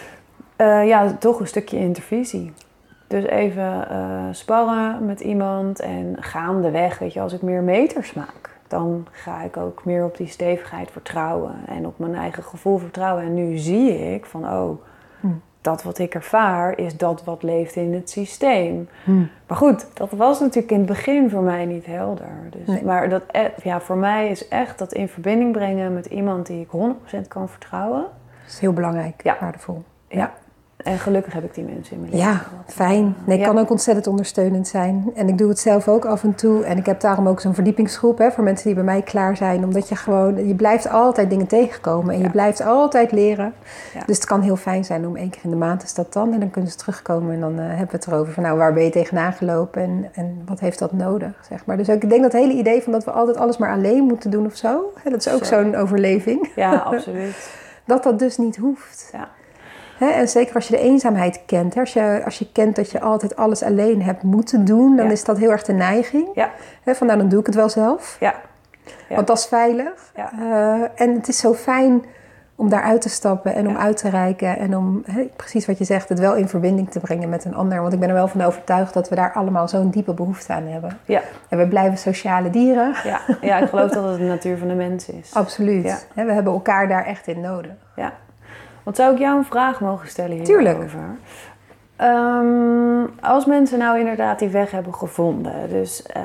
Eh, 0.56 0.88
ja, 0.88 1.16
toch 1.20 1.40
een 1.40 1.48
stukje 1.48 1.78
intervisie. 1.78 2.54
Dus 3.12 3.24
even 3.24 3.90
eh, 3.90 4.24
sparren 4.32 5.06
met 5.06 5.20
iemand 5.20 5.80
en 5.80 6.16
gaandeweg, 6.20 7.00
weet 7.00 7.14
je, 7.14 7.22
als 7.22 7.34
ik 7.34 7.42
meer 7.42 7.62
meters 7.62 8.14
maak, 8.14 8.50
dan 8.68 9.08
ga 9.12 9.42
ik 9.42 9.58
ook 9.58 9.86
meer 9.86 10.06
op 10.06 10.18
die 10.18 10.28
stevigheid 10.28 10.92
vertrouwen 10.92 11.56
en 11.68 11.86
op 11.88 12.00
mijn 12.00 12.16
eigen 12.16 12.44
gevoel 12.44 12.78
vertrouwen. 12.78 13.24
En 13.24 13.34
nu 13.34 13.58
zie 13.58 14.14
ik 14.14 14.26
van, 14.26 14.44
oh, 14.46 14.82
Hm. 15.20 15.28
dat 15.62 15.84
wat 15.84 15.98
ik 16.00 16.14
ervaar 16.16 16.78
is 16.78 16.98
dat 16.98 17.24
wat 17.24 17.44
leeft 17.44 17.76
in 17.76 17.94
het 17.94 18.10
systeem. 18.10 18.90
Hm. 19.04 19.24
Maar 19.48 19.58
goed, 19.58 19.86
dat 19.98 20.10
was 20.12 20.40
natuurlijk 20.40 20.72
in 20.72 20.78
het 20.78 20.88
begin 20.88 21.30
voor 21.30 21.44
mij 21.44 21.66
niet 21.66 21.86
helder. 21.86 22.30
Dus, 22.50 22.68
Nee. 22.68 22.84
Maar 22.84 23.10
dat, 23.10 23.24
e- 23.32 23.50
ja, 23.64 23.80
voor 23.82 23.98
mij 23.98 24.30
is 24.30 24.48
echt 24.48 24.78
dat 24.80 24.94
in 24.94 25.08
verbinding 25.08 25.52
brengen 25.52 25.94
met 25.94 26.06
iemand 26.06 26.46
die 26.46 26.62
ik 26.62 26.70
100% 26.70 27.28
kan 27.28 27.50
vertrouwen. 27.50 28.02
Dat 28.02 28.52
is 28.52 28.60
heel 28.60 28.74
belangrijk, 28.74 29.24
Ja. 29.24 29.38
waardevol. 29.40 29.84
Ja. 30.08 30.32
En 30.84 31.00
gelukkig 31.00 31.34
heb 31.34 31.44
ik 31.44 31.54
die 31.54 31.64
mensen 31.64 31.94
in 31.96 32.00
mijn 32.02 32.12
leven. 32.12 32.28
Ja, 32.28 32.42
fijn. 32.68 33.04
Nee, 33.04 33.38
het 33.38 33.40
Ja. 33.40 33.46
kan 33.54 33.58
ook 33.58 33.70
ontzettend 33.70 34.08
ondersteunend 34.08 34.68
zijn. 34.68 35.12
En 35.16 35.28
ik 35.28 35.38
doe 35.38 35.50
het 35.50 35.60
zelf 35.60 35.88
ook 35.88 36.06
af 36.06 36.24
en 36.24 36.36
toe. 36.36 36.64
En 36.64 36.78
ik 36.78 36.86
heb 36.86 37.00
daarom 37.02 37.28
ook 37.28 37.40
zo'n 37.40 37.54
verdiepingsgroep 37.54 38.18
hè, 38.18 38.32
voor 38.32 38.44
mensen 38.44 38.66
die 38.66 38.76
bij 38.76 38.84
mij 38.84 39.02
klaar 39.02 39.38
zijn. 39.38 39.64
Omdat 39.64 39.90
je 39.90 39.96
gewoon, 39.96 40.48
je 40.48 40.56
blijft 40.56 40.90
altijd 40.90 41.30
dingen 41.30 41.48
tegenkomen. 41.48 42.14
En 42.14 42.20
Ja. 42.20 42.26
je 42.26 42.32
blijft 42.32 42.62
altijd 42.62 43.12
leren. 43.12 43.54
Ja. 43.94 44.04
Dus 44.06 44.16
het 44.16 44.26
kan 44.26 44.42
heel 44.42 44.56
fijn 44.56 44.86
zijn 44.86 45.08
om 45.08 45.16
één 45.16 45.30
keer 45.30 45.44
in 45.44 45.50
de 45.50 45.56
maand 45.56 45.84
is 45.84 45.94
dat 45.94 46.14
dan. 46.14 46.34
En 46.34 46.40
dan 46.40 46.50
kunnen 46.52 46.72
ze 46.72 46.78
terugkomen 46.78 47.34
en 47.34 47.40
dan 47.40 47.60
eh, 47.60 47.68
hebben 47.68 47.88
we 47.90 47.96
het 47.96 48.08
erover 48.08 48.34
van 48.34 48.44
nou, 48.44 48.58
waar 48.58 48.74
ben 48.74 48.84
je 48.84 48.90
tegenaan 48.90 49.34
gelopen 49.34 49.82
en, 49.82 50.06
en 50.14 50.42
wat 50.46 50.60
heeft 50.60 50.80
dat 50.80 50.92
nodig, 50.92 51.32
zeg 51.50 51.66
maar. 51.66 51.78
Dus 51.78 51.90
ook, 51.90 52.04
ik 52.04 52.10
denk 52.10 52.22
dat 52.22 52.32
hele 52.32 52.54
idee 52.54 52.82
van 52.82 52.92
dat 52.92 53.04
we 53.06 53.12
altijd 53.12 53.38
alles 53.38 53.58
maar 53.58 53.72
alleen 53.72 54.04
moeten 54.04 54.32
doen 54.32 54.46
of 54.46 54.56
zo. 54.56 54.92
Hè, 55.04 55.10
dat 55.10 55.26
is 55.26 55.34
ook 55.34 55.46
Zo. 55.46 55.62
zo'n 55.62 55.76
overleving. 55.76 56.50
Ja, 56.56 56.76
absoluut. 56.94 57.50
Dat 57.86 58.04
dat 58.04 58.20
dus 58.20 58.38
niet 58.38 58.58
hoeft. 58.58 59.10
Ja. 59.12 59.28
Hè, 60.02 60.10
en 60.10 60.28
zeker 60.28 60.56
als 60.56 60.68
je 60.68 60.76
de 60.76 60.82
eenzaamheid 60.82 61.42
kent. 61.46 61.74
Hè, 61.74 61.80
als, 61.80 61.94
je, 61.94 62.22
als 62.26 62.40
je 62.40 62.52
kent 62.52 62.76
dat 62.76 62.92
je 62.92 63.00
altijd 63.02 63.36
alles 63.36 63.64
alleen 63.64 64.02
hebt 64.02 64.24
moeten 64.24 64.66
doen, 64.66 64.96
dan 64.96 65.06
Ja. 65.06 65.12
is 65.12 65.24
dat 65.24 65.38
heel 65.38 65.52
erg 65.52 65.64
de 65.64 65.74
neiging. 65.74 66.28
Ja. 66.34 66.50
Hè, 66.84 66.96
van 66.96 67.08
nou, 67.08 67.20
dan 67.20 67.30
doe 67.30 67.40
ik 67.40 67.46
het 67.46 67.56
wel 67.56 67.70
zelf. 67.70 68.18
Ja. 68.20 68.34
Ja. 69.10 69.16
Want 69.16 69.28
dat 69.28 69.38
is 69.38 69.46
veilig. 69.46 70.12
Ja. 70.16 70.32
Eh, 70.40 71.02
en 71.08 71.14
het 71.16 71.28
is 71.28 71.38
zo 71.38 71.54
fijn 71.54 72.04
om 72.56 72.70
daaruit 72.70 73.02
te 73.02 73.10
stappen 73.10 73.54
en 73.54 73.68
om 73.68 73.78
uit 73.78 73.98
te 73.98 74.10
reiken. 74.10 74.58
En 74.58 74.78
om, 74.78 75.04
hè, 75.06 75.30
precies 75.36 75.66
wat 75.66 75.78
je 75.78 75.84
zegt, 75.84 76.10
het 76.10 76.20
wel 76.20 76.36
in 76.36 76.48
verbinding 76.48 76.92
te 76.92 77.00
brengen 77.00 77.30
met 77.30 77.46
een 77.46 77.56
ander. 77.56 77.82
Want 77.82 77.94
ik 77.94 78.00
ben 78.00 78.10
er 78.10 78.16
wel 78.16 78.28
van 78.28 78.42
overtuigd 78.42 78.94
dat 78.94 79.10
we 79.10 79.16
daar 79.16 79.34
allemaal 79.34 79.68
zo'n 79.68 79.90
diepe 79.90 80.14
behoefte 80.14 80.54
aan 80.54 80.68
hebben. 80.68 80.98
Ja. 81.06 81.22
En 81.50 81.58
we 81.58 81.68
blijven 81.68 81.98
sociale 81.98 82.50
dieren. 82.50 82.96
Ja. 83.04 83.20
ja, 83.42 83.58
ik 83.58 83.70
geloof 83.70 83.92
dat 83.92 84.04
het 84.04 84.18
de 84.18 84.24
natuur 84.24 84.58
van 84.58 84.68
de 84.68 84.74
mens 84.74 85.10
is. 85.10 85.34
Absoluut. 85.44 85.84
Ja. 85.84 85.98
We 86.26 86.32
hebben 86.34 86.54
elkaar 86.54 86.88
daar 86.88 87.06
echt 87.06 87.28
in 87.28 87.42
nodig. 87.42 87.72
Ja. 87.96 88.14
Want 88.84 88.96
zou 88.96 89.14
ik 89.14 89.20
jou 89.20 89.38
een 89.38 89.46
vraag 89.46 89.82
mogen 89.82 90.08
stellen 90.08 90.38
hierover? 90.38 90.56
Tuurlijk. 90.56 90.92
Ehm, 91.96 93.06
als 93.22 93.46
mensen 93.46 93.80
nou 93.80 94.00
inderdaad 94.00 94.40
die 94.40 94.50
weg 94.50 94.72
hebben 94.72 94.94
gevonden, 94.94 95.70
dus 95.70 96.04
eh, 96.04 96.24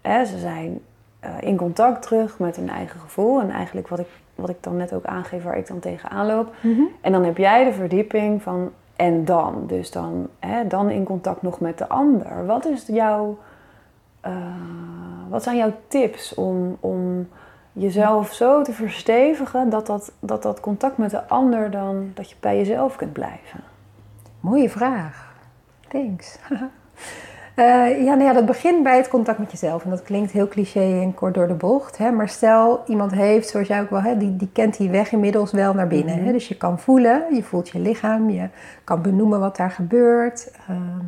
hè, 0.00 0.24
ze 0.24 0.38
zijn 0.38 0.80
eh, 1.20 1.30
in 1.40 1.56
contact 1.56 2.02
terug 2.02 2.38
met 2.38 2.56
hun 2.56 2.68
eigen 2.68 3.00
gevoel 3.00 3.40
en 3.40 3.50
eigenlijk 3.50 3.88
wat 3.88 3.98
ik, 3.98 4.08
wat 4.34 4.48
ik 4.48 4.56
dan 4.60 4.76
net 4.76 4.92
ook 4.92 5.04
aangeef 5.04 5.42
waar 5.42 5.58
ik 5.58 5.66
dan 5.66 5.78
tegenaan 5.78 6.26
loop. 6.26 6.54
En 7.00 7.12
dan 7.12 7.24
heb 7.24 7.36
jij 7.36 7.64
de 7.64 7.72
verdieping 7.72 8.42
van 8.42 8.72
en 8.96 9.24
dan, 9.24 9.64
dus 9.66 9.90
dan, 9.90 10.28
hè, 10.38 10.66
dan 10.66 10.90
in 10.90 11.04
contact 11.04 11.42
nog 11.42 11.60
met 11.60 11.78
de 11.78 11.88
ander. 11.88 12.46
Wat 12.46 12.66
is 12.66 12.86
jouw, 12.86 13.38
eh, 14.20 14.32
wat 15.28 15.42
zijn 15.42 15.56
jouw 15.56 15.72
tips 15.88 16.34
om, 16.34 16.76
om 16.80 17.28
jezelf 17.78 18.32
zo 18.32 18.62
te 18.62 18.72
verstevigen 18.72 19.70
dat 19.70 19.86
dat, 19.86 20.12
dat 20.20 20.42
dat 20.42 20.60
contact 20.60 20.96
met 20.96 21.10
de 21.10 21.28
ander 21.28 21.70
dan, 21.70 22.10
dat 22.14 22.30
je 22.30 22.36
bij 22.40 22.56
jezelf 22.56 22.96
kunt 22.96 23.12
blijven? 23.12 23.60
Mooie 24.40 24.70
vraag. 24.70 25.34
Thanks. 25.88 26.38
Eh, 27.56 28.04
ja, 28.04 28.14
nou 28.14 28.22
ja, 28.22 28.32
dat 28.32 28.46
begint 28.46 28.82
bij 28.82 28.96
het 28.96 29.08
contact 29.08 29.38
met 29.38 29.50
jezelf. 29.50 29.84
En 29.84 29.90
dat 29.90 30.02
klinkt 30.02 30.32
heel 30.32 30.48
cliché 30.48 31.00
en 31.00 31.14
kort 31.14 31.34
door 31.34 31.46
de 31.46 31.54
bocht. 31.54 31.98
Hè? 31.98 32.10
Maar 32.10 32.28
stel, 32.28 32.82
iemand 32.86 33.12
heeft, 33.12 33.48
zoals 33.48 33.68
jij 33.68 33.80
ook 33.80 33.90
wel, 33.90 34.00
hè, 34.00 34.16
die, 34.16 34.36
die 34.36 34.48
kent 34.52 34.76
die 34.76 34.90
weg 34.90 35.12
inmiddels 35.12 35.52
wel 35.52 35.74
naar 35.74 35.86
binnen. 35.86 36.16
Mhm. 36.16 36.24
hè? 36.26 36.32
Dus 36.32 36.48
je 36.48 36.56
kan 36.56 36.78
voelen, 36.78 37.34
je 37.34 37.42
voelt 37.42 37.68
je 37.68 37.78
lichaam, 37.78 38.30
je 38.30 38.48
kan 38.84 39.02
benoemen 39.02 39.40
wat 39.40 39.56
daar 39.56 39.70
gebeurt. 39.70 40.50
Ehm, 40.68 41.04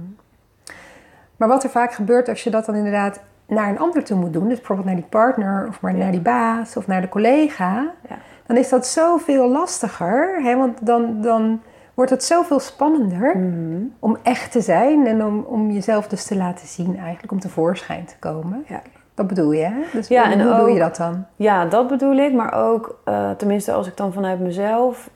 maar 1.37 1.48
wat 1.48 1.64
er 1.64 1.70
vaak 1.70 1.92
gebeurt 1.92 2.28
als 2.28 2.44
je 2.44 2.50
dat 2.50 2.64
dan 2.64 2.74
inderdaad 2.74 3.20
naar 3.48 3.68
een 3.68 3.78
ander 3.78 4.04
toe 4.04 4.18
moet 4.18 4.32
doen, 4.32 4.48
dus 4.48 4.56
bijvoorbeeld 4.56 4.87
naar 4.87 4.96
die 4.96 5.06
partner 5.08 5.66
of 5.68 5.80
maar 5.80 5.94
naar 5.94 6.11
die 6.11 6.20
baas 6.20 6.76
of 6.76 6.87
naar 6.87 7.00
de 7.00 7.08
collega, 7.08 7.92
Ja. 8.08 8.16
dan 8.46 8.56
is 8.56 8.68
dat 8.68 8.87
zoveel 8.87 9.48
lastiger. 9.50 10.42
Hè? 10.42 10.56
Want 10.56 10.87
dan, 10.87 11.20
dan 11.22 11.61
wordt 11.94 12.11
het 12.11 12.24
zoveel 12.24 12.61
spannender 12.61 13.37
Mhm. 13.37 13.82
om 13.98 14.16
echt 14.22 14.52
te 14.52 14.61
zijn 14.61 15.06
en 15.06 15.24
om, 15.24 15.40
om 15.46 15.70
jezelf 15.70 16.08
dus 16.08 16.24
te 16.24 16.37
laten 16.37 16.66
zien 16.66 16.98
eigenlijk, 16.98 17.32
om 17.32 17.40
tevoorschijn 17.40 18.04
te 18.04 18.14
komen. 18.18 18.64
Ja. 18.68 18.80
Dat 19.14 19.26
bedoel 19.26 19.52
je, 19.52 19.62
hè? 19.64 19.80
Dus 19.92 20.08
Ja, 20.08 20.24
hoe, 20.24 20.32
en 20.32 20.46
hoe 20.46 20.56
doe 20.56 20.70
je 20.70 20.78
dat 20.78 20.96
dan? 20.96 21.24
Ja, 21.37 21.64
dat 21.64 21.88
bedoel 21.88 22.16
ik. 22.16 22.32
Maar 22.34 22.52
ook, 22.54 22.98
eh, 23.04 23.30
tenminste 23.30 23.72
als 23.72 23.87
ik 23.87 23.96
dan 23.96 24.12
vanuit 24.12 24.40
mezelf... 24.40 25.11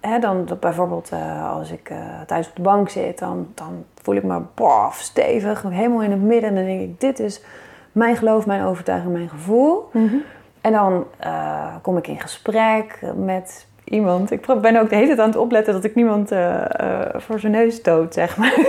Hè, 0.00 0.18
dan 0.18 0.44
dat 0.44 0.60
bijvoorbeeld 0.60 1.08
eh, 1.12 1.52
als 1.52 1.70
ik 1.70 1.90
eh, 1.90 1.96
thuis 2.26 2.48
op 2.48 2.56
de 2.56 2.62
bank 2.62 2.88
zit... 2.88 3.18
Dan, 3.18 3.46
dan 3.54 3.84
voel 4.02 4.14
ik 4.14 4.22
me 4.22 4.40
bof, 4.54 4.94
stevig, 4.94 5.62
helemaal 5.62 6.02
in 6.02 6.10
het 6.10 6.22
midden. 6.22 6.48
En 6.48 6.54
dan 6.54 6.64
denk 6.64 6.80
ik, 6.80 7.00
dit 7.00 7.18
is 7.18 7.42
mijn 7.92 8.16
geloof, 8.16 8.46
mijn 8.46 8.64
overtuiging, 8.64 9.12
mijn 9.12 9.28
gevoel. 9.28 9.90
En 10.60 10.72
dan 10.72 11.06
eh, 11.18 11.74
kom 11.82 11.96
ik 11.96 12.06
in 12.06 12.20
gesprek 12.20 13.00
met 13.16 13.66
iemand. 13.84 14.30
Ik 14.30 14.46
ben 14.60 14.76
ook 14.76 14.88
de 14.88 14.94
hele 14.94 15.06
tijd 15.06 15.18
aan 15.18 15.28
het 15.28 15.36
opletten 15.36 15.72
dat 15.72 15.84
ik 15.84 15.94
niemand 15.94 16.30
eh, 16.30 16.64
eh, 16.80 17.08
voor 17.16 17.38
zijn 17.40 17.52
neus 17.52 17.74
stoot, 17.74 18.14
zeg 18.14 18.36
maar. 18.36 18.54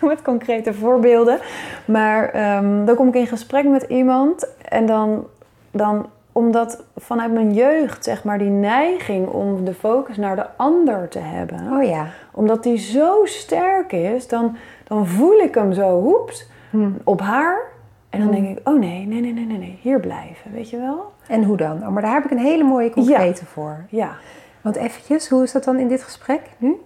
met 0.00 0.22
concrete 0.22 0.74
voorbeelden. 0.74 1.38
Maar 1.84 2.30
ehm, 2.30 2.84
dan 2.84 2.94
kom 2.94 3.08
ik 3.08 3.14
in 3.14 3.26
gesprek 3.26 3.64
met 3.64 3.82
iemand 3.82 4.48
en 4.68 4.86
dan, 4.86 5.26
dan 5.70 6.06
omdat 6.32 6.84
vanuit 6.96 7.32
mijn 7.32 7.52
jeugd, 7.52 8.04
zeg 8.04 8.24
maar, 8.24 8.38
die 8.38 8.50
neiging 8.50 9.28
om 9.28 9.64
de 9.64 9.74
focus 9.74 10.16
naar 10.16 10.36
de 10.36 10.46
ander 10.56 11.08
te 11.08 11.18
hebben. 11.18 11.72
Oh 11.72 11.84
ja. 11.84 12.06
Omdat 12.32 12.62
die 12.62 12.78
zo 12.78 13.24
sterk 13.24 13.92
is, 13.92 14.28
dan, 14.28 14.56
dan 14.84 15.06
voel 15.06 15.38
ik 15.38 15.54
hem 15.54 15.72
zo, 15.72 16.00
hoeps, 16.00 16.46
Hm. 16.74 16.90
op 17.04 17.20
haar. 17.20 17.72
En 18.14 18.20
dan 18.20 18.30
denk 18.30 18.58
ik, 18.58 18.68
oh 18.68 18.78
nee, 18.78 19.06
nee, 19.06 19.20
nee, 19.20 19.32
nee, 19.32 19.46
nee, 19.46 19.58
nee, 19.58 19.78
hier 19.80 20.00
blijven, 20.00 20.52
weet 20.52 20.70
je 20.70 20.78
wel? 20.78 21.12
En 21.28 21.44
hoe 21.44 21.56
dan? 21.56 21.82
Oh, 21.82 21.88
maar 21.88 22.02
daar 22.02 22.14
heb 22.14 22.24
ik 22.24 22.30
een 22.30 22.38
hele 22.38 22.64
mooie 22.64 22.90
concrete 22.90 23.46
voor. 23.46 23.84
Ja. 23.88 24.16
Want 24.60 24.76
eventjes, 24.76 25.28
hoe 25.28 25.42
is 25.42 25.52
dat 25.52 25.64
dan 25.64 25.78
in 25.78 25.88
dit 25.88 26.02
gesprek 26.02 26.40
nu? 26.56 26.76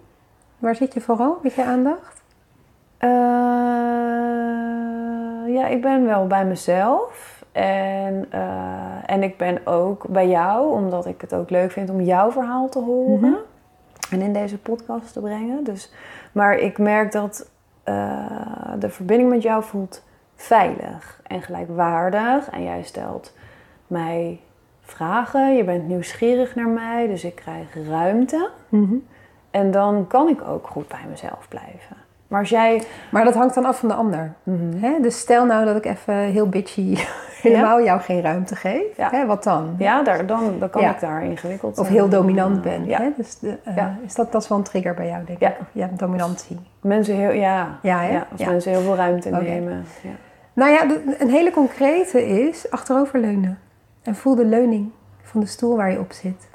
Waar 0.58 0.76
zit 0.76 0.94
je 0.94 1.00
vooral 1.00 1.38
met 1.42 1.54
je 1.54 1.64
aandacht? 1.64 2.22
Eh, 2.98 3.08
ja, 5.54 5.66
ik 5.66 5.82
ben 5.82 6.04
wel 6.04 6.26
bij 6.26 6.44
mezelf. 6.44 7.44
En, 7.52 8.26
eh, 8.30 8.40
en 9.06 9.22
ik 9.22 9.36
ben 9.36 9.66
ook 9.66 10.08
bij 10.08 10.28
jou, 10.28 10.72
omdat 10.72 11.06
ik 11.06 11.20
het 11.20 11.34
ook 11.34 11.50
leuk 11.50 11.70
vind 11.70 11.90
om 11.90 12.00
jouw 12.00 12.30
verhaal 12.30 12.68
te 12.68 12.78
horen. 12.78 13.30
Mhm. 13.30 13.34
En 14.10 14.20
in 14.20 14.32
deze 14.32 14.58
podcast 14.58 15.12
te 15.12 15.20
brengen. 15.20 15.64
Dus, 15.64 15.92
maar 16.32 16.58
ik 16.58 16.78
merk 16.78 17.12
dat 17.12 17.50
eh, 17.84 18.72
de 18.78 18.88
verbinding 18.88 19.30
met 19.30 19.42
jou 19.42 19.62
voelt 19.62 20.04
veilig 20.38 21.20
en 21.26 21.42
gelijkwaardig. 21.42 22.50
En 22.50 22.62
jij 22.62 22.82
stelt 22.82 23.32
mij 23.86 24.40
vragen. 24.82 25.56
Je 25.56 25.64
bent 25.64 25.88
nieuwsgierig 25.88 26.54
naar 26.54 26.68
mij, 26.68 27.06
dus 27.06 27.24
ik 27.24 27.34
krijg 27.34 27.66
ruimte. 27.88 28.50
Mhm. 28.68 28.94
En 29.50 29.70
dan 29.70 30.06
kan 30.06 30.28
ik 30.28 30.42
ook 30.48 30.66
goed 30.66 30.88
bij 30.88 31.04
mezelf 31.10 31.48
blijven. 31.48 31.96
Maar 32.28 32.40
als 32.40 32.48
jij. 32.48 32.82
Maar 33.10 33.24
dat 33.24 33.34
hangt 33.34 33.54
dan 33.54 33.64
af 33.64 33.78
van 33.78 33.88
de 33.88 33.94
ander. 33.94 34.32
Mhm. 34.42 34.78
Hè? 34.84 35.00
Dus 35.00 35.18
stel 35.18 35.44
nou 35.44 35.64
dat 35.64 35.76
ik 35.76 35.84
even 35.84 36.14
heel 36.14 36.48
bitchy 36.48 36.96
helemaal 37.42 37.82
jou 37.82 38.00
geen 38.00 38.20
ruimte 38.20 38.56
geef. 38.56 38.96
Ja. 38.96 39.10
Hè? 39.10 39.26
Wat 39.26 39.44
dan? 39.44 39.74
Ja, 39.78 40.02
daar, 40.02 40.26
dan, 40.26 40.58
dan 40.58 40.70
kan 40.70 40.82
Ja. 40.82 40.90
ik 40.90 41.00
daar 41.00 41.24
ingewikkeld 41.24 41.78
Of 41.78 41.86
eh, 41.86 41.92
heel 41.92 42.08
dominant 42.08 42.62
ben. 42.62 42.88
Hè? 42.88 43.10
Dus 43.16 43.38
de, 43.38 43.58
eh, 43.64 43.86
is 44.04 44.14
dat, 44.14 44.32
dat 44.32 44.42
is 44.42 44.48
wel 44.48 44.58
een 44.58 44.64
trigger 44.64 44.94
bij 44.94 45.06
jou, 45.08 45.24
denk 45.24 45.40
Ja. 45.40 45.48
ik. 45.48 45.56
Ja, 45.72 45.88
dominantie. 45.96 46.58
Mensen 46.80 47.14
heel, 47.14 47.30
ja. 47.30 47.78
Ja, 47.82 48.26
als 48.32 48.44
mensen 48.44 48.72
heel 48.72 48.80
veel 48.80 48.96
ruimte 48.96 49.30
nemen. 49.30 49.84
Ja. 50.02 50.10
Nou 50.58 50.70
ja, 50.70 50.86
een 51.18 51.30
hele 51.30 51.50
concrete 51.50 52.26
is 52.26 52.70
achteroverleunen. 52.70 53.58
En 54.02 54.16
voel 54.16 54.34
de 54.34 54.44
leuning 54.44 54.90
van 55.22 55.40
de 55.40 55.46
stoel 55.46 55.76
waar 55.76 55.90
je 55.90 55.98
op 55.98 56.12
zit. 56.12 56.48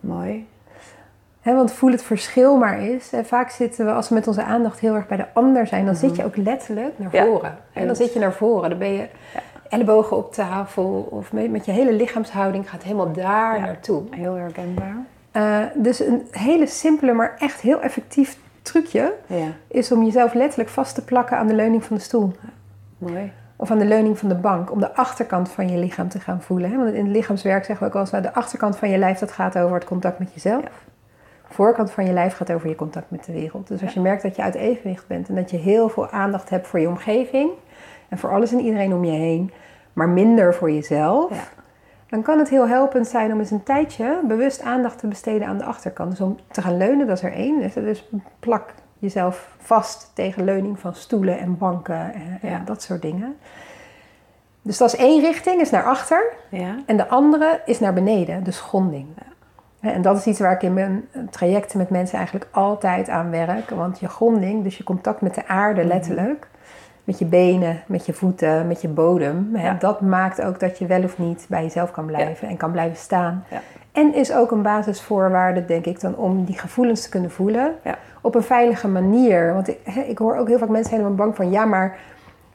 Mooi. 0.00 0.48
Want 1.42 1.72
voel 1.72 1.90
het 1.90 2.02
verschil 2.02 2.56
maar 2.56 2.78
eens. 2.78 3.12
En 3.12 3.26
vaak 3.26 3.50
zitten 3.50 3.86
we, 3.86 3.92
als 3.92 4.08
we 4.08 4.14
met 4.14 4.26
onze 4.26 4.42
aandacht 4.42 4.80
heel 4.80 4.94
erg 4.94 5.06
bij 5.06 5.16
de 5.16 5.26
ander 5.32 5.66
zijn, 5.66 5.84
dan 5.86 5.94
zit 5.94 6.16
je 6.16 6.24
ook 6.24 6.36
letterlijk 6.36 6.98
naar. 6.98 7.14
Ja. 7.14 7.24
voren. 7.24 7.58
En 7.72 7.86
dan 7.86 7.96
zit 7.96 8.12
je 8.12 8.18
naar 8.18 8.32
voren. 8.32 8.70
Dan 8.70 8.78
ben 8.78 8.92
je 8.92 9.08
ellebogen 9.68 10.16
op 10.16 10.32
tafel 10.32 11.08
of 11.10 11.32
met, 11.32 11.64
je 11.64 11.72
hele 11.72 11.92
lichaamshouding 11.92 12.70
gaat 12.70 12.82
helemaal 12.82 13.12
daar 13.12 13.56
Ja. 13.58 13.64
naartoe. 13.64 14.02
Heel 14.10 14.34
herkenbaar. 14.34 14.96
Eh, 15.30 15.60
dus 15.74 16.00
een 16.00 16.26
hele 16.30 16.66
simpele, 16.66 17.12
maar 17.12 17.36
echt 17.38 17.60
heel 17.60 17.80
effectief 17.80 18.38
trucje 18.62 19.14
is 19.68 19.92
om 19.92 20.04
jezelf 20.04 20.34
letterlijk 20.34 20.70
vast 20.70 20.94
te 20.94 21.04
plakken 21.04 21.36
aan 21.38 21.46
de 21.46 21.54
leuning 21.54 21.84
van 21.84 21.96
de 21.96 22.02
stoel. 22.02 22.32
Mooi. 22.98 23.32
Of 23.56 23.70
aan 23.70 23.78
de 23.78 23.84
leuning 23.84 24.18
van 24.18 24.28
de 24.28 24.34
bank, 24.34 24.72
om 24.72 24.80
de 24.80 24.94
achterkant 24.94 25.48
van 25.48 25.68
je 25.68 25.78
lichaam 25.78 26.08
te 26.08 26.20
gaan 26.20 26.42
voelen. 26.42 26.70
Hè? 26.70 26.76
Want 26.76 26.94
in 26.94 27.04
het 27.04 27.14
lichaamswerk 27.16 27.64
zeggen 27.64 27.78
we 27.78 27.86
ook 27.86 27.92
wel 27.92 28.02
eens, 28.02 28.10
nou, 28.10 28.22
de 28.22 28.34
achterkant 28.34 28.76
van 28.76 28.90
je 28.90 28.98
lijf 28.98 29.18
dat 29.18 29.32
gaat 29.32 29.58
over 29.58 29.74
het 29.74 29.84
contact 29.84 30.18
met 30.18 30.34
jezelf. 30.34 30.62
Ja. 30.62 30.68
De 31.48 31.54
voorkant 31.54 31.90
van 31.90 32.04
je 32.04 32.12
lijf 32.12 32.36
gaat 32.36 32.52
over 32.52 32.68
je 32.68 32.74
contact 32.74 33.10
met 33.10 33.24
de 33.24 33.32
wereld. 33.32 33.68
Dus 33.68 33.82
als 33.82 33.92
je 33.94 34.00
merkt 34.00 34.22
dat 34.22 34.36
je 34.36 34.42
uit 34.42 34.54
evenwicht 34.54 35.06
bent 35.06 35.28
en 35.28 35.34
dat 35.34 35.50
je 35.50 35.56
heel 35.56 35.88
veel 35.88 36.08
aandacht 36.08 36.50
hebt 36.50 36.66
voor 36.66 36.80
je 36.80 36.88
omgeving 36.88 37.50
en 38.08 38.18
voor 38.18 38.30
alles 38.30 38.52
en 38.52 38.60
iedereen 38.60 38.94
om 38.94 39.04
je 39.04 39.18
heen, 39.18 39.52
maar 39.92 40.08
minder 40.08 40.54
voor 40.54 40.70
jezelf, 40.70 41.30
Ja. 41.30 41.44
dan 42.08 42.22
kan 42.22 42.38
het 42.38 42.48
heel 42.48 42.68
helpend 42.68 43.06
zijn 43.06 43.32
om 43.32 43.38
eens 43.38 43.50
een 43.50 43.62
tijdje 43.62 44.20
bewust 44.26 44.62
aandacht 44.62 44.98
te 44.98 45.06
besteden 45.06 45.46
aan 45.48 45.58
de 45.58 45.64
achterkant. 45.64 46.10
Dus 46.10 46.20
om 46.20 46.38
te 46.50 46.62
gaan 46.62 46.76
leunen, 46.76 47.06
dat 47.06 47.16
is 47.16 47.22
er 47.22 47.32
één. 47.32 47.60
Dus, 47.60 47.74
dus 47.74 48.08
plak 48.38 48.74
jezelf 48.98 49.54
vast 49.58 50.10
tegen 50.14 50.44
leuning 50.44 50.78
van 50.78 50.94
stoelen 50.94 51.38
en 51.38 51.58
banken 51.58 52.12
en, 52.42 52.62
dat 52.64 52.82
soort 52.82 53.02
dingen. 53.02 53.36
Dus 54.62 54.76
dat 54.78 54.92
is 54.92 54.98
één 54.98 55.20
richting, 55.20 55.60
is 55.60 55.70
naar 55.70 55.84
achter. 55.84 56.32
Ja, 56.50 56.74
En 56.86 56.96
de 56.96 57.08
andere 57.08 57.60
is 57.64 57.80
naar 57.80 57.92
beneden, 57.92 58.44
de 58.44 58.52
gronding. 58.52 59.06
En 59.80 60.02
dat 60.02 60.16
is 60.16 60.26
iets 60.26 60.38
waar 60.40 60.52
ik 60.52 60.62
in 60.62 60.74
mijn 60.74 61.08
trajecten 61.30 61.78
met 61.78 61.90
mensen 61.90 62.16
eigenlijk 62.16 62.48
altijd 62.50 63.08
aan 63.08 63.30
werk. 63.30 63.70
Want 63.70 64.00
je 64.00 64.08
gronding, 64.08 64.62
dus 64.62 64.76
je 64.76 64.84
contact 64.84 65.20
met 65.20 65.34
de 65.34 65.46
aarde 65.48 65.80
Mhm. 65.80 65.88
letterlijk, 65.88 66.48
met 67.04 67.18
je 67.18 67.24
benen, 67.24 67.82
met 67.86 68.06
je 68.06 68.12
voeten, 68.12 68.66
met 68.66 68.80
je 68.80 68.88
bodem, 68.88 69.50
hè, 69.54 69.76
dat 69.78 70.00
maakt 70.00 70.42
ook 70.42 70.60
dat 70.60 70.78
je 70.78 70.86
wel 70.86 71.02
of 71.02 71.18
niet 71.18 71.46
bij 71.48 71.62
jezelf 71.62 71.90
kan 71.90 72.06
blijven 72.06 72.48
en 72.48 72.56
kan 72.56 72.70
blijven 72.72 72.96
staan. 72.96 73.44
En 73.96 74.14
is 74.14 74.32
ook 74.32 74.50
een 74.50 74.62
basisvoorwaarde, 74.62 75.64
denk 75.64 75.84
ik, 75.84 76.00
dan 76.00 76.16
om 76.16 76.44
die 76.44 76.58
gevoelens 76.58 77.02
te 77.02 77.08
kunnen 77.08 77.30
voelen 77.30 77.74
Ja. 77.84 77.98
op 78.20 78.34
een 78.34 78.42
veilige 78.42 78.88
manier. 78.88 79.54
Want 79.54 79.68
ik, 79.68 79.78
ik 80.06 80.18
hoor 80.18 80.36
ook 80.36 80.48
heel 80.48 80.58
vaak 80.58 80.68
mensen 80.68 80.92
helemaal 80.92 81.14
bang 81.14 81.36
van, 81.36 81.50
ja, 81.50 81.64
maar 81.64 81.96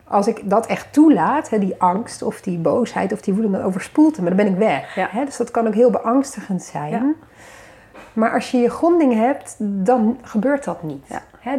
als 0.04 0.28
ik 0.28 0.42
dat 0.50 0.66
echt 0.66 0.94
toelaat, 0.94 1.50
hè, 1.50 1.60
die 1.60 1.76
angst 1.78 2.22
of 2.22 2.42
die 2.42 2.58
boosheid 2.58 3.14
of 3.14 3.22
die 3.22 3.34
woede, 3.34 3.52
dan 3.52 3.62
overspoelt 3.62 4.20
me, 4.20 4.28
dan 4.28 4.38
ben 4.38 4.48
ik 4.48 4.58
weg. 4.58 4.96
Ja. 4.96 5.26
Dus 5.26 5.38
dat 5.38 5.52
kan 5.52 5.68
ook 5.68 5.74
heel 5.74 5.92
beangstigend 5.92 6.64
zijn. 6.64 6.92
Ja. 6.92 7.12
Maar 8.14 8.34
als 8.34 8.52
je 8.52 8.58
je 8.58 8.70
gronding 8.70 9.14
hebt, 9.14 9.56
dan 9.60 10.18
gebeurt 10.22 10.64
dat 10.64 10.84
niet. 10.84 11.06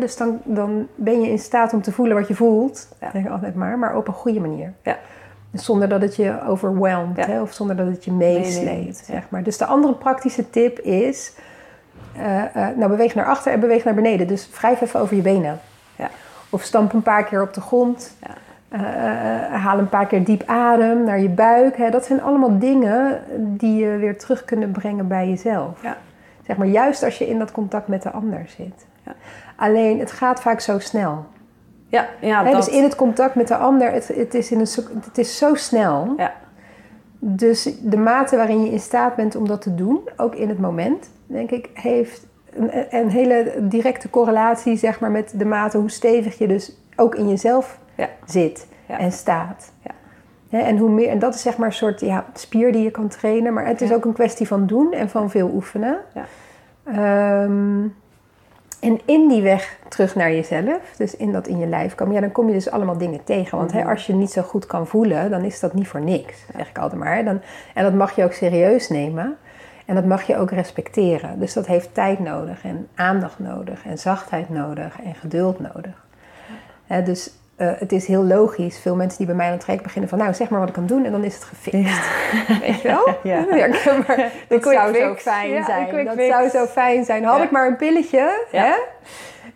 Dus 0.01 0.17
dan, 0.17 0.41
dan 0.45 0.87
ben 0.95 1.21
je 1.21 1.31
in 1.31 1.39
staat 1.39 1.73
om 1.73 1.83
te 1.83 1.93
voelen 1.93 2.17
wat 2.17 2.29
je 2.29 2.35
voelt, 2.35 2.89
denk 3.13 3.27
ik 3.27 3.33
altijd 3.33 3.55
maar, 3.55 3.79
maar 3.79 3.97
op 3.97 4.09
een 4.09 4.15
goede 4.15 4.41
manier. 4.41 4.73
Ja. 4.83 4.97
Zonder 5.53 5.89
dat 5.89 6.01
het 6.03 6.17
je 6.17 6.43
overweldigt 6.47 7.17
Ja. 7.17 7.27
hè? 7.27 7.41
of 7.43 7.53
zonder 7.53 7.77
dat 7.77 7.87
het 7.87 8.05
je 8.05 8.13
meesleept. 8.13 8.97
Zeg 8.97 9.23
maar. 9.29 9.43
Dus 9.43 9.59
de 9.59 9.65
andere 9.67 9.95
praktische 9.95 10.51
tip 10.51 10.79
is, 10.79 11.33
eh, 12.17 12.57
eh, 12.57 12.77
nou 12.77 12.91
beweeg 12.91 13.15
naar 13.15 13.27
achter 13.27 13.53
en 13.53 13.61
beweeg 13.61 13.85
naar 13.85 13.95
beneden. 13.95 14.27
Dus 14.27 14.49
wrijf 14.59 14.81
even 14.81 15.01
over 15.01 15.17
je 15.17 15.23
benen. 15.23 15.61
Ja. 15.97 16.11
Of 16.51 16.63
stamp 16.63 16.93
een 16.93 17.03
paar 17.03 17.25
keer 17.25 17.43
op 17.43 17.55
de 17.55 17.61
grond. 17.61 18.17
Ja. 18.21 18.31
Eh, 18.69 19.63
haal 19.63 19.79
een 19.79 19.89
paar 19.89 20.07
keer 20.07 20.25
diep 20.25 20.43
adem 20.47 21.05
naar 21.05 21.21
je 21.21 21.29
buik. 21.29 21.77
Hè. 21.77 21.91
Dat 21.91 22.05
zijn 22.05 22.23
allemaal 22.23 22.59
dingen 22.59 23.21
die 23.37 23.85
je 23.85 23.97
weer 23.97 24.19
terug 24.19 24.45
kunnen 24.45 24.71
brengen 24.71 25.09
bij 25.09 25.29
jezelf. 25.29 25.83
Ja. 25.83 25.97
Zeg 26.47 26.57
maar, 26.57 26.67
juist 26.67 27.03
als 27.03 27.19
je 27.19 27.29
in 27.29 27.39
dat 27.39 27.53
contact 27.53 27.89
met 27.89 28.03
de 28.03 28.11
ander 28.11 28.45
zit. 28.57 28.87
Ja. 29.07 29.13
Alleen, 29.57 29.99
het 29.99 30.13
gaat 30.13 30.41
vaak 30.41 30.61
zo 30.61 30.79
snel. 30.79 31.25
Ja, 31.93 32.09
ja 32.21 32.43
dat... 32.43 32.55
Dus 32.55 32.69
in 32.69 32.83
het 32.83 32.97
contact 32.97 33.35
met 33.35 33.49
de 33.49 33.57
ander, 33.57 33.93
het, 33.93 34.09
het, 34.09 34.35
is 34.35 34.51
in 34.51 34.61
een, 34.61 34.67
het 35.05 35.19
is 35.19 35.39
zo 35.39 35.55
snel. 35.55 36.15
Ja. 36.17 36.33
Dus 37.19 37.71
de 37.83 37.97
mate 37.97 38.37
waarin 38.37 38.65
je 38.65 38.71
in 38.71 38.81
staat 38.81 39.17
bent 39.17 39.37
om 39.37 39.49
dat 39.49 39.63
te 39.63 39.75
doen, 39.75 40.01
ook 40.17 40.35
in 40.35 40.49
het 40.49 40.59
moment, 40.59 41.11
denk 41.27 41.51
ik, 41.51 41.71
heeft 41.75 42.27
een, 42.55 42.71
een 42.91 43.11
hele 43.11 43.55
directe 43.61 44.11
correlatie 44.11 44.77
zeg 44.77 45.01
maar, 45.01 45.11
met 45.11 45.33
de 45.37 45.45
mate 45.45 45.79
hoe 45.79 45.91
stevig 45.91 46.39
je 46.39 46.47
dus 46.47 46.77
ook 46.97 47.15
in 47.15 47.29
jezelf 47.29 47.79
Ja. 47.97 48.09
zit 48.27 48.67
Ja. 48.89 48.99
en 48.99 49.13
staat. 49.13 49.73
Ja. 50.49 50.61
En, 50.61 50.79
hoe 50.79 50.91
meer, 50.91 51.09
en 51.09 51.19
dat 51.19 51.35
is 51.35 51.43
zeg 51.43 51.57
maar 51.57 51.67
een 51.67 51.75
soort 51.75 52.01
ja, 52.01 52.25
spier 52.35 52.73
die 52.73 52.83
je 52.83 52.91
kan 52.91 53.09
trainen, 53.09 53.53
maar 53.53 53.67
het 53.67 53.81
is 53.81 53.93
ook 53.93 54.05
een 54.05 54.13
kwestie 54.13 54.47
van 54.47 54.67
doen 54.67 54.93
en 54.93 55.11
van 55.11 55.31
veel 55.31 55.51
oefenen. 55.55 55.99
Ja. 56.15 56.25
Ehm, 56.85 57.87
en 58.83 59.01
in 59.05 59.29
die 59.29 59.43
weg 59.43 59.79
terug 59.89 60.15
naar 60.15 60.33
jezelf, 60.33 60.95
dus 60.97 61.17
in 61.17 61.33
dat 61.33 61.47
in 61.47 61.59
je 61.59 61.67
lijf 61.67 61.95
komen, 61.95 62.15
ja, 62.15 62.21
dan 62.21 62.33
kom 62.33 62.47
je 62.47 62.53
dus 62.53 62.71
allemaal 62.71 62.99
dingen 62.99 63.25
tegen. 63.25 63.59
Want 63.59 63.73
hè, 63.73 63.81
Mhm. 63.81 63.89
als 63.89 64.07
je 64.07 64.13
niet 64.15 64.31
zo 64.31 64.43
goed 64.43 64.67
kan 64.67 64.87
voelen, 64.87 65.31
dan 65.31 65.45
is 65.45 65.61
dat 65.61 65.75
niet 65.75 65.89
voor 65.89 66.01
niks, 66.01 66.45
zeg 66.57 66.69
ik 66.69 66.79
altijd 66.79 67.01
maar. 67.01 67.25
Dan, 67.25 67.41
en 67.75 67.83
dat 67.85 67.95
mag 67.95 68.17
je 68.17 68.25
ook 68.25 68.33
serieus 68.33 68.89
nemen. 68.89 69.37
En 69.87 69.95
dat 69.95 70.05
mag 70.05 70.23
je 70.23 70.37
ook 70.37 70.51
respecteren. 70.51 71.39
Dus 71.39 71.53
dat 71.53 71.67
heeft 71.67 71.95
tijd 71.95 72.19
nodig 72.19 72.65
en 72.65 72.89
aandacht 72.95 73.39
nodig 73.39 73.85
en 73.87 73.99
zachtheid 73.99 74.49
nodig 74.49 74.97
en 75.05 75.15
geduld 75.15 75.61
nodig. 75.61 76.07
Hè, 76.87 77.03
dus 77.03 77.31
eh, 77.63 77.69
het 77.79 77.93
is 77.93 78.07
heel 78.07 78.25
logisch. 78.25 78.79
Veel 78.79 78.95
mensen 78.95 79.19
die 79.19 79.27
bij 79.27 79.37
mij 79.37 79.47
aan 79.47 79.53
het 79.53 79.61
traject 79.61 79.83
beginnen 79.83 80.11
van... 80.11 80.19
nou, 80.19 80.35
zeg 80.35 80.49
maar 80.49 80.59
wat 80.59 80.69
ik 80.69 80.75
kan 80.75 80.87
doen 80.87 81.05
en 81.05 81.13
dan 81.13 81.25
is 81.25 81.35
het 81.35 81.45
gefixt. 81.45 82.01
Weet 82.67 82.81
je 82.81 82.89
wel? 82.89 83.17
Ja. 83.33 83.45
maar 84.07 84.33
dat 84.49 84.63
zou 84.63 84.95
zo 84.95 85.15
fijn 85.15 85.65
zijn. 85.65 86.05
Dat 86.05 86.15
fix. 86.15 86.29
zou 86.29 86.49
zo 86.49 86.67
fijn 86.67 87.05
zijn. 87.05 87.25
Had 87.25 87.43
ik 87.43 87.51
maar 87.51 87.67
een 87.67 87.77
pilletje. 87.77 88.45
Hè? 88.51 88.73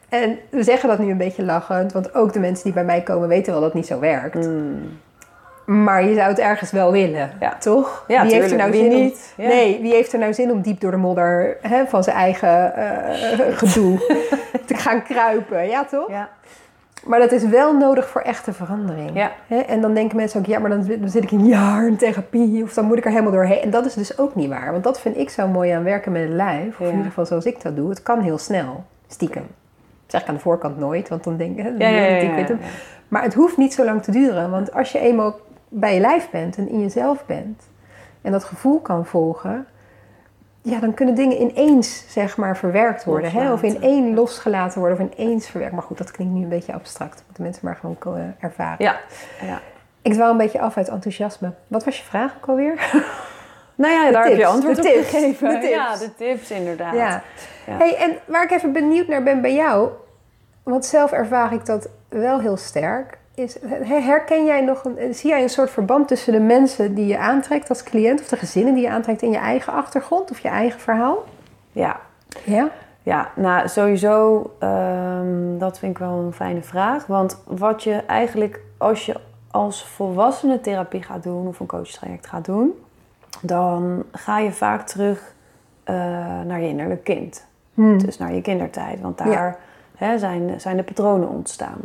En 0.08 0.38
we 0.50 0.62
zeggen 0.62 0.88
dat 0.88 0.98
nu 0.98 1.10
een 1.10 1.16
beetje 1.16 1.44
lachend. 1.44 1.92
Want 1.92 2.14
ook 2.14 2.32
de 2.32 2.40
mensen 2.40 2.64
die 2.64 2.72
bij 2.72 2.84
mij 2.84 3.02
komen 3.02 3.28
weten 3.28 3.52
wel 3.52 3.60
dat 3.60 3.72
het 3.72 3.78
niet 3.80 3.86
zo 3.86 3.98
werkt. 3.98 4.46
Mm. 4.46 4.98
Maar 5.66 6.04
je 6.04 6.14
zou 6.14 6.28
het 6.28 6.38
ergens 6.38 6.70
wel 6.70 6.92
willen, 6.92 7.30
Ja. 7.40 7.56
toch? 7.58 8.04
Ja, 8.08 8.22
wie 8.22 8.34
heeft 8.34 8.50
er 8.50 8.56
nou 8.56 8.70
Wie 8.70 8.80
zin 8.80 9.02
niet? 9.02 9.34
Om, 9.36 9.44
Ja. 9.44 9.50
Nee, 9.50 9.78
wie 9.80 9.92
heeft 9.92 10.12
er 10.12 10.18
nou 10.18 10.34
zin 10.34 10.50
om 10.50 10.60
diep 10.60 10.80
door 10.80 10.90
de 10.90 10.96
modder 10.96 11.56
hè, 11.60 11.86
van 11.86 12.04
zijn 12.04 12.16
eigen 12.16 12.74
eh, 12.74 13.56
gedoe 13.60 13.98
te 14.66 14.74
gaan 14.74 15.02
kruipen? 15.02 15.68
Ja, 15.68 15.84
toch? 15.84 16.08
Ja. 16.08 16.28
Maar 17.06 17.18
dat 17.18 17.32
is 17.32 17.44
wel 17.44 17.76
nodig 17.76 18.08
voor 18.08 18.20
echte 18.20 18.52
verandering. 18.52 19.10
Ja. 19.14 19.32
Hè? 19.46 19.56
En 19.58 19.80
dan 19.80 19.94
denken 19.94 20.16
mensen 20.16 20.40
ook, 20.40 20.46
ja, 20.46 20.58
maar 20.58 20.70
dan, 20.70 20.82
zit- 20.84 21.00
dan 21.00 21.08
zit 21.08 21.22
ik 21.22 21.30
een 21.30 21.46
jaar 21.46 21.86
in 21.86 21.96
therapie 21.96 22.62
of 22.62 22.74
dan 22.74 22.84
moet 22.84 22.96
ik 22.96 23.04
er 23.04 23.10
helemaal 23.10 23.32
doorheen. 23.32 23.60
En 23.60 23.70
dat 23.70 23.86
is 23.86 23.94
dus 23.94 24.18
ook 24.18 24.34
niet 24.34 24.48
waar. 24.48 24.72
Want 24.72 24.84
dat 24.84 25.00
vind 25.00 25.16
ik 25.16 25.30
zo 25.30 25.48
mooi 25.48 25.70
aan 25.70 25.82
werken 25.84 26.12
met 26.12 26.22
het 26.22 26.32
lijf. 26.32 26.68
Of 26.68 26.78
Ja. 26.78 26.84
in 26.84 26.90
ieder 26.90 27.06
geval 27.06 27.26
zoals 27.26 27.44
ik 27.44 27.62
dat 27.62 27.76
doe. 27.76 27.88
Het 27.88 28.02
kan 28.02 28.20
heel 28.20 28.38
snel, 28.38 28.84
stiekem. 29.08 29.42
Dat 29.42 30.10
zeg 30.10 30.20
ik 30.22 30.28
aan 30.28 30.34
de 30.34 30.40
voorkant 30.40 30.78
nooit, 30.78 31.08
want 31.08 31.24
dan 31.24 31.36
denk 31.36 31.58
ik, 31.58 31.64
Ja, 31.78 31.88
ik, 31.88 32.34
weet 32.34 32.48
hem. 32.48 32.58
Maar 33.08 33.22
het 33.22 33.34
hoeft 33.34 33.56
niet 33.56 33.74
zo 33.74 33.84
lang 33.84 34.02
te 34.02 34.10
duren. 34.10 34.50
Want 34.50 34.72
als 34.72 34.92
je 34.92 34.98
eenmaal 34.98 35.34
bij 35.68 35.94
je 35.94 36.00
lijf 36.00 36.30
bent 36.30 36.56
en 36.56 36.68
in 36.68 36.80
jezelf 36.80 37.26
bent, 37.26 37.62
en 38.22 38.32
dat 38.32 38.44
gevoel 38.44 38.78
kan 38.80 39.06
volgen, 39.06 39.66
ja, 40.68 40.80
dan 40.80 40.94
kunnen 40.94 41.14
dingen 41.14 41.40
ineens 41.40 42.04
zeg 42.08 42.36
maar 42.36 42.56
verwerkt 42.56 43.04
worden. 43.04 43.30
Hè? 43.30 43.52
Of 43.52 43.62
in 43.62 43.82
één 43.82 44.14
losgelaten 44.14 44.80
worden 44.80 44.98
of 44.98 45.18
ineens 45.18 45.48
verwerkt. 45.48 45.74
Maar 45.74 45.82
goed, 45.82 45.98
dat 45.98 46.10
klinkt 46.10 46.34
nu 46.34 46.42
een 46.42 46.48
beetje 46.48 46.72
abstract. 46.72 47.22
Moeten 47.24 47.42
mensen 47.42 47.64
maar 47.64 47.76
gewoon 47.76 47.98
kunnen 47.98 48.36
ervaren. 48.40 48.84
Ja. 48.84 48.96
ja. 49.40 49.60
Ik 50.02 50.12
dwaal 50.12 50.30
een 50.30 50.36
beetje 50.36 50.60
af 50.60 50.76
uit 50.76 50.88
enthousiasme. 50.88 51.52
Wat 51.66 51.84
was 51.84 51.98
je 51.98 52.04
vraag 52.04 52.34
ook 52.36 52.48
alweer? 52.48 52.74
Nou 53.74 53.92
ja, 53.92 54.10
daar 54.10 54.24
heb 54.24 54.36
je 54.36 54.46
antwoord 54.46 54.76
de 54.76 54.82
op 54.82 54.88
tips. 54.88 55.08
gegeven. 55.08 55.48
De 55.48 55.58
tips. 55.58 55.72
Ja, 55.72 55.96
de 55.96 56.14
tips 56.14 56.50
inderdaad. 56.50 56.94
Ja. 56.94 57.22
Ja. 57.66 57.76
Hey, 57.76 57.96
en 57.96 58.16
waar 58.26 58.44
ik 58.44 58.50
even 58.50 58.72
benieuwd 58.72 59.08
naar 59.08 59.22
ben 59.22 59.40
bij 59.40 59.54
jou, 59.54 59.90
want 60.62 60.84
zelf 60.84 61.12
ervaar 61.12 61.52
ik 61.52 61.66
dat 61.66 61.88
wel 62.08 62.40
heel 62.40 62.56
sterk. 62.56 63.18
Is, 63.36 63.56
her- 63.66 64.02
herken 64.04 64.44
jij 64.44 64.60
nog 64.60 64.84
een, 64.84 65.14
zie 65.14 65.30
jij 65.30 65.42
een 65.42 65.48
soort 65.50 65.70
verband 65.70 66.08
tussen 66.08 66.32
de 66.32 66.40
mensen 66.40 66.94
die 66.94 67.06
je 67.06 67.18
aantrekt 67.18 67.68
als 67.68 67.82
cliënt 67.82 68.20
of 68.20 68.28
de 68.28 68.36
gezinnen 68.36 68.74
die 68.74 68.82
je 68.82 68.90
aantrekt 68.90 69.22
in 69.22 69.30
je 69.30 69.36
eigen 69.38 69.72
achtergrond 69.72 70.30
of 70.30 70.38
je 70.38 70.48
eigen 70.48 70.80
verhaal? 70.80 71.24
ja. 71.72 72.00
Ja. 72.44 72.68
Ja, 73.02 73.30
nou 73.36 73.68
sowieso, 73.68 74.50
ehm, 74.58 75.58
dat 75.58 75.78
vind 75.78 75.92
ik 75.92 75.98
wel 75.98 76.18
een 76.18 76.32
fijne 76.32 76.62
vraag. 76.62 77.06
Want 77.06 77.42
wat 77.44 77.82
je 77.82 77.92
eigenlijk, 77.94 78.60
als 78.78 79.06
je 79.06 79.14
als 79.50 79.84
volwassene 79.86 80.60
therapie 80.60 81.02
gaat 81.02 81.22
doen 81.22 81.46
of 81.46 81.60
een 81.60 81.66
coachtraject 81.66 82.26
gaat 82.26 82.44
doen, 82.44 82.72
dan 83.40 84.02
ga 84.12 84.38
je 84.38 84.52
vaak 84.52 84.86
terug 84.86 85.34
eh, 85.84 85.94
naar 86.46 86.60
je 86.60 86.68
innerlijk 86.68 87.04
kind. 87.04 87.46
Dus 87.74 88.18
naar 88.18 88.34
je 88.34 88.40
kindertijd, 88.42 89.00
want 89.00 89.18
daar 89.18 89.58
Ja. 89.98 90.18
zijn, 90.18 90.60
zijn 90.60 90.76
de 90.76 90.82
patronen 90.82 91.28
ontstaan. 91.28 91.78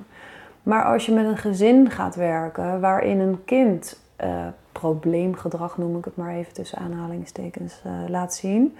Maar 0.63 0.83
als 0.83 1.05
je 1.05 1.11
met 1.11 1.25
een 1.25 1.37
gezin 1.37 1.89
gaat 1.89 2.15
werken 2.15 2.79
waarin 2.79 3.19
een 3.19 3.43
kind 3.45 3.99
eh, 4.15 4.47
probleemgedrag, 4.71 5.77
noem 5.77 5.97
ik 5.97 6.05
het 6.05 6.15
maar 6.15 6.33
even 6.33 6.53
tussen 6.53 6.77
aanhalingstekens, 6.77 7.81
eh, 7.83 7.91
laat 8.07 8.33
zien, 8.33 8.75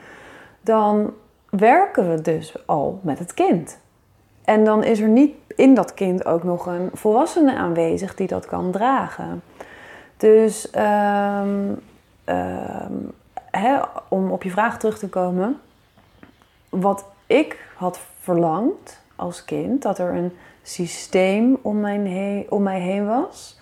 dan 0.62 1.14
werken 1.50 2.10
we 2.10 2.22
dus 2.22 2.68
al 2.68 3.00
met 3.04 3.20
het 3.20 3.34
kind. 3.34 3.80
En 4.44 4.64
dan 4.64 4.84
is 4.84 5.00
er 5.00 5.08
niet 5.08 5.36
in 5.56 5.74
dat 5.74 5.94
kind 5.94 6.26
ook 6.26 6.44
nog 6.44 6.66
een 6.66 6.90
volwassene 6.94 7.56
aanwezig 7.56 8.16
die 8.16 8.28
dat 8.28 8.46
kan 8.46 8.72
dragen. 8.72 9.42
Dus 10.18 10.70
ehm, 10.70 11.74
ehm, 12.24 12.94
om 14.08 14.32
op 14.32 14.44
je 14.44 14.50
vraag 14.50 14.80
terug 14.80 14.98
te 14.98 15.10
komen. 15.10 15.60
Wat 16.70 17.06
ik 17.28 17.70
had 17.76 18.00
verlangd 18.20 19.01
als 19.22 19.46
kind, 19.46 19.82
dat 19.82 19.98
er 19.98 20.14
een 20.14 20.32
systeem 20.62 21.58
om, 21.62 21.80
mijn 21.80 22.46
om 22.50 22.64
mij 22.64 22.80
heen 22.80 23.06
was. 23.06 23.60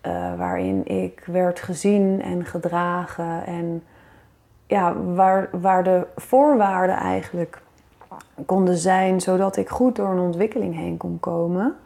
eh, 0.00 0.34
waarin 0.36 0.86
ik 0.86 1.22
werd 1.26 1.60
gezien 1.60 2.22
en 2.22 2.44
gedragen. 2.44 3.46
En 3.46 3.82
ja, 4.66 4.96
waar, 5.02 5.48
waar 5.52 5.84
de 5.84 6.06
voorwaarden 6.16 6.96
eigenlijk 6.96 7.60
konden 8.46 8.76
zijn 8.76 9.20
zodat 9.20 9.56
ik 9.56 9.68
goed 9.68 9.96
door 9.96 10.08
een 10.08 10.18
ontwikkeling 10.18 10.74
heen 10.74 10.96
kon 10.96 11.20
komen. 11.20 11.76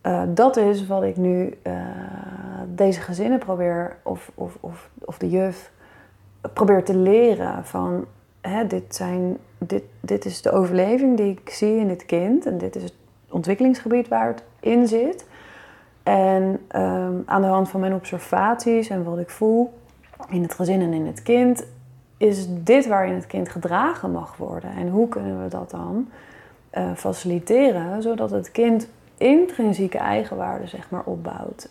Eh, 0.00 0.22
dat 0.28 0.56
is 0.56 0.86
wat 0.86 1.02
ik 1.02 1.16
nu 1.16 1.58
eh, 1.62 1.72
deze 2.66 3.00
gezinnen 3.00 3.38
probeer, 3.38 3.96
of, 4.02 4.30
of, 4.34 4.56
of, 4.60 4.90
of 5.04 5.18
de 5.18 5.30
juf, 5.30 5.72
probeer 6.52 6.84
te 6.84 6.96
leren 6.96 7.64
van 7.64 8.04
hè, 8.40 8.66
dit, 8.66 8.94
zijn, 8.94 9.36
dit, 9.66 9.82
dit 10.00 10.24
is 10.24 10.42
de 10.42 10.50
overleving 10.50 11.16
die 11.16 11.30
ik 11.30 11.50
zie 11.50 11.76
in 11.76 11.88
dit 11.88 12.06
kind 12.06 12.46
en 12.46 12.58
dit 12.58 12.76
is 12.76 12.82
het 12.82 12.94
ontwikkelingsgebied 13.30 14.08
waar 14.08 14.26
het 14.26 14.42
in 14.60 14.88
zit. 14.88 15.26
En 16.02 16.60
ehm, 16.68 17.14
aan 17.24 17.42
de 17.42 17.46
hand 17.46 17.68
van 17.68 17.80
mijn 17.80 17.94
observaties 17.94 18.88
en 18.88 19.04
wat 19.04 19.18
ik 19.18 19.30
voel 19.30 19.72
in 20.28 20.42
het 20.42 20.54
gezin 20.54 20.80
en 20.80 20.92
in 20.92 21.06
het 21.06 21.22
kind, 21.22 21.66
is 22.16 22.46
dit 22.48 22.86
waarin 22.86 23.14
het 23.14 23.26
kind 23.26 23.48
gedragen 23.48 24.10
mag 24.10 24.36
worden. 24.36 24.70
En 24.70 24.88
hoe 24.88 25.08
kunnen 25.08 25.42
we 25.42 25.48
dat 25.48 25.70
dan 25.70 26.08
eh, 26.70 26.92
faciliteren, 26.94 28.02
zodat 28.02 28.30
het 28.30 28.50
kind 28.50 28.88
intrinsieke 29.16 29.98
eigenwaarde 29.98 30.66
zeg 30.66 30.90
maar, 30.90 31.04
opbouwt. 31.04 31.68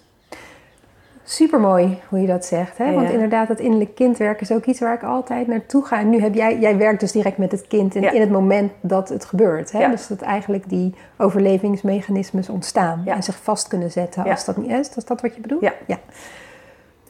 Supermooi 1.26 2.00
hoe 2.10 2.22
je 2.22 2.28
dat 2.28 2.46
zegt. 2.46 2.78
Hè? 2.78 2.94
Want 2.94 3.10
inderdaad, 3.10 3.48
dat 3.48 3.60
innerlijk 3.60 3.96
kindwerk 3.96 4.42
is 4.42 4.52
ook 4.52 4.66
iets 4.66 4.80
waar 4.80 4.94
ik 4.94 5.04
altijd 5.04 5.48
naartoe 5.48 5.86
ga. 5.86 6.00
En 6.00 6.10
nu 6.10 6.20
heb 6.22 6.34
jij, 6.34 6.60
jij 6.60 6.78
werkt 6.78 7.00
dus 7.00 7.12
direct 7.12 7.38
met 7.38 7.52
het 7.52 7.68
kind 7.68 7.96
in, 7.96 8.02
Ja. 8.02 8.12
in 8.12 8.22
het 8.22 8.32
moment 8.32 8.72
dat 8.82 9.10
het 9.10 9.26
gebeurt. 9.26 9.72
Hè? 9.72 9.80
Ja. 9.80 9.88
Dus 9.90 10.08
dat 10.08 10.22
eigenlijk 10.22 10.70
die 10.70 10.94
overlevingsmechanismes 11.18 12.50
ontstaan 12.50 13.02
en 13.06 13.24
zich 13.24 13.36
vast 13.42 13.68
kunnen 13.68 13.92
zetten 13.92 14.24
als 14.24 14.46
dat 14.46 14.58
niet 14.58 14.70
is. 14.72 14.96
Is 14.96 15.06
dat 15.06 15.22
wat 15.22 15.36
je 15.36 15.42
bedoelt? 15.42 15.62
Ja. 15.62 16.00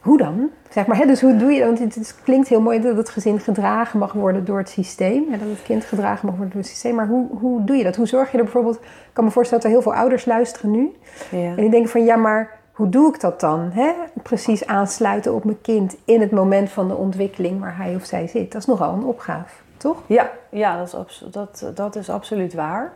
Hoe 0.02 0.18
dan? 0.18 0.50
Zeg 0.70 0.86
maar, 0.86 0.98
hè? 0.98 1.06
Dus 1.06 1.22
hoe 1.22 1.36
doe 1.38 1.52
je 1.52 1.60
dat? 1.60 1.68
Want 1.68 1.80
het, 1.80 1.96
het 1.96 2.16
klinkt 2.24 2.48
heel 2.48 2.62
mooi 2.62 2.82
dat 2.82 2.98
het 2.98 3.10
gezin 3.10 3.40
gedragen 3.40 4.00
mag 4.00 4.14
worden 4.14 4.46
door 4.46 4.58
het 4.58 4.70
systeem. 4.70 5.24
En 5.32 5.40
dat 5.40 5.48
het 5.48 5.64
kind 5.64 5.84
gedragen 5.86 6.26
mag 6.26 6.36
worden 6.36 6.54
door 6.54 6.62
het 6.62 6.72
systeem. 6.72 6.96
Maar 6.96 7.08
hoe, 7.08 7.28
hoe 7.40 7.64
doe 7.64 7.76
je 7.76 7.84
dat? 7.84 7.96
Hoe 7.96 8.08
zorg 8.08 8.32
je 8.32 8.38
er 8.38 8.44
bijvoorbeeld... 8.44 8.76
Ik 8.76 9.10
kan 9.14 9.24
me 9.24 9.32
voorstellen 9.32 9.64
dat 9.64 9.72
er 9.72 9.78
heel 9.78 9.92
veel 9.92 10.00
ouders 10.02 10.26
luisteren 10.26 10.72
nu. 10.72 10.92
En 11.32 11.56
die 11.56 11.70
denken 11.70 11.90
van 11.90 12.04
ja, 12.04 12.16
maar 12.16 12.62
hoe 12.74 12.90
doe 12.90 13.14
ik 13.14 13.22
dat 13.22 13.40
dan? 13.40 13.70
Hè? 13.72 13.94
Precies 14.24 14.66
aansluiten 14.66 15.34
op 15.34 15.44
mijn 15.44 15.62
kind 15.62 15.96
in 16.06 16.22
het 16.22 16.32
moment 16.32 16.70
van 16.70 16.88
de 16.88 16.96
ontwikkeling 16.96 17.60
waar 17.60 17.78
hij 17.78 17.96
of 17.96 18.06
zij 18.06 18.28
zit. 18.28 18.52
Dat 18.52 18.62
is 18.62 18.68
nogal 18.68 18.94
een 18.94 19.06
opgave, 19.06 19.56
toch? 19.78 19.98
Ja, 20.06 20.32
ja 20.50 20.78
dat, 20.78 21.06
is 21.08 21.26
dat, 21.32 21.72
dat 21.76 21.96
is 21.96 22.10
absoluut 22.10 22.54
waar. 22.54 22.94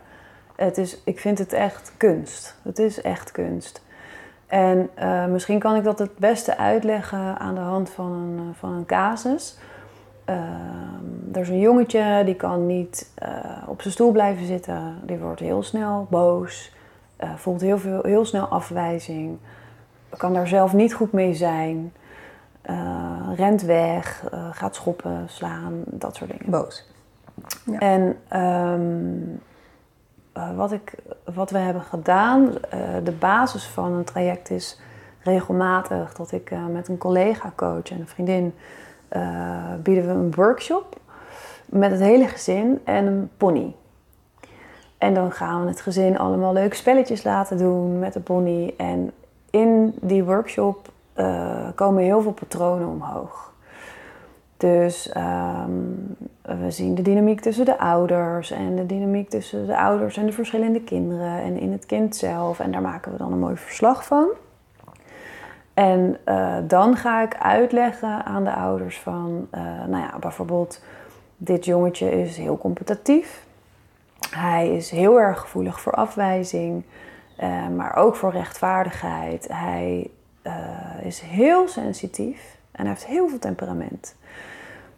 Het 0.56 0.78
is, 0.78 1.02
ik 1.04 1.20
vind 1.20 1.38
het 1.38 1.54
echt 1.54 1.92
kunst. 1.98 2.56
Het 2.62 2.80
is 2.80 3.02
echt 3.02 3.32
kunst. 3.32 3.82
En 4.48 4.90
eh, 4.94 5.26
misschien 5.26 5.60
kan 5.60 5.76
ik 5.76 5.84
dat 5.84 6.00
het 6.00 6.18
beste 6.18 6.58
uitleggen 6.58 7.40
aan 7.40 7.56
de 7.56 7.62
hand 7.62 7.90
van 7.90 8.12
een, 8.12 8.54
van 8.60 8.74
een 8.74 8.86
casus. 8.86 9.58
Ehm, 10.26 11.34
er 11.34 11.42
is 11.42 11.50
een 11.50 11.60
jongetje 11.60 12.22
die 12.26 12.36
kan 12.36 12.66
niet 12.66 13.12
eh, 13.16 13.30
op 13.68 13.82
zijn 13.82 13.94
stoel 13.94 14.12
blijven 14.12 14.46
zitten. 14.46 14.96
Die 15.06 15.18
wordt 15.18 15.40
heel 15.40 15.64
snel 15.64 16.08
boos. 16.10 16.76
eh, 17.18 17.30
voelt 17.36 17.62
heel, 17.62 17.78
veel, 17.78 18.00
heel 18.04 18.26
snel 18.26 18.46
afwijzing. 18.46 19.38
Kan 20.18 20.34
daar 20.34 20.48
zelf 20.48 20.74
niet 20.74 20.94
goed 20.94 21.12
mee 21.12 21.34
zijn. 21.34 21.94
eh, 22.62 23.30
rent 23.36 23.62
weg, 23.62 24.24
eh, 24.32 24.48
gaat 24.52 24.76
schoppen, 24.76 25.24
slaan, 25.28 25.84
dat 25.86 26.16
soort 26.16 26.32
dingen. 26.32 26.52
Boos. 26.52 26.86
Ja. 27.66 27.80
En 27.80 28.18
ehm, 28.28 28.82
eh, 30.34 30.56
wat, 30.56 30.72
ik, 30.72 30.94
wat 31.34 31.50
we 31.50 31.58
hebben 31.58 31.82
gedaan, 31.82 32.52
de 33.04 33.12
basis 33.20 33.66
van 33.66 33.92
een 33.92 34.04
traject 34.04 34.50
is 34.50 34.80
regelmatig 35.20 36.14
dat 36.14 36.32
ik 36.32 36.52
met 36.72 36.88
een 36.88 36.98
collega-coach 36.98 37.92
en 37.92 38.00
een 38.00 38.08
vriendin 38.08 38.54
bieden 39.84 40.06
we 40.06 40.12
een 40.12 40.34
workshop 40.36 41.00
met 41.66 41.92
het 41.92 42.00
hele 42.00 42.28
gezin 42.28 42.82
en 42.84 43.06
een 43.06 43.30
pony. 43.38 43.76
En 44.98 45.14
dan 45.14 45.32
gaan 45.32 45.62
we 45.62 45.68
het 45.70 45.82
gezin 45.82 46.18
allemaal 46.18 46.54
leuke 46.54 46.76
spelletjes 46.76 47.24
laten 47.24 47.58
doen 47.58 48.00
met 48.00 48.14
de 48.14 48.20
pony. 48.20 48.74
En 48.78 49.12
in 49.50 49.94
die 50.02 50.24
workshop 50.24 50.90
eh, 51.14 51.68
komen 51.76 52.04
heel 52.04 52.22
veel 52.22 52.32
patronen 52.32 52.88
omhoog. 52.88 53.54
Dus 54.58 55.10
ehm, 55.10 55.72
we 56.42 56.72
zien 56.72 56.96
de 56.96 57.02
dynamiek 57.02 57.40
tussen 57.40 57.66
de 57.66 57.80
ouders 57.80 58.52
en 58.52 58.76
de 58.76 58.86
dynamiek 58.86 59.30
tussen 59.30 59.68
de 59.68 59.78
ouders 59.78 60.18
en 60.18 60.26
de 60.26 60.32
verschillende 60.32 60.82
kinderen 60.82 61.42
en 61.42 61.60
in 61.60 61.72
het 61.72 61.86
kind 61.86 62.16
zelf. 62.16 62.60
En 62.60 62.72
daar 62.72 62.82
maken 62.82 63.12
we 63.12 63.18
dan 63.18 63.32
een 63.32 63.40
mooi 63.40 63.56
verslag 63.56 64.06
van. 64.06 64.28
En 65.74 66.18
eh, 66.24 66.56
dan 66.64 66.96
ga 66.96 67.22
ik 67.22 67.36
uitleggen 67.36 68.26
aan 68.26 68.44
de 68.44 68.54
ouders 68.54 69.00
van, 69.00 69.48
eh, 69.52 69.62
nou 69.62 70.04
ja, 70.04 70.20
bijvoorbeeld, 70.20 70.82
dit 71.38 71.66
jongetje 71.66 72.22
is 72.22 72.38
heel 72.38 72.58
competitief. 72.58 73.46
Hij 74.30 74.76
is 74.76 74.90
heel 74.90 75.20
erg 75.20 75.40
gevoelig 75.40 75.82
voor 75.82 75.94
afwijzing, 75.94 76.84
eh, 77.38 77.68
maar 77.68 77.96
ook 77.96 78.16
voor 78.16 78.32
rechtvaardigheid. 78.32 79.48
Hij 79.52 80.10
eh, 80.42 80.54
is 81.04 81.20
heel 81.20 81.68
sensitief 81.68 82.58
en 82.72 82.86
hij 82.86 82.90
heeft 82.90 83.06
heel 83.06 83.30
veel 83.30 83.40
temperament. 83.40 84.16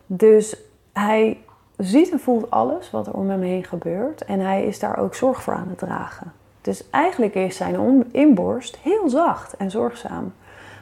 Dus 0.06 0.58
hij 0.94 1.38
ziet 1.78 2.12
en 2.12 2.20
voelt 2.20 2.52
alles 2.52 2.92
wat 2.92 3.08
er 3.08 3.14
om 3.14 3.30
hem 3.30 3.42
heen 3.42 3.64
gebeurt 3.64 4.26
en 4.26 4.40
hij 4.40 4.66
is 4.66 4.80
daar 4.80 4.98
ook 4.98 5.16
zorg 5.16 5.42
voor 5.42 5.54
aan 5.54 5.70
het 5.70 5.78
dragen. 5.78 6.34
Dus 6.62 6.90
eigenlijk 6.90 7.36
is 7.36 7.56
zijn 7.56 8.06
inborst 8.12 8.78
heel 8.78 9.10
zacht 9.10 9.58
en 9.58 9.72
zorgzaam. 9.72 10.34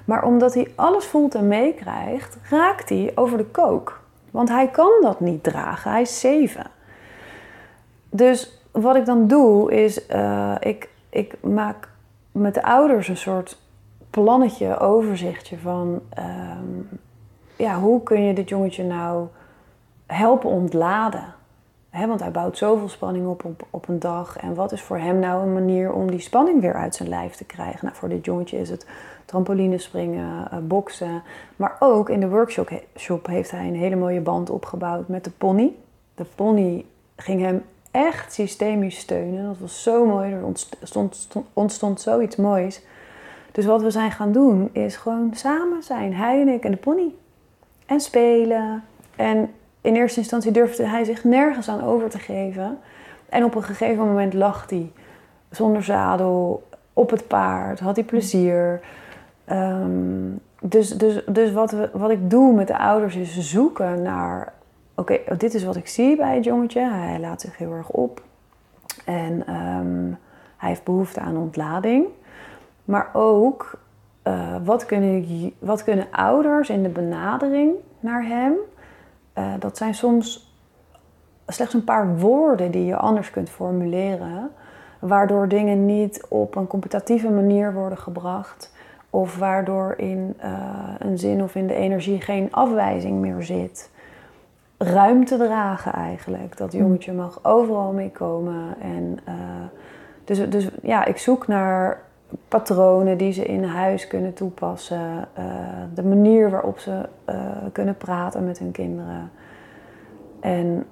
Maar 0.05 0.23
omdat 0.23 0.53
hij 0.53 0.71
alles 0.75 1.05
voelt 1.05 1.35
en 1.35 1.47
meekrijgt, 1.47 2.37
raakt 2.49 2.89
hij 2.89 3.11
over 3.15 3.37
de 3.37 3.45
kook. 3.45 3.99
Want 4.31 4.49
hij 4.49 4.67
kan 4.67 4.91
dat 5.01 5.19
niet 5.19 5.43
dragen, 5.43 5.91
hij 5.91 6.01
is 6.01 6.19
zeven. 6.19 6.65
Dus 8.09 8.61
wat 8.71 8.95
ik 8.95 9.05
dan 9.05 9.27
doe 9.27 9.71
is, 9.71 10.05
eh, 10.05 10.55
ik, 10.59 10.89
ik 11.17 11.35
maak 11.41 11.89
met 12.31 12.53
de 12.53 12.63
ouders 12.63 13.07
een 13.07 13.17
soort 13.17 13.57
plannetje, 14.09 14.79
overzichtje 14.79 15.57
van, 15.57 16.01
ehm, 16.09 16.95
ja, 17.55 17.79
hoe 17.79 18.03
kun 18.03 18.21
je 18.21 18.33
dit 18.33 18.49
jongetje 18.49 18.83
nou 18.83 19.27
helpen 20.05 20.49
ontladen? 20.49 21.35
Hè, 21.89 22.07
want 22.07 22.19
hij 22.19 22.31
bouwt 22.31 22.57
zoveel 22.57 22.89
spanning 22.89 23.27
op, 23.27 23.45
op 23.45 23.65
op 23.69 23.87
een 23.87 23.99
dag. 23.99 24.37
En 24.37 24.55
wat 24.55 24.71
is 24.71 24.81
voor 24.81 24.97
hem 24.97 25.19
nou 25.19 25.43
een 25.43 25.53
manier 25.53 25.93
om 25.93 26.11
die 26.11 26.19
spanning 26.19 26.61
weer 26.61 26.73
uit 26.73 26.95
zijn 26.95 27.09
lijf 27.09 27.35
te 27.35 27.45
krijgen? 27.45 27.79
Nou, 27.81 27.95
voor 27.95 28.09
dit 28.09 28.25
jongetje 28.25 28.59
is 28.59 28.69
het 28.69 28.87
trampolinespringen, 29.25 30.47
uh, 30.53 30.59
boksen. 30.59 31.23
Maar 31.55 31.75
ook 31.79 32.09
in 32.09 32.19
de 32.19 32.29
workshop 32.29 32.81
shop 32.95 33.27
heeft 33.27 33.51
hij 33.51 33.67
een 33.67 33.75
hele 33.75 33.95
mooie 33.95 34.21
band 34.21 34.49
opgebouwd 34.49 35.07
met 35.07 35.23
de 35.23 35.31
pony. 35.31 35.75
De 36.15 36.25
pony 36.35 36.85
ging 37.15 37.41
hem 37.41 37.63
echt 37.97 38.33
systemisch 38.33 38.97
steunen. 38.97 39.45
Dat 39.45 39.57
was 39.59 39.83
zo 39.83 40.05
mooi. 40.05 40.31
Er 40.31 40.43
ontstond, 40.43 41.27
ontstond 41.53 42.01
zoiets 42.01 42.35
moois. 42.35 42.81
Dus 43.51 43.65
wat 43.65 43.81
we 43.81 43.91
zijn 43.91 44.11
gaan 44.11 44.31
doen 44.31 44.69
is 44.71 44.95
gewoon 44.95 45.31
samen 45.33 45.83
zijn. 45.83 46.13
Hij 46.13 46.41
en 46.41 46.47
ik 46.47 46.63
en 46.63 46.71
de 46.71 46.77
pony. 46.77 47.13
En 47.85 47.99
spelen. 47.99 48.83
En 49.15 49.51
in 49.81 49.95
eerste 49.95 50.19
instantie 50.19 50.51
durfde 50.51 50.85
hij 50.85 51.03
zich 51.03 51.23
nergens 51.23 51.69
aan 51.69 51.83
over 51.83 52.09
te 52.09 52.19
geven. 52.19 52.79
En 53.29 53.43
op 53.43 53.55
een 53.55 53.63
gegeven 53.63 54.05
moment 54.05 54.33
lag 54.33 54.69
hij 54.69 54.91
zonder 55.51 55.83
zadel 55.83 56.67
op 56.93 57.09
het 57.09 57.27
paard. 57.27 57.79
Had 57.79 57.95
hij 57.95 58.05
plezier. 58.05 58.81
Ehm, 59.45 60.29
dus 60.61 60.89
dus, 60.89 61.21
dus 61.25 61.51
wat, 61.51 61.71
we, 61.71 61.89
wat 61.93 62.09
ik 62.09 62.29
doe 62.29 62.53
met 62.53 62.67
de 62.67 62.77
ouders 62.77 63.15
is 63.15 63.39
zoeken 63.39 64.01
naar... 64.01 64.53
Oké, 64.99 65.19
dit 65.37 65.53
is 65.53 65.63
wat 65.63 65.75
ik 65.75 65.87
zie 65.87 66.15
bij 66.15 66.35
het 66.35 66.43
jongetje. 66.43 66.81
Hij 66.81 67.19
laat 67.19 67.41
zich 67.41 67.57
heel 67.57 67.71
erg 67.71 67.89
op. 67.89 68.23
En 69.05 69.47
ehm, 69.47 70.11
hij 70.57 70.69
heeft 70.69 70.83
behoefte 70.83 71.19
aan 71.19 71.37
ontlading. 71.37 72.05
Maar 72.85 73.09
ook, 73.13 73.79
uh, 74.23 74.55
wat, 74.63 74.85
kunnen, 74.85 75.25
wat 75.59 75.83
kunnen 75.83 76.07
ouders 76.11 76.69
in 76.69 76.83
de 76.83 76.89
benadering 76.89 77.73
naar 77.99 78.25
hem... 78.25 78.53
Uh, 79.37 79.53
dat 79.59 79.77
zijn 79.77 79.93
soms 79.93 80.55
slechts 81.47 81.73
een 81.73 81.83
paar 81.83 82.17
woorden 82.17 82.71
die 82.71 82.85
je 82.85 82.95
anders 82.95 83.29
kunt 83.29 83.49
formuleren... 83.49 84.51
waardoor 84.99 85.47
dingen 85.47 85.85
niet 85.85 86.25
op 86.29 86.55
een 86.55 86.67
competitieve 86.67 87.29
manier 87.29 87.73
worden 87.73 87.97
gebracht... 87.97 88.75
Of 89.09 89.37
waardoor 89.37 89.93
in 89.97 90.35
uh, 90.43 90.93
een 90.97 91.17
zin 91.17 91.43
of 91.43 91.55
in 91.55 91.67
de 91.67 91.73
energie 91.73 92.21
geen 92.21 92.51
afwijzing 92.51 93.19
meer 93.19 93.43
zit. 93.43 93.89
Ruimte 94.77 95.37
dragen 95.37 95.93
eigenlijk. 95.93 96.57
Dat 96.57 96.71
jongetje 96.71 97.13
mag 97.13 97.39
overal 97.43 97.91
mee 97.91 98.11
komen. 98.11 98.75
En, 98.81 99.17
uh, 99.27 99.33
dus, 100.23 100.49
dus 100.49 100.69
ja, 100.81 101.05
ik 101.05 101.17
zoek 101.17 101.47
naar 101.47 102.01
patronen 102.47 103.17
die 103.17 103.31
ze 103.31 103.45
in 103.45 103.63
huis 103.63 104.07
kunnen 104.07 104.33
toepassen. 104.33 105.27
Uh, 105.39 105.45
de 105.93 106.03
manier 106.03 106.49
waarop 106.49 106.79
ze 106.79 107.09
kunnen 107.71 107.97
praten 107.97 108.45
met 108.45 108.59
hun 108.59 108.71
kinderen. 108.71 109.31
En 110.39 110.85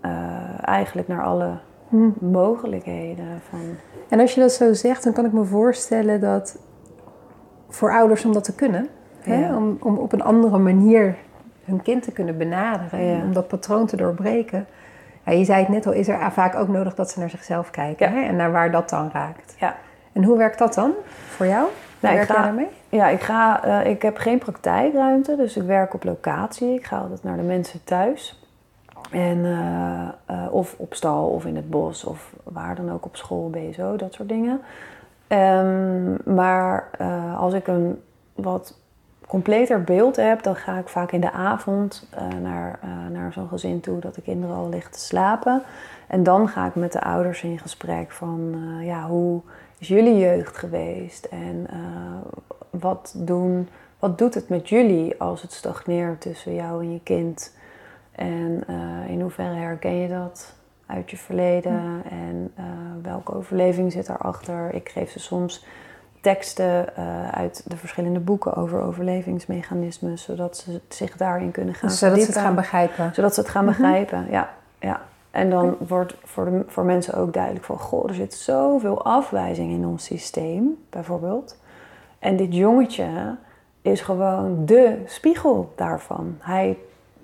eigenlijk 0.61 1.07
naar 1.07 1.23
alle 1.23 1.51
hm. 1.89 2.09
mogelijkheden. 2.19 3.41
Van... 3.49 3.59
En 4.09 4.19
als 4.19 4.33
je 4.33 4.41
dat 4.41 4.51
zo 4.51 4.73
zegt, 4.73 5.03
dan 5.03 5.13
kan 5.13 5.25
ik 5.25 5.31
me 5.31 5.43
voorstellen 5.43 6.21
dat 6.21 6.59
voor 7.69 7.91
ouders 7.91 8.25
om 8.25 8.33
dat 8.33 8.43
te 8.43 8.55
kunnen. 8.55 8.87
Hè? 9.19 9.55
Om, 9.55 9.77
om 9.81 9.97
op 9.97 10.13
een 10.13 10.23
andere 10.23 10.57
manier 10.57 11.17
hun 11.65 11.81
kind 11.81 12.03
te 12.03 12.11
kunnen 12.11 12.37
benaderen. 12.37 13.21
Om 13.21 13.33
dat 13.33 13.47
patroon 13.47 13.85
te 13.85 13.95
doorbreken. 13.95 14.67
Ja, 15.25 15.31
je 15.31 15.45
zei 15.45 15.59
het 15.59 15.69
net 15.69 15.85
al, 15.85 15.93
is 15.93 16.07
er 16.07 16.31
vaak 16.31 16.55
ook 16.55 16.67
nodig 16.67 16.95
dat 16.95 17.11
ze 17.11 17.19
naar 17.19 17.29
zichzelf 17.29 17.69
kijken. 17.69 18.11
Hè? 18.11 18.21
En 18.21 18.35
naar 18.35 18.51
waar 18.51 18.71
dat 18.71 18.89
dan 18.89 19.09
raakt. 19.13 19.55
Ja. 19.59 19.75
En 20.11 20.23
hoe 20.23 20.37
werkt 20.37 20.59
dat 20.59 20.73
dan 20.73 20.91
voor 21.27 21.45
jou? 21.45 21.67
Nou, 21.99 22.15
werk 22.15 22.27
ga, 22.27 22.33
jij 22.33 22.43
daarmee? 22.43 22.67
Ja, 22.89 23.07
ik, 23.07 23.21
ga, 23.21 23.65
uh, 23.65 23.89
ik 23.89 24.01
heb 24.01 24.17
geen 24.17 24.37
praktijkruimte, 24.37 25.35
dus 25.35 25.57
ik 25.57 25.63
werk 25.63 25.93
op 25.93 26.03
locatie. 26.03 26.73
Ik 26.73 26.85
ga 26.85 26.97
altijd 26.97 27.23
naar 27.23 27.37
de 27.37 27.43
mensen 27.43 27.83
thuis. 27.83 28.43
En, 29.11 29.37
uh, 29.37 30.07
uh, 30.31 30.53
of 30.53 30.75
op 30.77 30.93
stal 30.93 31.27
of 31.27 31.45
in 31.45 31.55
het 31.55 31.69
bos 31.69 32.03
of 32.03 32.33
waar 32.43 32.75
dan 32.75 32.91
ook 32.91 33.05
op 33.05 33.15
school, 33.15 33.49
BSO, 33.49 33.95
dat 33.95 34.13
soort 34.13 34.29
dingen. 34.29 34.61
Um, 35.27 36.17
maar 36.35 36.89
als 37.37 37.53
ik 37.53 37.67
een 37.67 38.01
wat 38.35 38.79
completer 39.27 39.83
beeld 39.83 40.15
heb, 40.15 40.43
dan 40.43 40.55
ga 40.55 40.77
ik 40.77 40.87
vaak 40.87 41.11
in 41.11 41.21
de 41.21 41.31
avond 41.31 42.07
uh, 42.13 42.39
naar, 42.41 42.79
uh, 42.83 43.07
naar 43.11 43.33
zo'n 43.33 43.47
gezin 43.47 43.79
toe 43.79 43.99
dat 43.99 44.15
de 44.15 44.21
kinderen 44.21 44.55
al 44.55 44.69
liggen 44.69 44.91
te 44.91 44.99
slapen. 44.99 45.61
En 46.07 46.23
dan 46.23 46.47
ga 46.47 46.65
ik 46.65 46.75
met 46.75 46.91
de 46.91 47.01
ouders 47.01 47.43
in 47.43 47.59
gesprek 47.59 48.11
van 48.11 48.55
ja, 48.81 49.07
hoe 49.07 49.41
is 49.77 49.87
jullie 49.87 50.17
jeugd 50.17 50.57
geweest? 50.57 51.25
En 51.25 51.67
wat, 52.69 53.13
doen, 53.17 53.69
wat 53.99 54.17
doet 54.17 54.33
het 54.33 54.49
met 54.49 54.69
jullie 54.69 55.21
als 55.21 55.41
het 55.41 55.51
stagneert 55.51 56.21
tussen 56.21 56.55
jou 56.55 56.83
en 56.83 56.91
je 56.91 56.99
kind? 57.03 57.55
En 58.11 58.63
in 59.07 59.21
hoeverre 59.21 59.55
herken 59.55 59.95
je 59.95 60.07
dat? 60.07 60.55
uit 60.85 61.11
je 61.11 61.17
verleden 61.17 62.03
en 62.09 62.51
uh, 62.59 62.65
welke 63.01 63.33
overleving 63.33 63.91
zit 63.91 64.05
daarachter. 64.05 64.73
Ik 64.73 64.89
geef 64.89 65.11
ze 65.11 65.19
soms 65.19 65.65
teksten 66.25 66.85
uh, 66.99 67.29
uit 67.29 67.63
de 67.65 67.77
verschillende 67.77 68.19
boeken 68.19 68.55
over 68.55 68.81
overlevingsmechanismen, 68.81 70.17
zodat 70.17 70.57
ze 70.57 70.81
zich 70.89 71.17
daarin 71.17 71.51
kunnen 71.51 71.73
gaan 71.73 71.89
dus 71.89 71.99
Zodat 71.99 72.19
ze 72.19 72.25
het 72.25 72.37
gaan 72.37 72.55
begrijpen. 72.55 73.11
Zodat 73.13 73.33
ze 73.33 73.39
het 73.39 73.49
gaan 73.49 73.65
mhm. 73.65 73.73
begrijpen, 73.73 74.27
ja. 74.29 74.49
ja. 74.79 75.01
En 75.31 75.49
dan 75.49 75.77
wordt 75.87 76.15
voor, 76.23 76.45
de, 76.45 76.63
voor 76.67 76.83
mensen 76.83 77.13
ook 77.13 77.33
duidelijk 77.33 77.65
van... 77.65 77.79
goh, 77.79 78.09
er 78.09 78.15
zit 78.15 78.33
zoveel 78.33 79.05
afwijzing 79.05 79.71
in 79.71 79.85
ons 79.85 80.03
systeem, 80.03 80.85
bijvoorbeeld. 80.89 81.57
En 82.19 82.35
dit 82.35 82.55
jongetje 82.55 83.35
is 83.81 84.01
gewoon 84.01 84.65
de 84.65 85.01
spiegel 85.05 85.73
daarvan. 85.75 86.37
Hij 86.39 86.77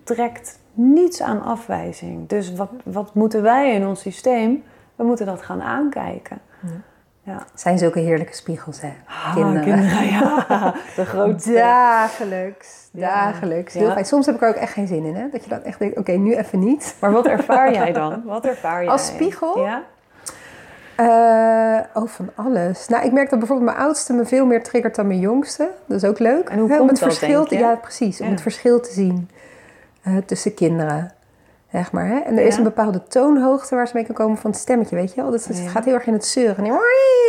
trekt 0.04 0.60
niets 0.74 1.22
aan 1.22 1.42
afwijzing. 1.42 2.28
Dus 2.28 2.54
wat, 2.54 2.72
wat 2.84 3.14
moeten 3.14 3.42
wij 3.42 3.74
in 3.74 3.88
ons 3.88 4.02
systeem? 4.02 4.64
We 4.96 5.04
moeten 5.04 5.26
dat 5.26 5.42
gaan 5.42 5.62
aankijken. 5.62 6.38
Ja. 6.62 6.70
Ja. 7.24 7.46
Zijn 7.54 7.78
zulke 7.78 8.00
heerlijke 8.00 8.36
spiegels, 8.36 8.82
hè? 8.82 8.94
Ah, 9.08 9.36
kinderen. 9.36 10.06
ja. 10.06 10.46
De 10.96 11.06
grootste. 11.06 11.54
Dagelijks. 11.54 12.90
Dagelijks. 12.92 13.74
Heel 13.74 13.92
fijn. 13.92 14.06
Soms 14.06 14.26
heb 14.26 14.36
ik 14.36 14.42
er 14.42 14.50
ook 14.50 14.56
echt 14.56 14.74
geen 14.74 14.88
zin 14.88 15.06
in, 15.06 15.16
hè? 15.16 15.30
Dat 15.32 15.44
je 15.44 15.50
dan 15.50 15.64
echt 15.64 15.80
denkt, 15.80 15.98
oké, 15.98 16.12
nu 16.12 16.36
even 16.36 16.60
niet. 16.60 16.96
Maar 17.00 17.12
wat 17.12 17.28
ervaar 17.28 17.74
jij 17.80 17.92
dan? 17.92 18.22
Wat 18.26 18.46
ervaar 18.46 18.84
jij? 18.84 18.92
Als 18.92 19.06
spiegel? 19.08 19.66
Ja. 19.66 19.82
Uh, 21.00 21.80
oh, 21.94 22.08
van 22.10 22.30
alles. 22.36 22.88
Nou, 22.88 23.06
ik 23.06 23.12
merk 23.12 23.30
dat 23.30 23.40
bijvoorbeeld 23.40 23.70
mijn 23.70 23.84
oudste 23.86 24.14
me 24.14 24.26
veel 24.26 24.46
meer 24.46 24.64
triggert 24.64 24.96
dan 24.96 25.08
mijn 25.08 25.20
jongste. 25.20 25.70
Dat 25.86 26.04
is 26.04 26.10
ook 26.10 26.20
leuk. 26.20 26.50
En 26.50 26.60
hoe 26.60 26.68
komt 26.70 26.82
om 26.82 26.88
het 26.88 27.00
dat, 27.00 27.14
verschil 27.14 27.46
te, 27.46 27.58
Ja, 27.58 27.76
precies. 27.76 28.22
Om 28.22 28.30
het 28.30 28.42
verschil 28.42 28.80
te 28.80 28.92
zien 28.92 29.30
uh, 30.08 30.18
tussen 30.26 30.54
kinderen. 30.54 31.12
Zeg 31.72 31.92
maar, 31.92 32.08
hè? 32.08 32.20
En 32.20 32.38
er 32.38 32.46
is 32.46 32.58
een 32.58 32.64
bepaalde 32.64 33.04
toonhoogte 33.04 33.76
waar 33.76 33.88
ze 33.88 33.96
mee 33.96 34.06
kan 34.06 34.16
komen 34.16 34.38
van 34.38 34.52
het 34.52 34.60
stemmetje, 34.60 34.96
weet 34.96 35.14
je 35.14 35.22
wel? 35.22 35.32
Dat, 35.32 35.46
het 35.46 35.60
gaat 35.68 35.86
heel 35.86 35.94
erg 35.94 36.06
in 36.06 36.14
het 36.14 36.26
zeuren. 36.26 36.66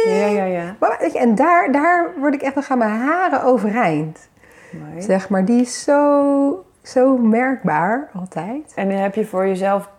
Ja, 0.07 0.27
ja, 0.27 0.45
ja. 0.45 0.77
En 1.15 1.35
daar, 1.35 1.73
daar 1.73 2.11
word 2.19 2.35
ik 2.35 2.43
echt, 2.43 2.55
dan 2.55 2.63
gaan 2.63 2.79
mijn 2.79 3.01
haren 3.01 3.43
overeind. 3.43 4.29
Mooi. 4.71 5.03
Zeg 5.03 5.29
maar, 5.29 5.45
die 5.45 5.61
is 5.61 5.83
zo, 5.83 6.65
zo 6.83 7.17
merkbaar 7.17 8.11
altijd. 8.15 8.73
En 8.75 8.91
heb 8.91 9.15
je 9.15 9.27
voor 9.27 9.47
jezelf 9.47 9.91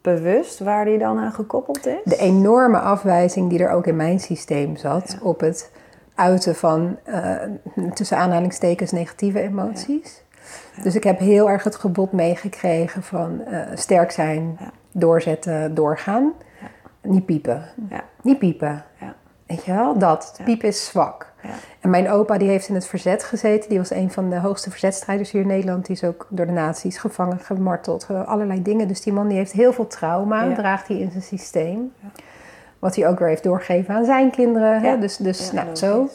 bewust 0.00 0.58
waar 0.58 0.84
die 0.84 0.98
dan 0.98 1.18
aan 1.18 1.32
gekoppeld 1.32 1.86
is? 1.86 2.00
De 2.04 2.16
enorme 2.16 2.78
afwijzing 2.78 3.50
die 3.50 3.64
er 3.64 3.70
ook 3.70 3.86
in 3.86 3.96
mijn 3.96 4.20
systeem 4.20 4.76
zat 4.76 5.18
op 5.22 5.40
het 5.40 5.70
uiten 6.14 6.54
van, 6.54 6.96
uh, 7.08 7.92
tussen 7.94 8.16
aanhalingstekens, 8.16 8.90
negatieve 8.90 9.40
emoties. 9.40 10.22
Dus 10.82 10.94
ik 10.94 11.04
heb 11.04 11.18
heel 11.18 11.50
erg 11.50 11.64
het 11.64 11.76
gebod 11.76 12.12
meegekregen 12.12 13.02
van 13.02 13.40
uh, 13.48 13.60
sterk 13.74 14.10
zijn, 14.10 14.58
doorzetten, 14.92 15.74
doorgaan. 15.74 16.32
Niet 17.02 17.26
piepen. 17.26 17.64
Niet 18.22 18.38
piepen. 18.38 18.84
Weet 19.46 19.64
je 19.64 19.72
wel, 19.72 19.98
dat. 19.98 20.40
Piepen 20.44 20.68
is 20.68 20.84
zwak. 20.84 21.32
En 21.80 21.90
mijn 21.90 22.10
opa 22.10 22.38
die 22.38 22.48
heeft 22.48 22.68
in 22.68 22.74
het 22.74 22.86
verzet 22.86 23.24
gezeten. 23.24 23.68
Die 23.68 23.78
was 23.78 23.90
een 23.90 24.10
van 24.10 24.30
de 24.30 24.38
hoogste 24.38 24.70
verzetstrijders 24.70 25.30
hier 25.30 25.40
in 25.40 25.46
Nederland. 25.46 25.86
Die 25.86 25.96
is 25.96 26.04
ook 26.04 26.26
door 26.28 26.46
de 26.46 26.52
nazi's 26.52 26.98
gevangen, 26.98 27.38
gemarteld, 27.38 28.06
allerlei 28.26 28.62
dingen. 28.62 28.88
Dus 28.88 29.02
die 29.02 29.12
man 29.12 29.28
die 29.28 29.36
heeft 29.36 29.52
heel 29.52 29.72
veel 29.72 29.86
trauma, 29.86 30.54
draagt 30.54 30.88
hij 30.88 30.96
in 30.96 31.10
zijn 31.10 31.22
systeem. 31.22 31.92
Wat 32.78 32.96
hij 32.96 33.08
ook 33.08 33.18
weer 33.18 33.28
heeft 33.28 33.42
doorgegeven 33.42 33.94
aan 33.94 34.04
zijn 34.04 34.30
kinderen. 34.30 34.80
Hè? 34.82 34.98
Dus, 34.98 35.16
dus 35.16 35.52
nou, 35.52 35.76
zo. 35.76 36.08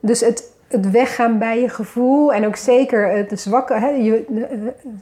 Dus 0.00 0.20
het, 0.20 0.52
het 0.68 0.90
weggaan 0.90 1.38
bij 1.38 1.60
je 1.60 1.68
gevoel 1.68 2.32
en 2.32 2.46
ook 2.46 2.56
zeker 2.56 3.28
de 3.28 3.36
zwakke, 3.36 3.74
hè, 3.74 3.88
je, 3.88 4.24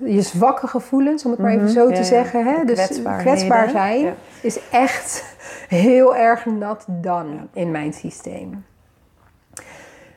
je 0.04 0.22
zwakke 0.22 0.66
gevoelens, 0.66 1.24
om 1.24 1.30
het 1.30 1.40
maar 1.40 1.50
even 1.50 1.62
mhm. 1.62 1.72
zo 1.72 1.90
te 1.90 2.04
zeggen. 2.04 2.46
Hè? 2.46 2.64
Dus 2.64 3.00
kwetsbaar 3.18 3.70
zijn 3.70 4.14
is 4.40 4.58
echt 4.70 5.36
heel 5.68 6.16
erg 6.16 6.46
nat 6.46 6.84
dan 6.86 7.48
in 7.52 7.70
mijn 7.70 7.92
systeem. 7.92 8.64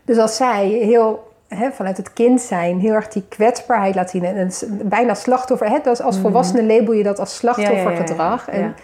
Dus 0.04 0.18
als 0.18 0.36
zij 0.36 0.68
heel 0.68 1.34
hè, 1.48 1.72
vanuit 1.72 1.98
het 1.98 2.14
kind 2.14 2.42
zijn 2.42 2.80
heel 2.80 2.94
erg 2.94 3.08
die 3.08 3.24
kwetsbaarheid 3.30 3.96
laat 3.96 4.10
zien 4.10 4.26
en, 4.26 4.52
bijna 4.84 5.14
slachtoffer, 5.14 5.70
hè, 5.70 5.80
als, 5.84 6.02
als 6.02 6.16
mhm. 6.16 6.24
volwassene 6.24 6.64
label 6.64 6.94
je 6.94 7.04
dat 7.04 7.20
als 7.20 7.36
slachtoffergedrag. 7.36 8.48
En 8.48 8.76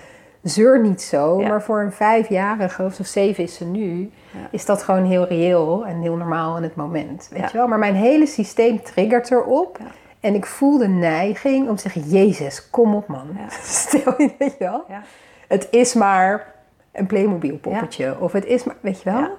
zeur 0.42 0.82
niet 0.82 1.02
zo, 1.02 1.39
maar 1.39 1.62
voor 1.62 1.82
een 1.82 1.92
vijfjarige 1.92 2.84
of 2.84 2.98
zeven 3.02 3.44
is 3.44 3.56
ze 3.56 3.66
nu 3.66 4.12
is 4.52 4.66
dat 4.66 4.84
gewoon 4.84 5.06
heel 5.06 5.28
reëel 5.28 5.86
en 5.86 6.02
heel 6.02 6.16
normaal 6.16 6.58
in 6.58 6.64
het 6.64 6.76
moment. 6.76 7.28
Weet 7.32 7.52
je 7.52 7.58
wel? 7.58 7.68
Maar 7.68 7.80
mijn 7.80 7.96
hele 7.96 8.26
systeem 8.26 8.84
triggert 8.84 9.32
erop. 9.32 9.78
En 10.20 10.36
ik 10.36 10.46
voel 10.46 10.78
de 10.78 10.88
neiging 10.88 11.70
om 11.70 11.76
te 11.76 11.82
zeggen, 11.82 12.02
Jezus, 12.02 12.70
kom 12.70 12.96
op 12.96 13.08
man. 13.08 13.38
Stel 13.62 14.14
je, 14.18 14.32
weet 14.38 14.56
je 14.58 14.64
wel? 14.64 14.84
Ja. 14.88 15.04
Het 15.48 15.68
is 15.72 15.94
maar 15.94 16.54
een 16.92 17.06
Playmobil 17.06 17.58
poppetje. 17.58 18.20
Of 18.20 18.32
het 18.32 18.46
is 18.46 18.64
maar, 18.64 18.76
weet 18.82 19.02
je 19.02 19.12
wel? 19.12 19.38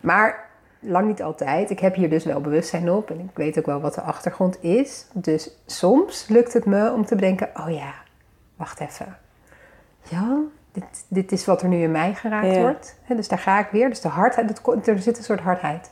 Maar 0.00 0.48
lang 0.80 1.06
niet 1.06 1.22
altijd. 1.22 1.70
Ik 1.70 1.80
heb 1.80 1.94
hier 1.94 2.10
dus 2.10 2.24
wel 2.24 2.40
bewustzijn 2.40 2.90
op. 2.90 3.10
En 3.10 3.18
ik 3.18 3.36
weet 3.36 3.58
ook 3.58 3.66
wel 3.66 3.80
wat 3.80 3.94
de 3.94 4.00
achtergrond 4.00 4.62
is. 4.62 5.06
Dus 5.12 5.50
soms 5.66 6.28
lukt 6.28 6.52
het 6.52 6.64
me 6.64 6.92
om 6.92 7.04
te 7.04 7.14
bedenken, 7.14 7.50
oh 7.54 7.70
ja, 7.70 7.94
wacht 8.56 8.80
even. 8.80 9.16
Ja, 10.10 10.38
dit, 10.72 10.84
dit 11.08 11.32
is 11.32 11.44
wat 11.44 11.62
er 11.62 11.68
nu 11.68 11.82
in 11.82 11.90
mij 11.90 12.14
geraakt 12.14 12.54
Ja. 12.54 12.60
wordt. 12.60 12.98
Dus 13.08 13.28
daar 13.28 13.38
ga 13.38 13.58
ik 13.58 13.68
weer. 13.70 13.88
Dus 13.88 14.00
de 14.00 14.08
hardheid, 14.08 14.60
er 14.86 14.98
zit 14.98 15.18
een 15.18 15.24
soort 15.24 15.40
hardheid. 15.40 15.90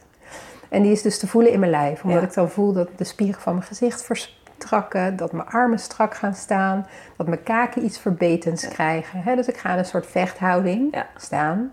En 0.69 0.83
die 0.83 0.93
is 0.93 1.03
dus 1.03 1.19
te 1.19 1.27
voelen 1.27 1.53
in 1.53 1.59
mijn 1.59 1.71
lijf. 1.71 2.03
Omdat 2.05 2.21
Ja. 2.21 2.27
ik 2.27 2.35
dan 2.35 2.51
voel 2.51 2.73
dat 2.73 2.89
de 2.97 3.05
spieren 3.05 3.41
van 3.41 3.55
mijn 3.55 3.67
gezicht 3.67 4.03
verstrakken. 4.05 5.17
Dat 5.17 5.33
mijn 5.33 5.49
armen 5.49 5.79
strak 5.79 6.15
gaan 6.15 6.35
staan. 6.35 6.87
Dat 7.17 7.27
mijn 7.27 7.43
kaken 7.43 7.85
iets 7.85 7.99
verbetens 7.99 8.69
krijgen. 8.69 9.37
Dus 9.37 9.49
ik 9.49 9.57
ga 9.57 9.73
in 9.73 9.79
een 9.79 9.85
soort 9.85 10.07
vechthouding 10.07 11.05
staan. 11.17 11.73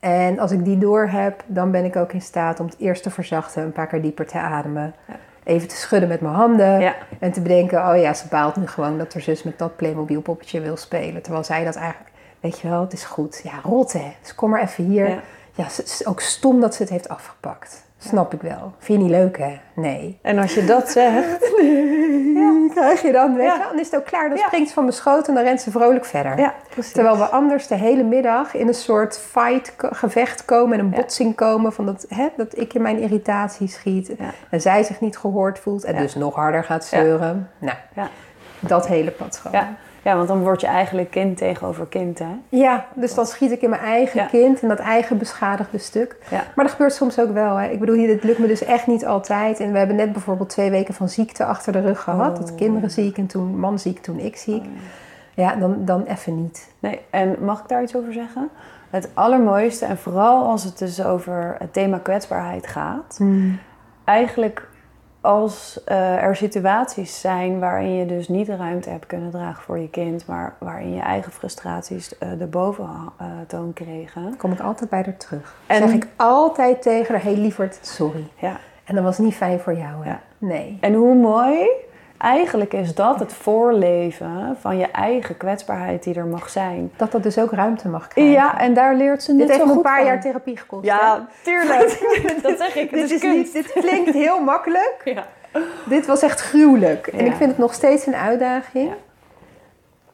En 0.00 0.38
als 0.38 0.50
ik 0.50 0.64
die 0.64 0.78
door 0.78 1.06
heb, 1.06 1.44
dan 1.46 1.70
ben 1.70 1.84
ik 1.84 1.96
ook 1.96 2.12
in 2.12 2.20
staat 2.22 2.60
om 2.60 2.66
het 2.66 2.78
eerst 2.78 3.02
te 3.02 3.10
verzachten. 3.10 3.62
Een 3.62 3.72
paar 3.72 3.86
keer 3.86 4.02
dieper 4.02 4.26
te 4.26 4.38
ademen. 4.38 4.94
Even 5.44 5.68
te 5.68 5.76
schudden 5.76 6.08
met 6.08 6.20
mijn 6.20 6.34
handen. 6.34 6.80
Ja. 6.80 6.96
En 7.18 7.32
te 7.32 7.40
bedenken, 7.40 7.88
oh 7.88 8.00
ja, 8.00 8.14
ze 8.14 8.28
baalt 8.28 8.56
nu 8.56 8.66
gewoon 8.66 8.98
dat 8.98 9.12
haar 9.12 9.22
zus 9.22 9.42
met 9.42 9.58
dat 9.58 9.76
Playmobil 9.76 10.20
poppetje 10.20 10.60
wil 10.60 10.76
spelen. 10.76 11.22
Terwijl 11.22 11.44
zij 11.44 11.64
dat 11.64 11.76
eigenlijk, 11.76 12.10
weet 12.40 12.60
je 12.60 12.68
wel, 12.68 12.80
het 12.80 12.92
is 12.92 13.04
goed. 13.04 13.40
Ja, 13.44 13.60
rot 13.62 13.92
hè. 13.92 14.12
Dus 14.20 14.34
kom 14.34 14.50
maar 14.50 14.62
even 14.62 14.84
hier. 14.84 15.08
Ja. 15.08 15.20
Ja, 15.54 15.64
het 15.64 15.84
is 15.84 16.06
ook 16.06 16.20
stom 16.20 16.60
dat 16.60 16.74
ze 16.74 16.82
het 16.82 16.90
heeft 16.90 17.08
afgepakt. 17.08 17.84
Snap 18.08 18.34
ik 18.34 18.42
wel. 18.42 18.72
Vind 18.78 18.98
je 18.98 19.04
niet 19.04 19.12
leuk 19.14 19.38
hè? 19.38 19.58
Nee. 19.74 20.18
En 20.22 20.38
als 20.38 20.54
je 20.54 20.64
dat 20.64 20.90
zegt, 20.90 21.50
Ja. 22.34 22.50
Krijg 22.74 23.02
je 23.02 23.12
dan, 23.12 23.34
weet 23.36 23.46
Ja. 23.46 23.52
je 23.52 23.58
wel, 23.58 23.68
Dan 23.68 23.78
is 23.80 23.90
het 23.90 23.96
ook 24.00 24.04
klaar. 24.06 24.28
Dan 24.28 24.38
Ja. 24.38 24.44
springt 24.46 24.68
ze 24.68 24.74
van 24.74 24.82
mijn 24.82 24.96
schoot 24.96 25.28
en 25.28 25.34
dan 25.34 25.42
rent 25.44 25.60
ze 25.60 25.70
vrolijk 25.70 26.04
verder. 26.04 26.38
ja, 26.38 26.54
precies. 26.70 26.92
Terwijl 26.92 27.16
we 27.18 27.24
anders 27.24 27.66
de 27.66 27.74
hele 27.74 28.02
middag 28.02 28.54
in 28.54 28.68
een 28.68 28.74
soort 28.74 29.18
fight, 29.18 29.72
gevecht 29.76 30.44
komen 30.44 30.78
en 30.78 30.84
een 30.84 30.90
botsing 30.90 31.34
komen. 31.34 31.72
Van 31.72 31.86
dat, 31.86 32.06
hè, 32.08 32.28
dat 32.36 32.58
ik 32.58 32.74
in 32.74 32.82
mijn 32.82 32.98
irritatie 32.98 33.68
schiet. 33.68 34.12
En 34.50 34.60
zij 34.60 34.82
zich 34.82 35.00
niet 35.00 35.18
gehoord 35.18 35.58
voelt 35.58 35.84
en 35.84 35.96
dus 35.96 36.14
nog 36.14 36.34
harder 36.34 36.64
gaat 36.64 36.84
zeuren. 36.84 37.50
Nou, 37.58 37.76
Ja. 37.94 38.08
dat 38.60 38.86
hele 38.86 39.10
patroon. 39.10 39.52
Ja. 39.52 39.68
Ja, 40.02 40.16
want 40.16 40.28
dan 40.28 40.40
word 40.42 40.60
je 40.60 40.66
eigenlijk 40.66 41.10
kind 41.10 41.36
tegenover 41.36 41.86
kind, 41.86 42.18
hè? 42.18 42.36
Ja, 42.48 42.86
dus 42.94 43.14
dan 43.14 43.26
schiet 43.26 43.50
ik 43.50 43.62
in 43.62 43.70
mijn 43.70 43.82
eigen 43.82 44.20
Ja. 44.20 44.26
kind 44.26 44.60
en 44.60 44.68
dat 44.68 44.78
eigen 44.78 45.18
beschadigde 45.18 45.78
stuk. 45.78 46.16
Ja. 46.30 46.44
Maar 46.54 46.64
dat 46.64 46.74
gebeurt 46.74 46.92
soms 46.94 47.20
ook 47.20 47.32
wel. 47.32 47.56
Hè. 47.56 47.68
Ik 47.68 47.80
bedoel, 47.80 47.96
dit 47.96 48.22
lukt 48.22 48.38
me 48.38 48.46
dus 48.46 48.64
echt 48.64 48.86
niet 48.86 49.06
altijd. 49.06 49.60
En 49.60 49.72
we 49.72 49.78
hebben 49.78 49.96
net 49.96 50.12
bijvoorbeeld 50.12 50.48
twee 50.48 50.70
weken 50.70 50.94
van 50.94 51.08
ziekte 51.08 51.44
achter 51.44 51.72
de 51.72 51.80
rug 51.80 52.00
gehad. 52.02 52.32
Oh, 52.32 52.38
dat 52.38 52.54
kinderen 52.54 52.88
ja. 52.88 52.94
ziek 52.94 53.18
en 53.18 53.26
toen 53.26 53.58
man 53.58 53.78
ziek, 53.78 53.98
toen 53.98 54.18
ik 54.18 54.36
ziek. 54.36 54.64
Ja, 55.34 55.54
dan, 55.54 55.84
dan 55.84 56.04
even 56.04 56.42
niet. 56.42 56.72
Nee, 56.78 57.00
en 57.10 57.36
mag 57.40 57.60
ik 57.60 57.68
daar 57.68 57.82
iets 57.82 57.96
over 57.96 58.12
zeggen? 58.12 58.48
Het 58.90 59.08
allermooiste, 59.14 59.84
en 59.84 59.98
vooral 59.98 60.44
als 60.46 60.64
het 60.64 60.78
dus 60.78 61.04
over 61.04 61.56
het 61.58 61.72
thema 61.72 61.98
kwetsbaarheid 61.98 62.66
gaat, 62.66 63.20
eigenlijk 64.04 64.68
als 65.22 65.84
eh, 65.84 66.22
er 66.22 66.36
situaties 66.36 67.20
zijn 67.20 67.58
waarin 67.60 67.94
je 67.94 68.06
dus 68.06 68.28
niet 68.28 68.46
de 68.46 68.56
ruimte 68.56 68.90
hebt 68.90 69.06
kunnen 69.06 69.30
dragen 69.30 69.62
voor 69.62 69.78
je 69.78 69.88
kind, 69.90 70.26
maar 70.26 70.54
waarin 70.58 70.94
je 70.94 71.00
eigen 71.00 71.32
frustraties 71.32 72.18
eh, 72.18 72.28
de 72.38 72.46
boventoon 72.46 73.72
kregen. 73.74 74.36
kom 74.36 74.52
ik 74.52 74.60
altijd 74.60 74.90
bij 74.90 75.02
haar 75.04 75.16
terug. 75.16 75.54
En- 75.66 75.76
zeg 75.88 75.92
ik 75.92 76.06
altijd 76.16 76.82
tegen 76.82 77.14
haar, 77.14 77.24
hey 77.24 77.36
lieverd, 77.36 77.78
sorry. 77.82 78.26
Ja. 78.36 78.56
En 78.84 78.94
dat 78.94 79.04
was 79.04 79.18
niet 79.18 79.34
fijn 79.34 79.60
voor 79.60 79.74
jou, 79.74 80.04
hè? 80.04 80.10
Ja. 80.10 80.20
Nee. 80.38 80.78
En 80.80 80.94
hoe 80.94 81.14
mooi, 81.14 81.68
eigenlijk 82.22 82.72
is 82.72 82.94
dat 82.94 83.18
het 83.18 83.32
voorleven 83.32 84.56
van 84.60 84.76
je 84.78 84.86
eigen 84.90 85.36
kwetsbaarheid 85.36 86.02
die 86.02 86.14
er 86.14 86.26
mag 86.26 86.48
zijn. 86.48 86.90
Dat 86.96 87.12
dat 87.12 87.22
dus 87.22 87.38
ook 87.38 87.50
ruimte 87.52 87.88
mag 87.88 88.08
krijgen. 88.08 88.32
Ja, 88.32 88.60
en 88.60 88.74
daar 88.74 88.94
leert 88.94 89.22
ze 89.22 89.30
dit 89.36 89.38
net 89.40 89.48
heeft 89.48 89.60
zo 89.60 89.64
me 89.66 89.70
een 89.70 89.76
goed 89.76 89.84
paar 89.86 89.96
van. 89.98 90.06
jaar 90.06 90.20
therapie 90.20 90.56
gekost. 90.56 90.88
hè? 90.90 90.94
Ja, 90.96 91.26
tuurlijk. 91.42 91.98
dat 92.42 92.58
zeg 92.58 92.76
ik. 92.76 92.90
Dit, 92.90 93.04
is, 93.04 93.12
is 93.12 93.20
kunst. 93.20 93.36
niet, 93.36 93.52
dit 93.52 93.72
klinkt 93.72 94.12
heel 94.12 94.40
makkelijk. 94.40 95.00
Ja. 95.14 95.24
Dit 95.84 96.06
was 96.06 96.22
echt 96.22 96.40
gruwelijk. 96.40 97.06
En 97.06 97.24
Ja. 97.24 97.30
ik 97.30 97.36
vind 97.36 97.50
het 97.50 97.58
nog 97.58 97.74
steeds 97.74 98.06
een 98.06 98.14
uitdaging. 98.14 98.88
Ja. 98.88 98.94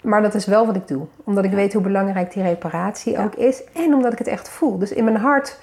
Maar 0.03 0.23
dat 0.23 0.35
is 0.35 0.47
wel 0.47 0.67
wat 0.67 0.77
ik 0.77 0.89
doe. 0.89 1.07
Omdat 1.25 1.45
ik 1.45 1.51
weet 1.53 1.73
hoe 1.73 1.83
belangrijk 1.83 2.33
die 2.33 2.43
reparatie 2.43 3.19
ook 3.19 3.35
is. 3.35 3.63
En 3.73 3.95
omdat 3.95 4.13
ik 4.13 4.19
het 4.19 4.27
echt 4.27 4.49
voel. 4.49 4.79
Dus 4.79 4.93
in 4.93 5.05
mijn 5.05 5.17
hart, 5.17 5.59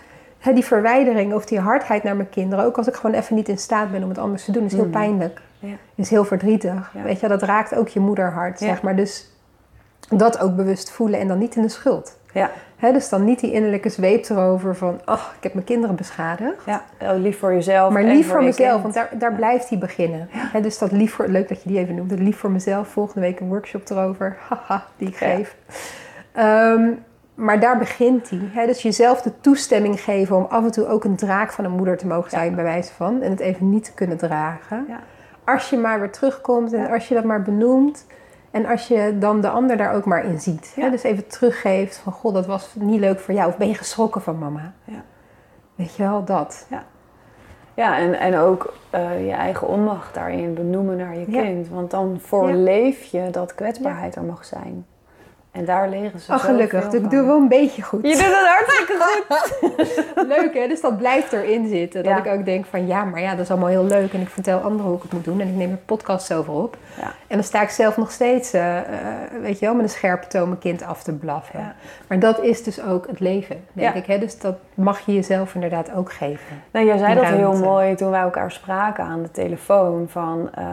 die 0.54 0.66
verwijdering 0.66 1.34
of 1.34 1.46
die 1.46 1.60
hardheid 1.60 2.04
naar 2.04 2.16
mijn 2.16 2.30
kinderen. 2.30 2.66
Ook 2.66 2.78
als 2.78 2.88
ik 2.88 2.94
gewoon 2.96 3.16
even 3.16 3.36
niet 3.36 3.50
in 3.50 3.58
staat 3.58 3.92
ben 3.92 4.04
om 4.04 4.10
het 4.10 4.18
anders 4.18 4.46
te 4.46 4.52
doen. 4.52 4.66
is 4.66 4.74
heel 4.74 4.86
Mm. 4.86 4.92
pijnlijk. 4.92 5.42
Ja. 5.66 5.76
Is 5.96 6.10
heel 6.10 6.26
verdrietig. 6.26 6.92
Ja. 6.94 7.02
Weet 7.02 7.20
je, 7.20 7.28
dat 7.28 7.42
raakt 7.42 7.76
ook 7.76 7.88
je 7.88 8.00
moederhart, 8.00 8.60
zeg 8.60 8.82
maar. 8.82 8.96
Dus 8.96 9.30
dat 10.10 10.40
ook 10.40 10.56
bewust 10.56 10.92
voelen 10.92 11.20
en 11.20 11.28
dan 11.28 11.38
niet 11.38 11.56
in 11.56 11.62
de 11.62 11.70
schuld. 11.70 12.18
Ja. 12.34 12.52
Dus 12.92 13.10
dan 13.10 13.24
niet 13.24 13.40
die 13.40 13.52
innerlijke 13.52 13.90
zweep 13.90 14.30
erover 14.30 14.76
van... 14.76 15.02
oh, 15.06 15.22
ik 15.38 15.44
heb 15.44 15.54
mijn 15.54 15.66
kinderen 15.66 15.96
beschadigd. 15.96 16.66
ja, 16.66 16.84
oh, 17.02 17.16
lief 17.16 17.40
voor 17.40 17.54
jezelf. 17.54 17.94
Maar 17.94 18.04
lief 18.04 18.28
voor 18.28 18.44
mezelf, 18.44 18.82
want 18.82 18.94
daar, 18.94 19.10
daar 19.14 19.34
blijft 19.34 19.70
hij 19.70 19.78
beginnen. 19.78 20.30
Dus 20.62 20.78
dat 20.78 20.92
lief 20.92 21.14
voor, 21.14 21.28
leuk 21.28 21.48
dat 21.48 21.64
je 21.64 21.70
die 21.70 21.78
even 21.78 21.96
noemt. 21.96 22.10
Dat 22.10 22.20
lief 22.20 22.38
voor 22.38 22.52
mezelf, 22.52 22.88
volgende 22.88 23.22
week 23.22 23.40
een 23.40 23.48
workshop 23.48 23.90
erover. 23.90 24.38
Haha, 24.50 24.86
die 24.98 25.08
ik 25.08 25.16
geef. 25.16 25.56
Ehm, 26.32 26.92
maar 27.36 27.60
daar 27.60 27.78
begint 27.78 28.30
hij. 28.30 28.50
Hè, 28.52 28.66
dus 28.66 28.82
jezelf 28.82 29.22
de 29.22 29.32
toestemming 29.42 30.02
geven 30.02 30.36
om 30.36 30.46
af 30.50 30.64
en 30.64 30.72
toe 30.72 30.88
ook 30.88 31.04
een 31.04 31.16
draak 31.16 31.52
van 31.52 31.66
een 31.66 31.72
moeder 31.72 31.98
te 31.98 32.08
mogen 32.08 32.30
zijn, 32.30 32.56
bij 32.56 32.64
wijze 32.64 32.94
van. 32.94 33.22
En 33.22 33.30
het 33.30 33.40
even 33.40 33.70
niet 33.70 33.84
te 33.84 33.94
kunnen 33.94 34.18
dragen. 34.18 34.86
Ja. 34.88 35.00
Als 35.46 35.70
je 35.70 35.78
maar 35.78 36.00
weer 36.00 36.12
terugkomt 36.12 36.74
en 36.74 36.80
Ja. 36.82 36.94
als 36.94 37.08
je 37.08 37.14
dat 37.16 37.24
maar 37.24 37.42
benoemt. 37.42 38.06
En 38.52 38.66
als 38.66 38.88
je 38.88 39.16
dan 39.20 39.42
de 39.42 39.50
ander 39.50 39.78
daar 39.78 39.94
ook 39.94 40.06
maar 40.06 40.26
in 40.26 40.40
ziet. 40.40 40.72
Hè, 40.76 40.82
Ja. 40.82 40.90
dus 40.90 41.04
even 41.04 41.28
teruggeeft 41.28 41.98
van, 41.98 42.14
goh, 42.14 42.34
dat 42.34 42.46
was 42.46 42.76
niet 42.80 43.00
leuk 43.00 43.20
voor 43.20 43.34
jou. 43.34 43.50
Of 43.50 43.58
ben 43.58 43.68
je 43.68 43.74
geschrokken 43.76 44.22
van 44.22 44.38
mama? 44.40 44.74
Ja. 44.84 45.04
Weet 45.76 45.96
je 45.96 46.04
wel, 46.04 46.24
dat. 46.24 46.68
Ja, 47.74 47.98
en, 47.98 48.14
en 48.20 48.38
ook 48.38 48.74
eh, 48.90 49.26
je 49.26 49.32
eigen 49.32 49.68
onmacht 49.68 50.14
daarin 50.14 50.54
benoemen 50.54 50.98
naar 50.98 51.18
je 51.18 51.32
Ja. 51.32 51.42
kind. 51.42 51.68
Want 51.70 51.92
dan 51.92 52.20
voorleef 52.22 53.04
je 53.04 53.28
dat 53.32 53.56
kwetsbaarheid 53.56 54.16
er 54.16 54.24
mag 54.24 54.46
zijn. 54.46 54.86
En 55.56 55.66
daar 55.66 55.90
leren 55.90 56.20
ze 56.20 56.32
Oh, 56.32 56.40
gelukkig. 56.40 56.94
Ik 56.94 57.10
doe 57.10 57.26
wel 57.26 57.38
een 57.38 57.48
beetje 57.48 57.82
goed. 57.82 58.02
Je 58.02 58.14
doet 58.14 58.24
het 58.26 58.48
hartstikke 58.48 58.94
goed. 60.16 60.28
Leuk 60.28 60.54
hè, 60.54 60.68
dus 60.68 60.82
dat 60.82 60.98
blijft 60.98 61.34
erin 61.34 61.68
zitten. 61.68 62.04
Dat 62.04 62.12
Ja. 62.12 62.24
ik 62.32 62.40
ook 62.40 62.46
denk 62.46 62.66
van 62.66 62.88
ja, 62.88 63.04
maar 63.04 63.22
ja, 63.22 63.32
dat 63.32 63.40
is 63.40 63.50
allemaal 63.52 63.70
heel 63.70 63.84
leuk. 63.86 64.14
En 64.14 64.22
ik 64.22 64.30
vertel 64.30 64.60
anderen 64.60 64.86
hoe 64.86 64.96
ik 64.96 65.02
het 65.02 65.14
moet 65.14 65.24
doen. 65.24 65.40
En 65.42 65.48
ik 65.48 65.54
neem 65.56 65.72
er 65.72 65.78
podcast 65.78 66.34
over 66.34 66.54
op. 66.54 66.78
Ja. 67.02 67.04
En 67.28 67.36
dan 67.36 67.44
sta 67.44 67.62
ik 67.62 67.70
zelf 67.70 67.98
nog 67.98 68.12
steeds, 68.12 68.54
eh, 68.54 68.78
eh, 68.78 68.84
weet 69.42 69.60
je 69.60 69.66
wel, 69.66 69.76
met 69.76 69.84
een 69.84 69.90
scherpe 69.90 70.28
toon 70.28 70.48
mijn 70.48 70.60
kind 70.60 70.84
af 70.84 71.04
te 71.04 71.12
blaffen. 71.14 71.60
Ja. 71.60 71.76
Maar 72.08 72.20
dat 72.20 72.40
is 72.42 72.64
dus 72.64 72.84
ook 72.84 73.08
het 73.08 73.20
leven, 73.20 73.64
denk 73.74 73.96
ik. 73.96 74.06
Hè? 74.06 74.20
Dus 74.20 74.40
dat 74.40 74.56
mag 74.74 75.00
je 75.06 75.14
jezelf 75.14 75.56
inderdaad 75.56 75.94
ook 75.96 76.12
geven. 76.12 76.62
Nou, 76.72 76.86
jij 76.86 76.98
zei 76.98 77.16
dat 77.16 77.26
heel 77.26 77.54
mooi 77.58 77.96
toen 77.96 78.12
wij 78.12 78.22
elkaar 78.22 78.52
spraken 78.52 79.04
aan 79.04 79.22
de 79.22 79.32
telefoon. 79.32 80.06
Van, 80.10 80.50
eh, 80.56 80.66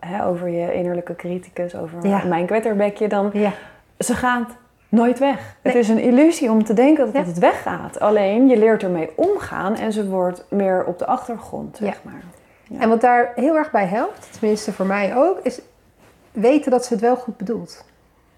hè, 0.00 0.26
over 0.26 0.48
je 0.48 0.74
innerlijke 0.74 1.16
criticus, 1.16 1.76
over 1.76 1.98
mijn 2.28 2.46
kwetterbekje. 2.46 3.08
Dan, 3.08 3.30
Ja, 3.32 3.52
ze 3.98 4.14
gaat 4.14 4.50
nooit 4.88 5.18
weg. 5.18 5.56
Het 5.62 5.74
is 5.74 5.88
een 5.88 5.98
illusie 5.98 6.50
om 6.50 6.64
te 6.64 6.72
denken 6.72 7.04
dat 7.04 7.14
Ja. 7.14 7.24
het 7.28 7.38
weggaat. 7.38 8.00
Alleen, 8.00 8.48
je 8.48 8.56
leert 8.56 8.82
ermee 8.82 9.10
omgaan 9.16 9.76
en 9.76 9.92
ze 9.92 10.08
wordt 10.08 10.44
meer 10.50 10.84
op 10.84 10.98
de 10.98 11.06
achtergrond, 11.06 11.76
zeg 11.76 12.00
maar. 12.02 12.22
Ja. 12.68 12.80
En 12.80 12.88
wat 12.88 13.00
daar 13.00 13.32
heel 13.34 13.56
erg 13.56 13.70
bij 13.70 13.86
helpt, 13.86 14.28
tenminste 14.38 14.72
voor 14.72 14.86
mij 14.86 15.16
ook, 15.16 15.38
is 15.42 15.60
weten 16.32 16.70
dat 16.70 16.84
ze 16.84 16.92
het 16.92 17.02
wel 17.02 17.16
goed 17.16 17.36
bedoelt. 17.36 17.84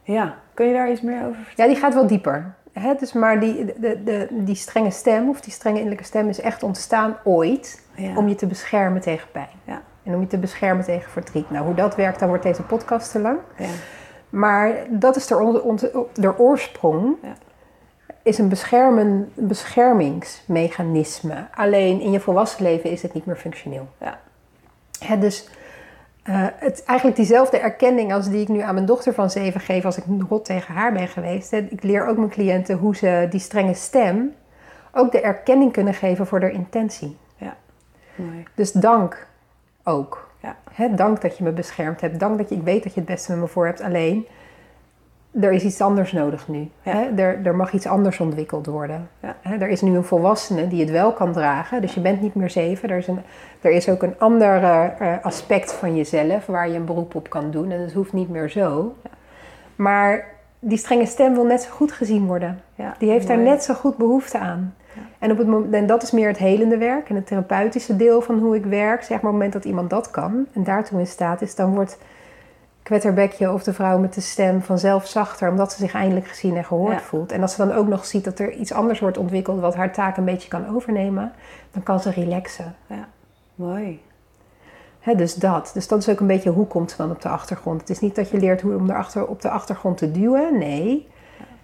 Ja, 0.02 0.34
kun 0.54 0.66
je 0.66 0.72
daar 0.72 0.90
iets 0.90 1.00
meer 1.00 1.20
over 1.26 1.34
vertellen? 1.44 1.70
Ja, 1.70 1.74
die 1.76 1.76
gaat 1.84 1.94
wel 1.94 2.06
dieper. 2.06 2.54
Hè? 2.72 2.94
Dus 2.94 3.12
maar 3.12 3.40
die, 3.40 3.64
de, 3.64 4.02
de, 4.04 4.28
die 4.30 4.54
strenge 4.54 4.90
stem, 4.90 5.28
of 5.28 5.40
die 5.40 5.52
strenge 5.52 5.76
innerlijke 5.76 6.04
stem, 6.06 6.28
is 6.28 6.40
echt 6.40 6.62
ontstaan 6.62 7.16
ooit 7.24 7.82
om 8.16 8.28
je 8.28 8.34
te 8.34 8.46
beschermen 8.46 9.00
tegen 9.00 9.28
pijn. 9.32 9.48
Ja. 9.64 9.82
En 10.02 10.14
om 10.14 10.20
je 10.20 10.26
te 10.26 10.38
beschermen 10.38 10.84
tegen 10.84 11.10
verdriet. 11.10 11.50
Nou, 11.50 11.64
hoe 11.64 11.74
dat 11.74 11.96
werkt, 11.96 12.18
dan 12.18 12.28
wordt 12.28 12.42
deze 12.42 12.62
podcast 12.62 13.10
te 13.10 13.18
lang. 13.20 13.38
Ja. 14.30 14.38
Maar 14.38 14.74
dat 14.88 15.16
is 15.16 15.26
de, 15.26 15.38
on- 15.38 15.60
on- 15.60 15.78
de 16.14 16.38
oorsprong. 16.38 17.16
Ja. 17.22 17.36
Is 18.22 18.38
een, 18.38 18.48
beschermen, 18.48 19.32
beschermingsmechanisme. 19.34 21.46
Alleen 21.54 22.00
in 22.00 22.10
je 22.10 22.20
volwassen 22.20 22.62
leven 22.62 22.90
is 22.90 23.02
het 23.02 23.14
niet 23.14 23.26
meer 23.26 23.36
functioneel. 23.36 23.88
Ja. 24.00 24.20
Hè, 24.98 25.18
dus 25.18 25.48
eh, 26.22 26.46
het, 26.56 26.84
eigenlijk 26.84 27.18
diezelfde 27.18 27.58
erkenning 27.58 28.12
als 28.12 28.28
die 28.28 28.40
ik 28.40 28.48
nu 28.48 28.60
aan 28.60 28.74
mijn 28.74 28.86
dochter 28.86 29.14
van 29.14 29.30
zeven 29.30 29.60
geef 29.60 29.84
als 29.84 29.96
ik 29.96 30.04
rot 30.28 30.44
tegen 30.44 30.74
haar 30.74 30.92
ben 30.92 31.08
geweest. 31.08 31.50
Hè. 31.50 31.58
Ik 31.58 31.82
leer 31.82 32.06
ook 32.06 32.16
mijn 32.16 32.30
cliënten 32.30 32.76
hoe 32.76 32.96
ze 32.96 33.26
die 33.30 33.40
strenge 33.40 33.74
stem 33.74 34.34
ook 34.92 35.12
de 35.12 35.20
erkenning 35.20 35.72
kunnen 35.72 35.94
geven 35.94 36.26
voor 36.26 36.40
haar 36.40 36.50
intentie. 36.50 37.16
Mooi. 38.16 38.44
Dus 38.54 38.72
dank 38.72 39.26
ook. 39.84 40.25
Ja. 40.76 40.88
Dank 40.88 41.20
dat 41.20 41.38
je 41.38 41.44
me 41.44 41.50
beschermd 41.50 42.00
hebt. 42.00 42.20
Dank 42.20 42.38
dat 42.38 42.48
je, 42.48 42.54
ik 42.54 42.62
weet 42.62 42.82
dat 42.82 42.94
je 42.94 43.00
het 43.00 43.08
beste 43.08 43.30
met 43.30 43.40
me 43.40 43.46
voor 43.46 43.66
hebt. 43.66 43.80
Alleen, 43.80 44.26
er 45.40 45.52
is 45.52 45.64
iets 45.64 45.80
anders 45.80 46.12
nodig 46.12 46.48
nu. 46.48 46.70
Ja. 46.82 47.16
Er, 47.16 47.46
er 47.46 47.54
mag 47.54 47.72
iets 47.72 47.86
anders 47.86 48.20
ontwikkeld 48.20 48.66
worden. 48.66 49.08
Ja. 49.20 49.36
Er 49.42 49.68
is 49.68 49.80
nu 49.80 49.96
een 49.96 50.04
volwassene 50.04 50.68
die 50.68 50.80
het 50.80 50.90
wel 50.90 51.12
kan 51.12 51.32
dragen. 51.32 51.80
Dus 51.80 51.94
je 51.94 52.00
bent 52.00 52.20
niet 52.20 52.34
meer 52.34 52.50
zeven. 52.50 52.90
Er 52.90 52.96
is, 52.96 53.06
een, 53.06 53.20
er 53.60 53.70
is 53.70 53.88
ook 53.88 54.02
een 54.02 54.14
ander 54.18 54.62
eh, 54.62 55.12
aspect 55.22 55.72
van 55.72 55.96
jezelf 55.96 56.46
waar 56.46 56.68
je 56.68 56.74
een 56.74 56.84
beroep 56.84 57.14
op 57.14 57.30
kan 57.30 57.50
doen. 57.50 57.70
En 57.70 57.80
het 57.80 57.92
hoeft 57.92 58.12
niet 58.12 58.28
meer 58.28 58.50
zo. 58.50 58.94
Maar 59.76 60.26
die 60.58 60.78
strenge 60.78 61.06
stem 61.06 61.34
wil 61.34 61.44
net 61.44 61.62
zo 61.62 61.70
goed 61.70 61.92
gezien 61.92 62.26
worden. 62.26 62.60
Ja, 62.74 62.94
Die 62.98 63.10
heeft 63.10 63.26
daar 63.26 63.38
net 63.38 63.62
zo 63.62 63.74
goed 63.74 63.96
behoefte 63.96 64.38
aan. 64.38 64.74
Ja. 64.96 65.02
En, 65.18 65.30
op 65.30 65.38
het 65.38 65.46
moment, 65.46 65.74
en 65.74 65.86
dat 65.86 66.02
is 66.02 66.10
meer 66.10 66.28
het 66.28 66.38
helende 66.38 66.76
werk 66.78 67.08
en 67.08 67.14
het 67.14 67.26
therapeutische 67.26 67.96
deel 67.96 68.20
van 68.20 68.38
hoe 68.38 68.56
ik 68.56 68.64
werk. 68.64 69.02
Zeg 69.02 69.08
maar 69.08 69.16
op 69.18 69.22
het 69.22 69.32
moment 69.32 69.52
dat 69.52 69.64
iemand 69.64 69.90
dat 69.90 70.10
kan 70.10 70.46
en 70.52 70.64
daartoe 70.64 70.98
in 70.98 71.06
staat 71.06 71.42
is, 71.42 71.54
dan 71.54 71.74
wordt 71.74 71.98
kwetterbekje 72.82 73.52
of 73.52 73.62
de 73.62 73.72
vrouw 73.72 73.98
met 73.98 74.14
de 74.14 74.20
stem 74.20 74.62
vanzelf 74.62 75.06
zachter, 75.06 75.50
omdat 75.50 75.72
ze 75.72 75.78
zich 75.78 75.94
eindelijk 75.94 76.26
gezien 76.26 76.56
en 76.56 76.64
gehoord 76.64 76.92
Ja. 76.92 77.00
voelt. 77.00 77.32
En 77.32 77.42
als 77.42 77.54
ze 77.54 77.66
dan 77.66 77.76
ook 77.76 77.86
nog 77.88 78.04
ziet 78.04 78.24
dat 78.24 78.38
er 78.38 78.52
iets 78.52 78.72
anders 78.72 79.00
wordt 79.00 79.18
ontwikkeld 79.18 79.60
wat 79.60 79.74
haar 79.74 79.92
taak 79.92 80.16
een 80.16 80.24
beetje 80.24 80.48
kan 80.48 80.74
overnemen, 80.74 81.32
dan 81.70 81.82
kan 81.82 82.00
ze 82.00 82.10
relaxen. 82.10 82.74
Mooi. 83.54 84.02
Hè, 85.00 85.14
dus 85.14 85.34
dat. 85.34 85.70
Dus 85.74 85.88
dat 85.88 85.98
is 85.98 86.08
ook 86.08 86.20
een 86.20 86.26
beetje 86.26 86.50
hoe 86.50 86.66
komt 86.66 86.90
ze 86.90 86.96
dan 86.96 87.10
op 87.10 87.22
de 87.22 87.28
achtergrond. 87.28 87.80
Het 87.80 87.90
is 87.90 88.00
niet 88.00 88.14
dat 88.14 88.30
je 88.30 88.38
leert 88.38 88.60
hoe 88.60 88.74
om 88.74 88.90
erachter, 88.90 89.26
op 89.26 89.42
de 89.42 89.50
achtergrond 89.50 89.98
te 89.98 90.10
duwen. 90.10 90.58
Nee. 90.58 91.08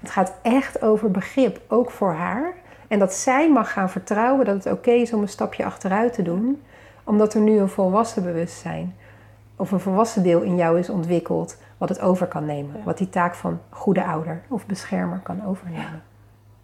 Het 0.00 0.10
gaat 0.10 0.32
echt 0.42 0.82
over 0.82 1.10
begrip, 1.10 1.60
ook 1.68 1.90
voor 1.90 2.12
haar. 2.12 2.52
En 2.92 2.98
dat 2.98 3.14
zij 3.14 3.50
mag 3.50 3.72
gaan 3.72 3.90
vertrouwen 3.90 4.44
dat 4.44 4.64
het 4.64 4.72
oké 4.72 4.90
is 4.90 5.12
om 5.12 5.20
een 5.22 5.28
stapje 5.28 5.64
achteruit 5.64 6.12
te 6.12 6.22
doen. 6.22 6.62
Omdat 7.04 7.34
er 7.34 7.40
nu 7.40 7.58
een 7.58 7.68
volwassen 7.68 8.22
bewustzijn 8.22 8.96
of 9.56 9.70
een 9.70 9.80
volwassen 9.80 10.22
deel 10.22 10.40
in 10.40 10.56
jou 10.56 10.78
is 10.78 10.88
ontwikkeld. 10.88 11.56
Wat 11.78 11.88
het 11.88 12.00
over 12.00 12.26
kan 12.26 12.44
nemen. 12.44 12.76
Ja. 12.76 12.84
Wat 12.84 12.98
die 12.98 13.08
taak 13.08 13.34
van 13.34 13.60
goede 13.68 14.04
ouder 14.04 14.42
of 14.48 14.66
beschermer 14.66 15.20
kan 15.22 15.46
overnemen. 15.46 16.02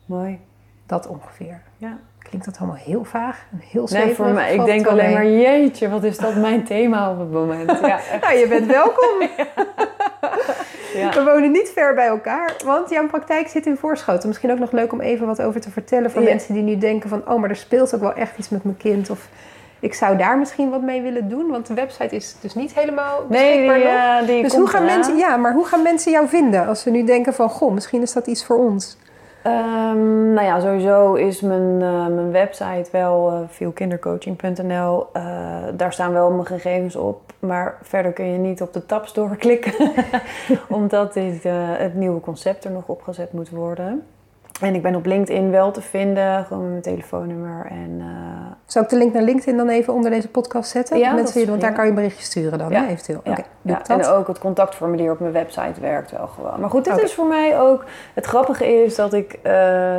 Mooi. 0.07 0.41
Dat 0.87 1.07
ongeveer. 1.07 1.62
Ja. 1.76 1.99
Klinkt 2.18 2.47
dat 2.47 2.59
allemaal 2.59 2.76
heel 2.76 3.05
vaag 3.05 3.47
en 3.53 3.59
heel 3.59 3.68
Nee, 3.70 3.81
voor 3.81 3.89
zweverig, 3.89 4.35
mij, 4.35 4.55
ik 4.55 4.64
denk 4.64 4.87
alleen 4.87 5.05
mee? 5.05 5.14
maar, 5.14 5.26
jeetje, 5.26 5.89
wat 5.89 6.05
is 6.05 6.18
dat 6.18 6.37
mijn 6.37 6.64
thema 6.64 7.11
op 7.11 7.18
het 7.18 7.31
moment. 7.31 7.81
Ja. 7.81 7.99
Nou, 8.20 8.35
je 8.35 8.49
bent 8.49 8.66
welkom. 8.66 9.29
Ja. 10.95 11.11
We 11.12 11.24
wonen 11.24 11.51
niet 11.51 11.70
ver 11.74 11.95
bij 11.95 12.07
elkaar, 12.07 12.57
want 12.64 12.91
jouw 12.91 13.07
praktijk 13.07 13.49
zit 13.49 13.66
in 13.66 13.76
Voorschoten. 13.76 14.28
Misschien 14.28 14.51
ook 14.53 14.59
nog 14.59 14.72
leuk 14.72 14.93
om 14.93 15.01
even 15.01 15.26
wat 15.26 15.43
over 15.43 15.61
te 15.61 15.70
vertellen 15.70 16.11
voor 16.11 16.22
Ja. 16.22 16.28
mensen 16.28 16.55
die 16.55 16.62
nu 16.62 16.78
denken 16.78 17.09
van... 17.09 17.22
oh, 17.28 17.41
maar 17.41 17.51
er 17.51 17.57
speelt 17.57 17.95
ook 17.95 18.01
wel 18.01 18.14
echt 18.14 18.39
iets 18.39 18.49
met 18.49 18.64
mijn 18.64 18.76
kind. 18.76 19.11
Of 19.11 19.28
ik 19.80 19.95
zou 19.95 20.16
daar 20.16 20.39
misschien 20.39 20.70
wat 20.70 20.82
mee 20.82 21.03
willen 21.03 21.28
doen. 21.28 21.51
Want 21.51 21.66
de 21.66 21.74
website 21.74 22.16
is 22.16 22.36
dus 22.41 22.55
niet 22.55 22.74
helemaal 22.74 23.24
Nee, 23.28 23.59
die, 23.59 23.66
beschikbaar 23.66 23.93
nog. 24.14 24.20
eh, 24.22 24.26
die 24.28 24.43
Dus 24.43 24.53
komt 24.53 24.62
hoe 24.62 24.70
gaan, 24.72 24.82
eraan. 24.84 24.95
mensen, 24.97 25.16
ja, 25.16 25.36
maar 25.36 25.53
hoe 25.53 25.66
gaan 25.66 25.82
mensen 25.82 26.12
jou 26.12 26.28
vinden 26.28 26.66
als 26.66 26.80
ze 26.82 26.91
nu 26.91 27.05
denken 27.05 27.34
van... 27.34 27.49
goh, 27.51 27.72
misschien 27.72 28.03
is 28.03 28.12
dat 28.12 28.26
iets 28.26 28.45
voor 28.45 28.57
ons? 28.57 28.97
Ehm, 29.43 30.32
nou 30.32 30.47
ja, 30.47 30.61
sowieso 30.61 31.14
is 31.14 31.41
mijn, 31.41 31.82
eh, 31.82 32.07
mijn 32.07 32.30
website 32.30 32.89
wel 32.93 33.32
uh, 33.32 33.39
veelkindercoaching.nl. 33.49 35.07
Eh, 35.12 35.22
daar 35.76 35.93
staan 35.93 36.12
wel 36.12 36.30
mijn 36.30 36.47
gegevens 36.47 36.97
op. 36.97 37.28
Maar 37.39 37.78
verder 37.82 38.12
kun 38.12 38.24
je 38.24 38.39
niet 38.39 38.62
op 38.62 38.72
de 38.72 38.86
tabs 38.86 39.12
doorklikken. 39.12 39.72
omdat 40.68 41.12
dit, 41.12 41.45
eh, 41.45 41.53
het 41.57 41.95
nieuwe 41.95 42.20
concept 42.20 42.64
er 42.64 42.70
nog 42.70 42.89
opgezet 42.89 43.32
moet 43.32 43.51
worden. 43.51 44.07
En 44.61 44.75
ik 44.75 44.83
ben 44.83 44.95
op 44.95 45.07
LinkedIn 45.07 45.51
wel 45.51 45.71
te 45.71 45.81
vinden. 45.81 46.45
Gewoon 46.45 46.63
met 46.63 46.71
mijn 46.71 46.83
telefoonnummer. 46.83 47.67
En, 47.71 47.97
eh, 48.01 48.07
Zou 48.67 48.85
ik 48.85 48.91
de 48.91 48.97
link 48.97 49.13
naar 49.13 49.23
LinkedIn 49.23 49.57
dan 49.57 49.69
even 49.69 49.93
onder 49.93 50.11
deze 50.11 50.29
podcast 50.29 50.71
zetten? 50.71 50.99
Ja, 50.99 51.13
mensen, 51.13 51.47
want 51.49 51.61
daar 51.61 51.73
kan 51.73 51.85
je 51.85 51.91
een 51.91 51.97
berichtje 51.97 52.25
sturen 52.25 52.59
dan, 52.59 52.71
Ja. 52.71 52.81
hè, 52.81 52.91
eventueel. 52.91 53.21
Ja, 53.25 53.39
ja, 53.63 53.83
en 53.87 54.07
ook 54.07 54.27
het 54.27 54.39
contactformulier 54.39 55.11
op 55.13 55.21
mijn 55.21 55.33
website 55.33 55.81
werkt 55.81 56.11
wel 56.11 56.27
gewoon. 56.27 56.61
Maar 56.61 56.71
goed, 56.71 56.85
dit 56.85 57.03
is 57.03 57.15
voor 57.15 57.27
mij 57.27 57.61
ook... 57.61 57.85
Het 58.15 58.27
grappige 58.27 58.85
is 58.85 58.95
dat 58.95 59.13
ik, 59.13 59.39
eh, 59.43 59.53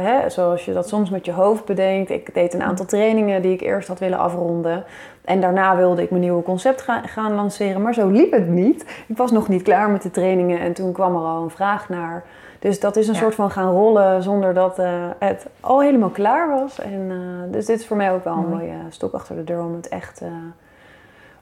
hè, 0.03 0.29
zoals 0.29 0.65
je 0.65 0.73
dat 0.73 0.87
soms 0.87 1.09
met 1.09 1.25
je 1.25 1.31
hoofd 1.31 1.65
bedenkt... 1.65 2.09
Ik 2.09 2.33
deed 2.33 2.53
een 2.53 2.63
aantal 2.63 2.85
trainingen 2.85 3.41
die 3.41 3.53
ik 3.53 3.61
eerst 3.61 3.87
had 3.87 3.99
willen 3.99 4.17
afronden. 4.19 4.83
En 5.29 5.41
daarna 5.41 5.75
wilde 5.75 6.01
ik 6.01 6.09
mijn 6.09 6.21
nieuwe 6.21 6.43
concept 6.43 6.81
gaan, 6.81 7.07
gaan 7.07 7.33
lanceren. 7.33 7.81
Maar 7.81 7.93
zo 7.93 8.07
liep 8.07 8.31
het 8.31 8.47
niet. 8.47 9.03
Ik 9.07 9.17
was 9.17 9.31
nog 9.31 9.47
niet 9.47 9.61
klaar 9.61 9.89
met 9.89 10.01
de 10.01 10.11
trainingen 10.11 10.59
en 10.59 10.73
toen 10.73 10.91
kwam 10.91 11.15
er 11.15 11.21
al 11.21 11.43
een 11.43 11.49
vraag 11.49 11.89
naar... 11.89 12.23
Dus 12.59 12.79
dat 12.79 12.95
is 12.95 13.07
een 13.07 13.13
Ja. 13.13 13.19
soort 13.19 13.35
van 13.35 13.51
gaan 13.51 13.71
rollen 13.71 14.23
zonder 14.23 14.53
dat 14.53 14.79
eh, 14.79 15.03
het 15.19 15.45
al 15.59 15.81
helemaal 15.81 16.09
klaar 16.09 16.49
was. 16.49 16.79
En, 16.79 17.07
eh, 17.09 17.51
dus 17.53 17.65
dit 17.65 17.79
is 17.79 17.87
voor 17.87 17.97
mij 17.97 18.11
ook 18.11 18.23
wel 18.23 18.33
een 18.33 18.49
Mooi. 18.49 18.65
mooie 18.65 18.77
stok 18.89 19.13
achter 19.13 19.35
de 19.35 19.43
deur 19.43 19.63
om 19.63 19.73
het 19.75 19.87
echt... 19.87 20.21
eh, 20.21 20.27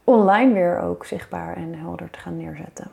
online 0.04 0.54
weer 0.54 0.80
ook 0.82 1.06
zichtbaar 1.06 1.56
en 1.56 1.74
helder 1.78 2.10
te 2.10 2.20
gaan 2.20 2.38
neerzetten. 2.38 2.88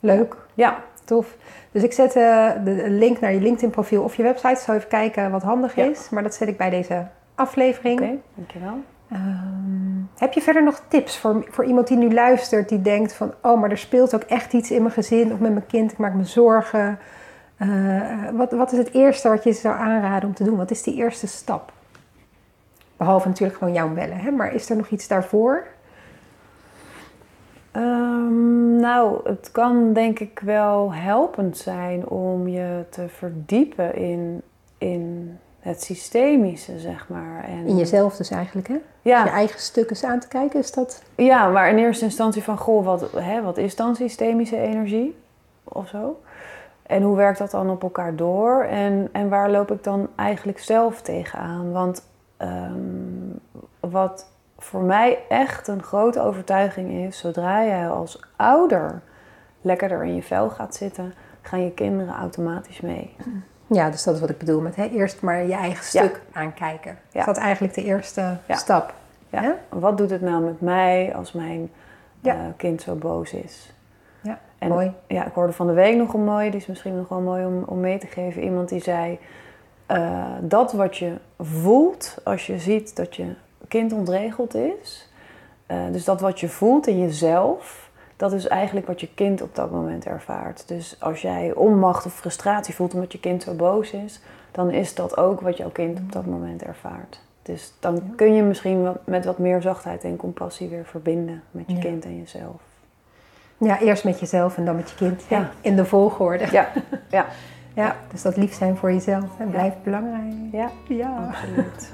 Leuk. 0.00 0.36
Ja, 0.54 0.76
Tof. 1.04 1.36
Dus 1.72 1.82
ik 1.82 1.92
zet 1.92 2.16
eh, 2.16 2.50
de 2.64 2.84
link 2.88 3.20
naar 3.20 3.32
je 3.32 3.40
LinkedIn 3.40 3.70
profiel 3.70 4.02
of 4.02 4.14
je 4.16 4.22
website. 4.22 4.60
Zal 4.60 4.74
even 4.74 4.88
kijken 4.88 5.30
wat 5.30 5.42
handig 5.42 5.74
Ja. 5.76 5.84
is. 5.84 6.10
Maar 6.10 6.22
dat 6.22 6.34
zet 6.34 6.48
ik 6.48 6.56
bij 6.56 6.70
deze 6.70 7.06
aflevering. 7.34 8.00
oké, 8.00 8.10
dankjewel. 8.34 8.74
Ehm, 9.14 10.02
heb 10.16 10.32
je 10.32 10.40
verder 10.40 10.62
nog 10.62 10.80
tips 10.88 11.18
voor, 11.18 11.46
voor 11.50 11.64
iemand 11.64 11.86
die 11.86 11.96
nu 11.96 12.12
luistert, 12.12 12.68
die 12.68 12.82
denkt 12.82 13.12
van, 13.12 13.34
oh, 13.42 13.60
maar 13.60 13.70
er 13.70 13.78
speelt 13.78 14.14
ook 14.14 14.22
echt 14.22 14.52
iets 14.52 14.70
in 14.70 14.82
mijn 14.82 14.94
gezin 14.94 15.32
of 15.32 15.38
met 15.38 15.52
mijn 15.52 15.66
kind, 15.66 15.92
ik 15.92 15.98
maak 15.98 16.14
me 16.14 16.24
zorgen. 16.24 16.98
Eh, 17.56 18.28
wat, 18.32 18.52
wat 18.52 18.72
is 18.72 18.78
het 18.78 18.92
eerste 18.92 19.28
wat 19.28 19.44
je 19.44 19.52
zou 19.52 19.78
aanraden 19.78 20.28
om 20.28 20.34
te 20.34 20.44
doen? 20.44 20.56
Wat 20.56 20.70
is 20.70 20.82
die 20.82 20.94
eerste 20.94 21.26
stap? 21.26 21.72
Behalve 22.96 23.28
natuurlijk 23.28 23.58
gewoon 23.58 23.74
jou 23.74 23.90
bellen, 23.90 24.16
hè? 24.16 24.30
maar 24.30 24.54
is 24.54 24.70
er 24.70 24.76
nog 24.76 24.88
iets 24.88 25.08
daarvoor? 25.08 25.66
Ehm, 27.70 28.76
nou, 28.76 29.28
het 29.28 29.50
kan 29.52 29.92
denk 29.92 30.18
ik 30.18 30.40
wel 30.44 30.94
helpend 30.94 31.56
zijn 31.56 32.08
om 32.08 32.48
je 32.48 32.84
te 32.90 33.08
verdiepen 33.08 33.94
in, 33.94 34.42
in 34.78 35.38
het 35.64 35.82
systemische, 35.82 36.78
zeg 36.78 37.08
maar. 37.08 37.44
En, 37.44 37.66
In 37.66 37.76
jezelf 37.76 38.16
dus 38.16 38.30
eigenlijk, 38.30 38.68
hè? 38.68 38.74
Je 38.74 38.80
Ja, 39.02 39.28
eigen 39.28 39.60
stuk 39.60 39.90
eens 39.90 40.04
aan 40.04 40.20
te 40.20 40.28
kijken, 40.28 40.60
is 40.60 40.72
dat... 40.72 41.02
ja, 41.14 41.48
maar 41.48 41.68
in 41.68 41.78
eerste 41.78 42.04
instantie 42.04 42.42
van, 42.42 42.58
goh, 42.58 42.84
wat, 42.84 43.10
hè, 43.16 43.42
wat 43.42 43.56
is 43.56 43.76
dan 43.76 43.96
systemische 43.96 44.56
energie? 44.56 45.16
Of 45.64 45.88
zo. 45.88 46.20
En 46.82 47.02
hoe 47.02 47.16
werkt 47.16 47.38
dat 47.38 47.50
dan 47.50 47.70
op 47.70 47.82
elkaar 47.82 48.16
door? 48.16 48.62
En, 48.62 49.08
en 49.12 49.28
waar 49.28 49.50
loop 49.50 49.70
ik 49.70 49.84
dan 49.84 50.08
eigenlijk 50.16 50.58
zelf 50.58 51.02
tegenaan? 51.02 51.72
Want 51.72 52.06
ehm, 52.36 52.72
wat 53.80 54.30
voor 54.58 54.82
mij 54.82 55.18
echt 55.28 55.68
een 55.68 55.82
grote 55.82 56.20
overtuiging 56.20 56.90
is, 56.90 57.18
zodra 57.18 57.64
jij 57.64 57.88
als 57.88 58.20
ouder 58.36 59.02
lekkerder 59.60 60.04
in 60.04 60.14
je 60.14 60.22
vel 60.22 60.50
gaat 60.50 60.74
zitten, 60.74 61.14
gaan 61.40 61.64
je 61.64 61.70
kinderen 61.70 62.14
automatisch 62.14 62.80
mee. 62.80 63.16
Ja, 63.66 63.90
dus 63.90 64.02
dat 64.02 64.14
is 64.14 64.20
wat 64.20 64.30
ik 64.30 64.38
bedoel 64.38 64.60
met 64.60 64.76
hè, 64.76 64.84
eerst 64.88 65.20
maar 65.22 65.46
je 65.46 65.52
eigen 65.52 65.98
Ja. 65.98 66.04
stuk 66.06 66.20
aankijken. 66.32 66.98
Ja. 67.10 67.20
Is 67.20 67.26
dat 67.26 67.36
eigenlijk 67.36 67.74
de 67.74 67.84
eerste 67.84 68.36
Ja. 68.46 68.56
stap? 68.56 68.94
Ja. 69.28 69.54
Wat 69.68 69.98
doet 69.98 70.10
het 70.10 70.20
nou 70.20 70.42
met 70.44 70.60
mij 70.60 71.12
als 71.14 71.32
mijn 71.32 71.70
eh, 72.22 72.34
kind 72.56 72.82
zo 72.82 72.94
boos 72.94 73.32
is? 73.32 73.72
Ja, 74.20 74.38
En 74.58 74.68
mooi. 74.68 74.92
ja, 75.06 75.24
ik 75.26 75.32
hoorde 75.32 75.52
van 75.52 75.66
de 75.66 75.72
week 75.72 75.96
nog 75.96 76.14
een 76.14 76.24
mooie, 76.24 76.50
die 76.50 76.60
is 76.60 76.66
misschien 76.66 76.96
nog 76.96 77.08
wel 77.08 77.20
mooi 77.20 77.46
om, 77.46 77.62
om 77.66 77.80
mee 77.80 77.98
te 77.98 78.06
geven. 78.06 78.42
Iemand 78.42 78.68
die 78.68 78.82
zei, 78.82 79.18
eh, 79.86 80.24
dat 80.40 80.72
wat 80.72 80.96
je 80.96 81.12
voelt 81.38 82.18
als 82.24 82.46
je 82.46 82.58
ziet 82.58 82.96
dat 82.96 83.16
je 83.16 83.34
kind 83.68 83.92
ontregeld 83.92 84.54
is. 84.54 85.08
eh, 85.66 85.78
dus 85.92 86.04
dat 86.04 86.20
wat 86.20 86.40
je 86.40 86.48
voelt 86.48 86.86
in 86.86 87.00
jezelf, 87.00 87.83
dat 88.16 88.32
is 88.32 88.46
eigenlijk 88.48 88.86
wat 88.86 89.00
je 89.00 89.08
kind 89.14 89.42
op 89.42 89.54
dat 89.54 89.70
moment 89.70 90.06
ervaart. 90.06 90.68
Dus 90.68 90.96
als 91.00 91.20
jij 91.22 91.52
onmacht 91.54 92.06
of 92.06 92.14
frustratie 92.14 92.74
voelt 92.74 92.94
omdat 92.94 93.12
je 93.12 93.20
kind 93.20 93.42
zo 93.42 93.54
boos 93.54 93.90
is, 93.90 94.20
dan 94.50 94.70
is 94.70 94.94
dat 94.94 95.16
ook 95.16 95.40
wat 95.40 95.56
jouw 95.56 95.70
kind 95.70 95.98
op 95.98 96.12
dat 96.12 96.26
moment 96.26 96.62
ervaart. 96.62 97.20
Dus 97.42 97.72
dan 97.80 98.02
kun 98.16 98.34
je 98.34 98.42
misschien 98.42 98.82
wat, 98.82 98.98
met 99.06 99.24
wat 99.24 99.38
meer 99.38 99.62
zachtheid 99.62 100.04
en 100.04 100.16
compassie 100.16 100.68
weer 100.68 100.84
verbinden 100.84 101.42
met 101.50 101.64
je 101.66 101.74
Ja. 101.74 101.80
kind 101.80 102.04
en 102.04 102.18
jezelf. 102.18 102.60
Ja, 103.58 103.80
eerst 103.80 104.04
met 104.04 104.20
jezelf 104.20 104.56
en 104.56 104.64
dan 104.64 104.76
met 104.76 104.90
je 104.90 104.96
kind. 104.96 105.24
Ja. 105.28 105.50
In 105.60 105.76
de 105.76 105.84
volgorde. 105.84 106.46
Ja, 106.50 106.68
ja, 107.10 107.26
Ja, 107.74 107.96
dus 108.12 108.22
dat 108.22 108.36
lief 108.36 108.54
zijn 108.54 108.76
voor 108.76 108.92
jezelf 108.92 109.24
blijft 109.50 109.82
belangrijk. 109.82 110.32
ja. 110.52 110.70
Ja, 110.88 111.28
Absoluut. 111.28 111.92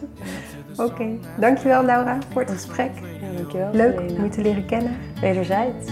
oké. 0.91 1.07
Dankjewel 1.39 1.83
Laura 1.85 2.18
voor 2.33 2.41
het 2.43 2.51
gesprek. 2.51 2.91
Ja, 3.21 3.37
dankjewel. 3.37 3.71
Leuk 3.73 4.01
om 4.01 4.25
je 4.25 4.29
te 4.29 4.41
leren 4.43 4.66
kennen. 4.66 4.97
Wederzijds. 5.21 5.91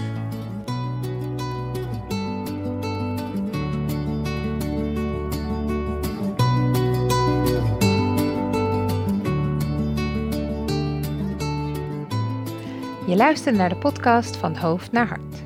Je 13.09 13.15
luistert 13.15 13.55
naar 13.55 13.69
de 13.69 13.75
podcast 13.75 14.37
van 14.37 14.57
hoofd 14.57 14.91
naar 14.91 15.07
hart. 15.07 15.43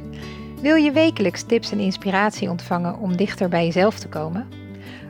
Wil 0.62 0.76
je 0.76 0.92
wekelijks 0.92 1.44
tips 1.44 1.72
en 1.72 1.80
inspiratie 1.80 2.50
ontvangen 2.50 2.98
om 2.98 3.16
dichter 3.16 3.50
bij 3.50 3.66
jezelf 3.66 4.00
te 4.00 4.08
komen? 4.08 4.48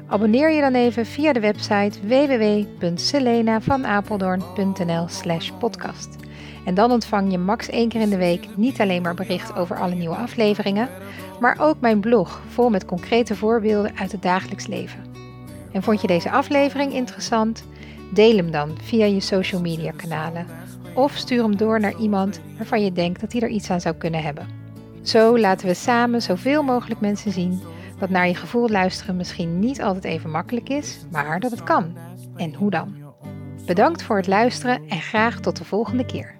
Abonneer 0.07 0.51
je 0.51 0.61
dan 0.61 0.73
even 0.73 1.05
via 1.05 1.33
de 1.33 1.39
website 1.39 2.07
www.selenavanapeldorn.nl 2.07 5.07
slash 5.07 5.49
podcast. 5.59 6.15
En 6.65 6.73
dan 6.73 6.91
ontvang 6.91 7.31
je 7.31 7.37
max 7.37 7.69
één 7.69 7.89
keer 7.89 8.01
in 8.01 8.09
de 8.09 8.17
week 8.17 8.47
niet 8.55 8.81
alleen 8.81 9.01
maar 9.01 9.15
bericht 9.15 9.55
over 9.55 9.79
alle 9.79 9.95
nieuwe 9.95 10.15
afleveringen, 10.15 10.89
maar 11.39 11.57
ook 11.59 11.79
mijn 11.79 11.99
blog 11.99 12.41
vol 12.47 12.69
met 12.69 12.85
concrete 12.85 13.35
voorbeelden 13.35 13.97
uit 13.97 14.11
het 14.11 14.21
dagelijks 14.21 14.67
leven. 14.67 15.05
En 15.71 15.83
vond 15.83 16.01
je 16.01 16.07
deze 16.07 16.31
aflevering 16.31 16.93
interessant? 16.93 17.63
Deel 18.11 18.35
hem 18.35 18.51
dan 18.51 18.77
via 18.81 19.05
je 19.05 19.19
social 19.19 19.61
media 19.61 19.91
kanalen 19.91 20.62
of 20.93 21.15
stuur 21.15 21.43
hem 21.43 21.57
door 21.57 21.79
naar 21.79 21.99
iemand 21.99 22.41
waarvan 22.57 22.83
je 22.83 22.91
denkt 22.91 23.21
dat 23.21 23.31
hij 23.31 23.41
er 23.41 23.49
iets 23.49 23.69
aan 23.69 23.81
zou 23.81 23.95
kunnen 23.95 24.23
hebben. 24.23 24.47
Zo 25.01 25.39
laten 25.39 25.67
we 25.67 25.73
samen 25.73 26.21
zoveel 26.21 26.63
mogelijk 26.63 26.99
mensen 26.99 27.31
zien 27.31 27.61
dat 27.99 28.09
naar 28.09 28.27
je 28.27 28.35
gevoel 28.35 28.69
luisteren 28.69 29.15
misschien 29.15 29.59
niet 29.59 29.81
altijd 29.81 30.03
even 30.03 30.29
makkelijk 30.29 30.69
is, 30.69 31.05
maar 31.11 31.39
dat 31.39 31.51
het 31.51 31.63
kan. 31.63 31.97
En 32.35 32.53
hoe 32.53 32.69
dan? 32.69 32.95
Bedankt 33.65 34.03
voor 34.03 34.15
het 34.15 34.27
luisteren 34.27 34.81
en 34.89 35.01
graag 35.01 35.39
tot 35.39 35.57
de 35.57 35.65
volgende 35.65 36.05
keer. 36.05 36.35